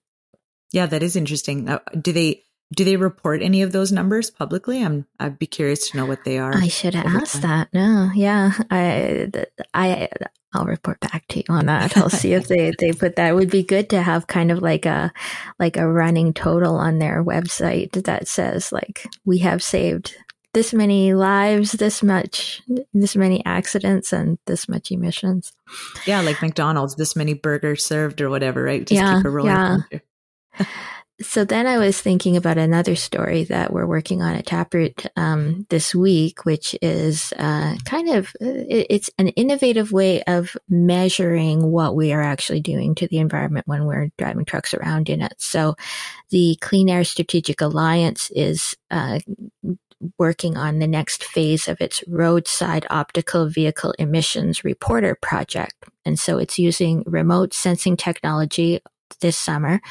Yeah, 0.72 0.86
that 0.88 1.04
is 1.04 1.16
interesting. 1.16 1.70
Uh, 1.70 1.80
do 2.00 2.12
they 2.12 2.44
do 2.76 2.84
they 2.84 2.98
report 2.98 3.42
any 3.42 3.62
of 3.62 3.72
those 3.72 3.92
numbers 3.92 4.30
publicly? 4.30 4.84
I'm 4.84 5.06
I'd 5.20 5.40
be 5.40 5.48
curious 5.48 5.90
to 5.90 5.98
know 5.98 6.06
what 6.06 6.24
they 6.24 6.38
are. 6.38 6.56
I 6.56 6.68
should 6.68 6.96
have 6.96 7.06
asked 7.06 7.42
time. 7.42 7.42
that. 7.42 7.74
No, 7.74 8.12
yeah, 8.14 8.54
I 8.70 9.32
I 9.74 10.10
I'll 10.54 10.66
report 10.66 11.00
back 11.00 11.28
to 11.30 11.40
you 11.40 11.46
on 11.50 11.66
that. 11.66 11.98
I'll 11.98 12.10
see 12.10 12.34
if 12.34 12.48
they 12.48 12.74
they 12.80 12.92
put 12.92 13.16
that. 13.16 13.30
It 13.30 13.36
would 13.36 13.50
be 13.50 13.64
good 13.64 13.90
to 13.90 14.02
have 14.02 14.28
kind 14.28 14.52
of 14.52 14.62
like 14.62 14.86
a 14.86 15.12
like 15.60 15.78
a 15.78 15.88
running 15.88 16.34
total 16.34 16.76
on 16.76 17.00
their 17.00 17.24
website 17.24 18.04
that 18.04 18.28
says 18.28 18.72
like 18.72 19.08
we 19.26 19.40
have 19.40 19.64
saved 19.64 20.16
this 20.54 20.72
many 20.72 21.16
lives, 21.16 21.72
this 21.72 22.04
much, 22.04 22.62
this 22.94 23.16
many 23.16 23.44
accidents, 23.44 24.14
and 24.14 24.38
this 24.46 24.70
much 24.70 24.92
emissions. 24.92 25.52
Yeah, 26.06 26.22
like 26.22 26.42
McDonald's, 26.44 26.96
this 26.96 27.16
many 27.16 27.34
burgers 27.34 27.84
served 27.84 28.22
or 28.22 28.30
whatever, 28.30 28.64
right? 28.64 28.86
Just 28.86 29.02
yeah, 29.02 29.78
yeah. 30.60 30.68
So 31.22 31.46
then 31.46 31.68
I 31.68 31.78
was 31.78 32.02
thinking 32.02 32.38
about 32.38 32.58
another 32.58 32.96
story 32.96 33.44
that 33.46 33.72
we're 33.72 33.86
working 33.86 34.24
on 34.24 34.34
at 34.34 34.48
Taproot 34.48 35.06
um, 35.16 35.68
this 35.70 35.94
week, 35.94 36.44
which 36.44 36.76
is 36.82 37.32
uh, 37.38 37.76
kind 37.86 38.10
of 38.10 38.30
uh, 38.42 38.66
it's 38.68 39.12
an 39.20 39.28
innovative 39.30 39.92
way 39.92 40.24
of 40.24 40.58
measuring 40.68 41.72
what 41.72 41.96
we 41.96 42.14
are 42.14 42.22
actually 42.22 42.62
doing 42.62 42.96
to 42.96 43.08
the 43.08 43.20
environment 43.20 43.68
when 43.68 43.86
we're 43.86 44.10
driving 44.18 44.44
trucks 44.44 44.74
around 44.74 45.08
in 45.08 45.22
it. 45.22 45.36
So 45.38 45.76
the 46.32 46.58
Clean 46.62 46.90
Air 46.90 47.04
Strategic 47.04 47.62
Alliance 47.62 48.32
is 48.32 48.76
uh, 48.90 49.20
working 50.18 50.58
on 50.58 50.80
the 50.80 50.88
next 50.88 51.24
phase 51.24 51.68
of 51.68 51.80
its 51.80 52.04
roadside 52.08 52.88
optical 52.90 53.48
vehicle 53.48 53.94
emissions 54.00 54.64
reporter 54.64 55.16
project. 55.22 55.76
And 56.06 56.20
so 56.20 56.40
it's 56.40 56.58
using 56.58 57.04
remote 57.06 57.54
sensing 57.54 57.96
technology 57.98 58.82
this 59.22 59.38
summer 59.38 59.82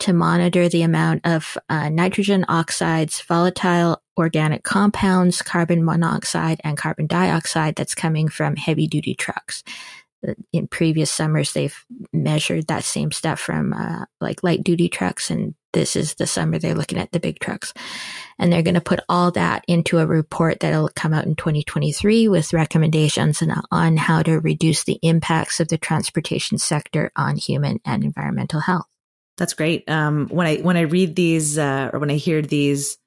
to 0.00 0.12
monitor 0.12 0.68
the 0.68 0.82
amount 0.82 1.26
of 1.26 1.56
uh, 1.68 1.88
nitrogen 1.88 2.44
oxides, 2.48 3.20
volatile 3.22 4.02
organic 4.16 4.64
compounds, 4.64 5.42
carbon 5.42 5.84
monoxide, 5.84 6.60
and 6.64 6.76
carbon 6.76 7.06
dioxide 7.06 7.76
that's 7.76 7.94
coming 7.94 8.28
from 8.28 8.56
heavy 8.56 8.86
duty 8.86 9.14
trucks. 9.14 9.62
Uh, 10.26 10.34
in 10.52 10.66
previous 10.66 11.10
summers, 11.10 11.52
they've 11.52 11.84
measured 12.12 12.66
that 12.66 12.84
same 12.84 13.12
stuff 13.12 13.38
from 13.38 13.72
uh, 13.72 14.04
like 14.20 14.42
light 14.42 14.64
duty 14.64 14.88
trucks, 14.88 15.30
and 15.30 15.54
this 15.72 15.96
is 15.96 16.14
the 16.14 16.26
summer 16.26 16.58
they're 16.58 16.74
looking 16.74 16.98
at 16.98 17.12
the 17.12 17.20
big 17.20 17.38
trucks. 17.38 17.72
And 18.38 18.52
they're 18.52 18.62
going 18.62 18.74
to 18.74 18.80
put 18.80 19.00
all 19.08 19.30
that 19.32 19.64
into 19.66 19.98
a 19.98 20.06
report 20.06 20.60
that'll 20.60 20.90
come 20.94 21.12
out 21.12 21.26
in 21.26 21.34
2023 21.34 22.28
with 22.28 22.52
recommendations 22.52 23.42
on 23.70 23.96
how 23.96 24.22
to 24.22 24.38
reduce 24.38 24.84
the 24.84 24.98
impacts 25.02 25.60
of 25.60 25.68
the 25.68 25.78
transportation 25.78 26.58
sector 26.58 27.10
on 27.16 27.36
human 27.36 27.80
and 27.84 28.04
environmental 28.04 28.60
health. 28.60 28.86
That's 29.36 29.54
great. 29.54 29.88
Um, 29.88 30.28
when 30.28 30.46
I 30.46 30.56
when 30.56 30.76
I 30.76 30.82
read 30.82 31.14
these 31.14 31.58
uh, 31.58 31.90
or 31.92 32.00
when 32.00 32.10
I 32.10 32.16
hear 32.16 32.42
these 32.42 32.98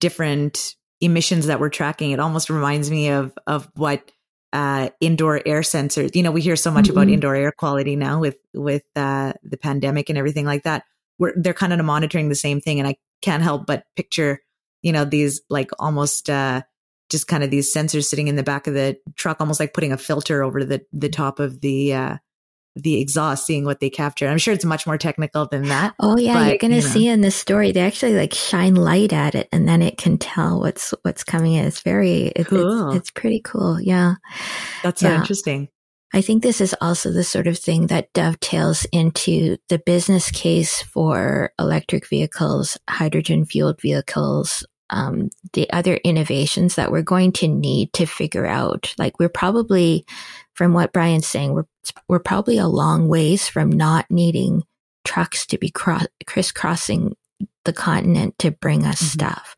different 0.00 0.74
emissions 1.00 1.46
that 1.46 1.60
we're 1.60 1.68
tracking, 1.68 2.10
it 2.10 2.20
almost 2.20 2.50
reminds 2.50 2.90
me 2.90 3.10
of 3.10 3.32
of 3.46 3.68
what 3.74 4.10
uh, 4.52 4.90
indoor 5.00 5.40
air 5.46 5.60
sensors. 5.60 6.14
You 6.16 6.22
know, 6.24 6.32
we 6.32 6.40
hear 6.40 6.56
so 6.56 6.70
much 6.70 6.86
mm-hmm. 6.86 6.92
about 6.92 7.08
indoor 7.08 7.36
air 7.36 7.52
quality 7.52 7.94
now 7.94 8.20
with 8.20 8.38
with 8.52 8.82
uh, 8.96 9.34
the 9.42 9.56
pandemic 9.56 10.08
and 10.08 10.18
everything 10.18 10.46
like 10.46 10.64
that. 10.64 10.84
We're, 11.18 11.32
they're 11.36 11.54
kind 11.54 11.72
of 11.72 11.84
monitoring 11.84 12.28
the 12.28 12.34
same 12.34 12.60
thing, 12.60 12.78
and 12.78 12.88
I 12.88 12.96
can't 13.22 13.42
help 13.42 13.66
but 13.66 13.84
picture, 13.96 14.40
you 14.82 14.92
know, 14.92 15.04
these 15.04 15.40
like 15.50 15.70
almost 15.78 16.30
uh, 16.30 16.62
just 17.10 17.26
kind 17.26 17.42
of 17.42 17.50
these 17.50 17.72
sensors 17.72 18.04
sitting 18.04 18.28
in 18.28 18.36
the 18.36 18.42
back 18.42 18.66
of 18.66 18.74
the 18.74 18.98
truck, 19.16 19.40
almost 19.40 19.60
like 19.60 19.74
putting 19.74 19.92
a 19.92 19.98
filter 19.98 20.42
over 20.42 20.64
the 20.64 20.84
the 20.92 21.08
top 21.08 21.40
of 21.40 21.60
the 21.60 21.94
uh, 21.94 22.16
the 22.76 23.00
exhaust, 23.00 23.46
seeing 23.46 23.64
what 23.64 23.80
they 23.80 23.90
capture. 23.90 24.28
I'm 24.28 24.38
sure 24.38 24.54
it's 24.54 24.64
much 24.64 24.86
more 24.86 24.98
technical 24.98 25.46
than 25.46 25.64
that. 25.64 25.94
Oh 25.98 26.16
yeah, 26.16 26.34
but, 26.34 26.48
you're 26.48 26.58
gonna 26.58 26.76
you 26.76 26.82
know. 26.82 26.88
see 26.88 27.08
in 27.08 27.20
this 27.20 27.36
story 27.36 27.72
they 27.72 27.80
actually 27.80 28.14
like 28.14 28.34
shine 28.34 28.74
light 28.74 29.12
at 29.12 29.34
it, 29.34 29.48
and 29.52 29.68
then 29.68 29.82
it 29.82 29.98
can 29.98 30.18
tell 30.18 30.60
what's 30.60 30.94
what's 31.02 31.24
coming 31.24 31.54
in. 31.54 31.64
It's 31.64 31.80
very 31.80 32.32
it, 32.36 32.46
cool. 32.46 32.90
It's, 32.90 32.96
it's, 32.96 33.10
pretty 33.10 33.40
cool. 33.40 33.80
Yeah, 33.80 34.14
that's 34.82 35.00
so 35.00 35.12
interesting. 35.12 35.68
I 36.14 36.22
think 36.22 36.42
this 36.42 36.60
is 36.60 36.74
also 36.80 37.12
the 37.12 37.24
sort 37.24 37.46
of 37.46 37.58
thing 37.58 37.88
that 37.88 38.12
dovetails 38.14 38.86
into 38.92 39.58
the 39.68 39.78
business 39.78 40.30
case 40.30 40.82
for 40.82 41.52
electric 41.58 42.08
vehicles, 42.08 42.78
hydrogen 42.88 43.44
fueled 43.44 43.80
vehicles, 43.80 44.64
um, 44.90 45.28
the 45.52 45.70
other 45.70 45.96
innovations 45.96 46.76
that 46.76 46.90
we're 46.90 47.02
going 47.02 47.32
to 47.32 47.48
need 47.48 47.92
to 47.92 48.06
figure 48.06 48.46
out. 48.46 48.94
Like 48.96 49.18
we're 49.18 49.28
probably, 49.28 50.06
from 50.54 50.72
what 50.72 50.92
Brian's 50.92 51.26
saying, 51.26 51.52
we're 51.52 51.66
we're 52.08 52.18
probably 52.18 52.58
a 52.58 52.66
long 52.66 53.08
ways 53.08 53.48
from 53.48 53.70
not 53.70 54.06
needing 54.10 54.62
trucks 55.04 55.46
to 55.46 55.58
be 55.58 55.70
cross, 55.70 56.06
crisscrossing 56.26 57.16
the 57.64 57.72
continent 57.72 58.38
to 58.38 58.50
bring 58.50 58.84
us 58.84 59.00
mm-hmm. 59.00 59.06
stuff. 59.06 59.56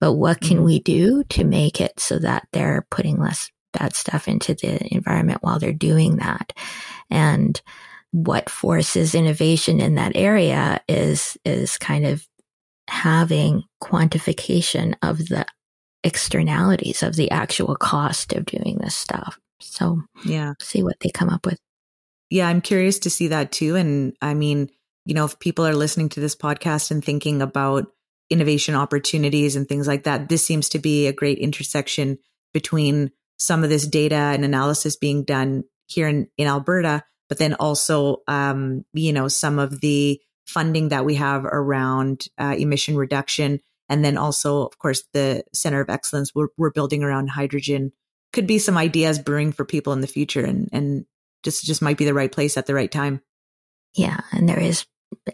But 0.00 0.14
what 0.14 0.40
can 0.40 0.58
mm-hmm. 0.58 0.66
we 0.66 0.80
do 0.80 1.24
to 1.30 1.44
make 1.44 1.80
it 1.80 1.98
so 1.98 2.18
that 2.18 2.48
they're 2.52 2.86
putting 2.90 3.18
less 3.18 3.50
bad 3.72 3.94
stuff 3.94 4.28
into 4.28 4.54
the 4.54 4.94
environment 4.94 5.42
while 5.42 5.58
they're 5.58 5.72
doing 5.72 6.16
that? 6.16 6.52
And 7.10 7.60
what 8.12 8.50
forces 8.50 9.14
innovation 9.14 9.80
in 9.80 9.94
that 9.96 10.12
area 10.14 10.80
is 10.88 11.36
is 11.44 11.78
kind 11.78 12.06
of 12.06 12.26
having 12.88 13.64
quantification 13.82 14.94
of 15.02 15.18
the 15.18 15.46
externalities 16.04 17.02
of 17.02 17.16
the 17.16 17.30
actual 17.30 17.76
cost 17.76 18.32
of 18.32 18.44
doing 18.44 18.78
this 18.80 18.94
stuff. 18.94 19.38
So, 19.60 20.02
yeah, 20.24 20.54
see 20.60 20.82
what 20.82 21.00
they 21.00 21.10
come 21.10 21.30
up 21.30 21.46
with. 21.46 21.58
Yeah, 22.30 22.48
I'm 22.48 22.60
curious 22.60 22.98
to 23.00 23.10
see 23.10 23.28
that 23.28 23.52
too. 23.52 23.76
And 23.76 24.14
I 24.20 24.34
mean, 24.34 24.70
you 25.04 25.14
know, 25.14 25.24
if 25.24 25.38
people 25.38 25.66
are 25.66 25.74
listening 25.74 26.08
to 26.10 26.20
this 26.20 26.36
podcast 26.36 26.90
and 26.90 27.04
thinking 27.04 27.42
about 27.42 27.86
innovation 28.30 28.74
opportunities 28.74 29.56
and 29.56 29.68
things 29.68 29.86
like 29.86 30.04
that, 30.04 30.28
this 30.28 30.44
seems 30.44 30.68
to 30.70 30.78
be 30.78 31.06
a 31.06 31.12
great 31.12 31.38
intersection 31.38 32.18
between 32.52 33.10
some 33.42 33.64
of 33.64 33.70
this 33.70 33.88
data 33.88 34.14
and 34.14 34.44
analysis 34.44 34.94
being 34.94 35.24
done 35.24 35.64
here 35.86 36.06
in, 36.06 36.28
in 36.38 36.46
Alberta, 36.46 37.02
but 37.28 37.38
then 37.38 37.54
also, 37.54 38.18
um, 38.28 38.84
you 38.92 39.12
know, 39.12 39.26
some 39.26 39.58
of 39.58 39.80
the 39.80 40.20
funding 40.46 40.90
that 40.90 41.04
we 41.04 41.16
have 41.16 41.44
around 41.44 42.26
uh, 42.38 42.54
emission 42.56 42.96
reduction. 42.96 43.58
And 43.88 44.04
then 44.04 44.16
also, 44.16 44.64
of 44.64 44.78
course, 44.78 45.02
the 45.12 45.42
Center 45.52 45.80
of 45.80 45.90
Excellence 45.90 46.32
we're, 46.32 46.48
we're 46.56 46.70
building 46.70 47.02
around 47.02 47.30
hydrogen 47.30 47.90
could 48.32 48.46
be 48.46 48.60
some 48.60 48.78
ideas 48.78 49.18
brewing 49.18 49.50
for 49.50 49.64
people 49.64 49.92
in 49.92 50.00
the 50.00 50.06
future 50.06 50.44
and, 50.44 50.68
and 50.72 51.04
just, 51.42 51.64
just 51.64 51.82
might 51.82 51.98
be 51.98 52.04
the 52.04 52.14
right 52.14 52.30
place 52.30 52.56
at 52.56 52.66
the 52.66 52.74
right 52.74 52.92
time. 52.92 53.20
Yeah. 53.94 54.20
And 54.30 54.48
there 54.48 54.60
is 54.60 54.86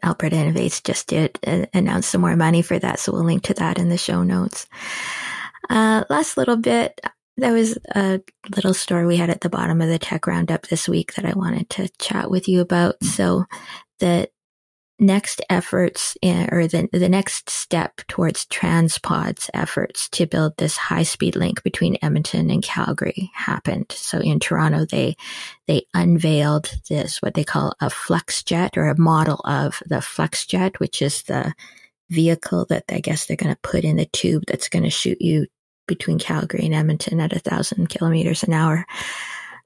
Alberta 0.02 0.36
Innovates 0.36 0.82
just 0.82 1.08
did 1.08 1.38
uh, 1.46 1.66
announce 1.74 2.06
some 2.06 2.22
more 2.22 2.36
money 2.36 2.62
for 2.62 2.78
that. 2.78 3.00
So 3.00 3.12
we'll 3.12 3.24
link 3.24 3.42
to 3.44 3.54
that 3.54 3.78
in 3.78 3.90
the 3.90 3.98
show 3.98 4.22
notes. 4.22 4.66
Uh, 5.68 6.04
last 6.08 6.38
little 6.38 6.56
bit, 6.56 6.98
there 7.38 7.52
was 7.52 7.78
a 7.94 8.20
little 8.54 8.74
story 8.74 9.06
we 9.06 9.16
had 9.16 9.30
at 9.30 9.40
the 9.40 9.48
bottom 9.48 9.80
of 9.80 9.88
the 9.88 9.98
tech 9.98 10.26
roundup 10.26 10.66
this 10.66 10.88
week 10.88 11.14
that 11.14 11.24
I 11.24 11.34
wanted 11.34 11.70
to 11.70 11.88
chat 11.98 12.30
with 12.30 12.48
you 12.48 12.60
about. 12.60 13.02
So 13.02 13.44
the 14.00 14.28
next 14.98 15.40
efforts 15.48 16.16
in, 16.20 16.48
or 16.50 16.66
the, 16.66 16.88
the 16.92 17.08
next 17.08 17.48
step 17.48 17.98
towards 18.08 18.44
TransPod's 18.46 19.48
efforts 19.54 20.08
to 20.08 20.26
build 20.26 20.56
this 20.56 20.76
high 20.76 21.04
speed 21.04 21.36
link 21.36 21.62
between 21.62 21.96
Edmonton 22.02 22.50
and 22.50 22.60
Calgary 22.60 23.30
happened. 23.32 23.92
So 23.92 24.18
in 24.18 24.40
Toronto, 24.40 24.84
they, 24.84 25.16
they 25.68 25.86
unveiled 25.94 26.72
this, 26.88 27.22
what 27.22 27.34
they 27.34 27.44
call 27.44 27.76
a 27.80 27.86
FluxJet 27.86 28.76
or 28.76 28.88
a 28.88 28.98
model 28.98 29.40
of 29.44 29.80
the 29.86 29.96
FluxJet, 29.96 30.80
which 30.80 31.00
is 31.00 31.22
the 31.22 31.54
vehicle 32.10 32.66
that 32.70 32.84
I 32.88 32.98
guess 32.98 33.26
they're 33.26 33.36
going 33.36 33.54
to 33.54 33.60
put 33.62 33.84
in 33.84 33.96
the 33.96 34.06
tube 34.06 34.42
that's 34.48 34.68
going 34.68 34.84
to 34.84 34.90
shoot 34.90 35.20
you 35.20 35.46
between 35.88 36.20
Calgary 36.20 36.64
and 36.64 36.74
Edmonton 36.74 37.18
at 37.18 37.32
a 37.32 37.40
thousand 37.40 37.88
kilometers 37.88 38.44
an 38.44 38.52
hour. 38.52 38.86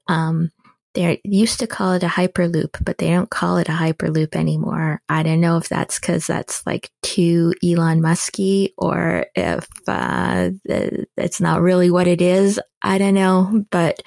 Um, 0.07 0.51
they 0.93 1.19
used 1.23 1.59
to 1.59 1.67
call 1.67 1.93
it 1.93 2.03
a 2.03 2.07
hyperloop, 2.07 2.83
but 2.83 2.99
they 2.99 3.09
don't 3.09 3.29
call 3.29 3.57
it 3.57 3.67
a 3.67 3.71
hyperloop 3.71 4.35
anymore. 4.35 5.01
I 5.09 5.23
don't 5.23 5.41
know 5.41 5.57
if 5.57 5.67
that's 5.67 5.99
because 5.99 6.27
that's 6.27 6.65
like 6.67 6.91
too 7.01 7.53
Elon 7.63 8.01
Musky 8.01 8.73
or 8.77 9.25
if 9.35 9.67
uh, 9.87 10.51
it's 10.65 11.41
not 11.41 11.61
really 11.61 11.89
what 11.89 12.07
it 12.07 12.21
is. 12.21 12.59
I 12.83 12.99
don't 12.99 13.15
know, 13.15 13.65
but 13.71 14.03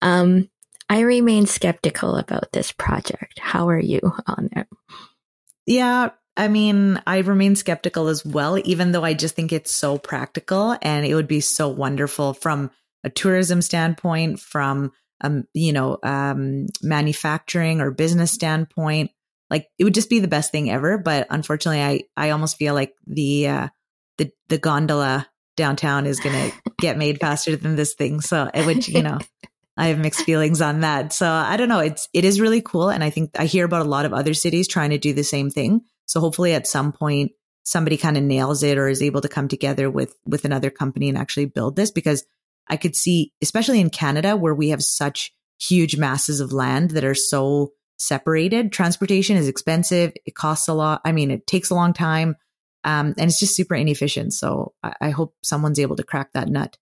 um, 0.00 0.48
I 0.88 1.00
remain 1.00 1.46
skeptical 1.46 2.16
about 2.16 2.52
this 2.52 2.72
project. 2.72 3.38
How 3.38 3.68
are 3.68 3.80
you 3.80 4.00
on 4.26 4.48
it? 4.56 4.66
Yeah, 5.66 6.10
I 6.38 6.46
mean, 6.46 7.02
I 7.04 7.18
remain 7.18 7.56
skeptical 7.56 8.06
as 8.06 8.24
well, 8.24 8.58
even 8.64 8.92
though 8.92 9.02
I 9.02 9.12
just 9.12 9.34
think 9.34 9.52
it's 9.52 9.72
so 9.72 9.98
practical 9.98 10.76
and 10.80 11.04
it 11.04 11.14
would 11.16 11.26
be 11.26 11.40
so 11.40 11.68
wonderful 11.68 12.32
from 12.32 12.70
a 13.02 13.10
tourism 13.10 13.60
standpoint, 13.60 14.38
from 14.38 14.92
um, 15.20 15.44
you 15.52 15.72
know, 15.72 15.98
um, 16.04 16.66
manufacturing 16.80 17.80
or 17.80 17.90
business 17.90 18.30
standpoint. 18.30 19.10
Like 19.50 19.66
it 19.78 19.84
would 19.84 19.94
just 19.94 20.10
be 20.10 20.20
the 20.20 20.28
best 20.28 20.52
thing 20.52 20.70
ever. 20.70 20.96
But 20.96 21.26
unfortunately, 21.28 21.82
I, 21.82 22.02
I 22.16 22.30
almost 22.30 22.56
feel 22.56 22.72
like 22.72 22.94
the, 23.08 23.48
uh, 23.48 23.68
the, 24.18 24.30
the 24.48 24.58
gondola 24.58 25.26
downtown 25.56 26.06
is 26.06 26.20
going 26.20 26.50
to 26.50 26.56
get 26.78 26.96
made 26.96 27.18
faster 27.18 27.56
than 27.56 27.74
this 27.74 27.94
thing. 27.94 28.20
So 28.20 28.48
it 28.54 28.64
would, 28.64 28.86
you 28.86 29.02
know, 29.02 29.18
I 29.76 29.88
have 29.88 29.98
mixed 29.98 30.22
feelings 30.22 30.60
on 30.60 30.80
that. 30.80 31.12
So 31.12 31.28
I 31.28 31.56
don't 31.56 31.68
know. 31.68 31.80
It's, 31.80 32.08
it 32.12 32.24
is 32.24 32.40
really 32.40 32.60
cool. 32.60 32.90
And 32.90 33.02
I 33.02 33.10
think 33.10 33.30
I 33.36 33.46
hear 33.46 33.64
about 33.64 33.84
a 33.84 33.90
lot 33.90 34.04
of 34.04 34.12
other 34.12 34.34
cities 34.34 34.68
trying 34.68 34.90
to 34.90 34.98
do 34.98 35.12
the 35.12 35.24
same 35.24 35.50
thing. 35.50 35.80
So 36.08 36.20
hopefully 36.20 36.54
at 36.54 36.66
some 36.66 36.90
point, 36.90 37.32
somebody 37.62 37.96
kind 37.96 38.16
of 38.16 38.24
nails 38.24 38.62
it 38.62 38.78
or 38.78 38.88
is 38.88 39.02
able 39.02 39.20
to 39.20 39.28
come 39.28 39.46
together 39.46 39.90
with, 39.90 40.16
with 40.26 40.44
another 40.44 40.70
company 40.70 41.08
and 41.08 41.16
actually 41.16 41.44
build 41.46 41.76
this 41.76 41.90
because 41.90 42.24
I 42.66 42.76
could 42.76 42.96
see, 42.96 43.32
especially 43.42 43.80
in 43.80 43.90
Canada, 43.90 44.36
where 44.36 44.54
we 44.54 44.70
have 44.70 44.82
such 44.82 45.32
huge 45.60 45.96
masses 45.96 46.40
of 46.40 46.52
land 46.52 46.92
that 46.92 47.04
are 47.04 47.14
so 47.14 47.72
separated. 47.98 48.72
Transportation 48.72 49.36
is 49.36 49.48
expensive. 49.48 50.12
It 50.24 50.34
costs 50.34 50.68
a 50.68 50.74
lot. 50.74 51.02
I 51.04 51.12
mean, 51.12 51.30
it 51.30 51.46
takes 51.46 51.70
a 51.70 51.74
long 51.74 51.92
time. 51.92 52.36
Um, 52.84 53.14
and 53.18 53.28
it's 53.28 53.40
just 53.40 53.56
super 53.56 53.74
inefficient. 53.74 54.32
So 54.32 54.72
I, 54.82 54.94
I 55.00 55.10
hope 55.10 55.34
someone's 55.42 55.80
able 55.80 55.96
to 55.96 56.04
crack 56.04 56.32
that 56.32 56.48
nut. 56.48 56.78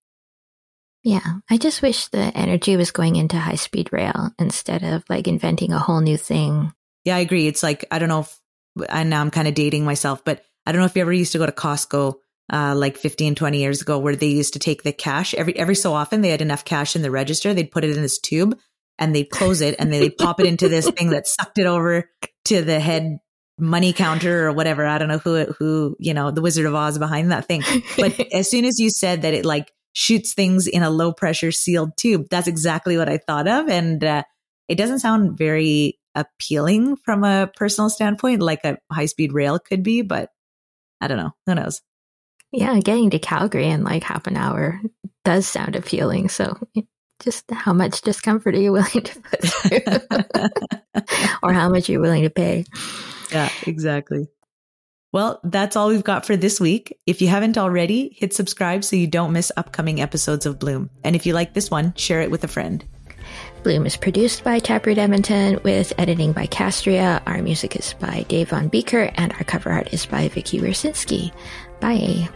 Yeah, 1.03 1.39
I 1.49 1.57
just 1.57 1.83
wish 1.83 2.09
the 2.09 2.37
energy 2.37 2.77
was 2.77 2.91
going 2.91 3.17
into 3.17 3.39
high 3.39 3.55
speed 3.55 3.91
rail 3.93 4.31
instead 4.39 4.83
of 4.83 5.05
like 5.09 5.27
inventing 5.27 5.73
a 5.73 5.79
whole 5.79 6.01
new 6.01 6.17
thing. 6.17 6.73
Yeah, 7.05 7.17
I 7.17 7.21
agree. 7.21 7.47
It's 7.47 7.63
like, 7.63 7.85
I 7.91 7.99
don't 7.99 8.09
know 8.09 8.21
if, 8.21 8.41
and 8.89 9.11
now 9.11 9.21
I'm 9.21 9.31
kind 9.31 9.49
of 9.49 9.55
dating 9.55 9.85
myself, 9.85 10.25
but 10.25 10.43
I 10.67 10.73
don't 10.73 10.81
know 10.81 10.87
if 10.87 10.97
you 10.97 11.03
ever 11.03 11.13
used 11.13 11.33
to 11.33 11.39
go 11.39 11.47
to 11.47 11.53
Costco 11.53 12.15
uh, 12.53 12.75
like 12.77 12.97
15, 12.97 13.35
20 13.35 13.59
years 13.59 13.83
ago 13.83 13.99
where 13.99 14.17
they 14.17 14.29
used 14.29 14.53
to 14.53 14.59
take 14.59 14.83
the 14.83 14.93
cash 14.93 15.35
every, 15.35 15.57
every 15.57 15.75
so 15.75 15.95
often 15.95 16.21
they 16.21 16.31
had 16.31 16.43
enough 16.43 16.65
cash 16.65 16.95
in 16.97 17.03
the 17.03 17.11
register. 17.11 17.55
They'd 17.55 17.71
put 17.71 17.85
it 17.85 17.97
in 17.97 18.03
this 18.03 18.19
tube 18.19 18.59
and 18.99 19.15
they'd 19.15 19.31
close 19.31 19.61
it 19.61 19.77
and 19.79 19.93
they'd 19.93 20.17
pop 20.17 20.41
it 20.41 20.47
into 20.47 20.69
this 20.69 20.89
thing 20.91 21.11
that 21.11 21.27
sucked 21.27 21.59
it 21.59 21.67
over 21.67 22.11
to 22.47 22.63
the 22.63 22.81
head 22.81 23.19
money 23.59 23.93
counter 23.93 24.47
or 24.47 24.53
whatever. 24.53 24.87
I 24.87 24.99
don't 24.99 25.09
know 25.09 25.19
who, 25.19 25.45
who, 25.59 25.97
you 25.99 26.15
know, 26.15 26.31
the 26.31 26.43
Wizard 26.43 26.67
of 26.67 26.75
Oz 26.75 26.99
behind 26.99 27.33
that 27.33 27.47
thing. 27.47 27.63
But 27.97 28.19
as 28.33 28.51
soon 28.51 28.65
as 28.65 28.79
you 28.79 28.91
said 28.91 29.23
that 29.23 29.35
it 29.35 29.45
like 29.45 29.73
shoots 29.93 30.35
things 30.35 30.67
in 30.67 30.83
a 30.83 30.91
low 30.91 31.13
pressure 31.13 31.53
sealed 31.53 31.97
tube, 31.97 32.27
that's 32.31 32.49
exactly 32.49 32.97
what 32.97 33.09
I 33.09 33.19
thought 33.19 33.49
of. 33.49 33.69
And, 33.69 34.05
uh, 34.05 34.23
it 34.69 34.77
doesn't 34.77 34.99
sound 34.99 35.39
very 35.39 35.99
appealing 36.17 36.97
from 36.97 37.23
a 37.23 37.51
personal 37.55 37.91
standpoint, 37.91 38.43
like 38.43 38.65
a 38.65 38.79
high 38.91 39.07
speed 39.07 39.33
rail 39.33 39.61
could 39.61 39.85
be, 39.85 40.03
but 40.03 40.31
I 41.01 41.07
don't 41.07 41.19
know. 41.19 41.33
Who 41.47 41.55
knows? 41.55 41.83
Yeah, 42.53 42.79
getting 42.81 43.11
to 43.11 43.19
Calgary 43.19 43.69
in 43.69 43.85
like 43.85 44.03
half 44.03 44.27
an 44.27 44.37
hour 44.37 44.81
does 45.25 45.47
sound 45.47 45.77
appealing. 45.77 46.31
So 46.31 46.59
just 47.21 47.51
how 47.51 47.73
much 47.73 48.01
discomfort 48.01 48.55
are 48.55 48.61
you 48.61 48.73
willing 48.73 49.03
to 49.03 49.21
put 49.21 49.43
through? 49.43 51.03
or 51.43 51.53
how 51.53 51.69
much 51.69 51.89
are 51.89 51.93
you're 51.93 52.01
willing 52.01 52.23
to 52.23 52.31
pay. 52.31 52.65
Yeah, 53.31 53.51
exactly. 53.67 54.29
Well, 55.13 55.41
that's 55.45 55.77
all 55.77 55.89
we've 55.89 56.05
got 56.05 56.27
for 56.27 56.37
this 56.37 56.61
week. 56.61 56.99
If 57.07 57.23
you 57.23 57.29
haven't 57.29 57.57
already, 57.57 58.15
hit 58.19 58.35
subscribe 58.35 58.85
so 58.85 58.97
you 58.97 59.07
don't 59.07 59.33
miss 59.33 59.51
upcoming 59.57 60.01
episodes 60.01 60.47
of 60.47 60.59
Bloom. 60.59 60.91
And 61.05 61.17
if 61.17 61.25
you 61.25 61.33
like 61.33 61.55
this 61.55 61.71
one, 61.71 61.95
share 61.95 62.21
it 62.21 62.31
with 62.31 62.45
a 62.45 62.49
friend. 62.49 62.85
Bloom 63.67 63.85
is 63.85 63.97
produced 63.97 64.45
by 64.45 64.61
Taproot 64.61 64.97
Edmonton 64.97 65.59
with 65.65 65.93
editing 65.99 66.31
by 66.31 66.47
Castria. 66.47 67.21
Our 67.27 67.43
music 67.43 67.75
is 67.75 67.95
by 67.95 68.25
Dave 68.29 68.51
Von 68.51 68.71
Bieker 68.71 69.13
and 69.17 69.33
our 69.33 69.43
cover 69.43 69.73
art 69.73 69.93
is 69.93 70.07
by 70.07 70.29
Vikki 70.29 70.61
Wiercinski. 70.61 71.33
Bye. 71.81 72.29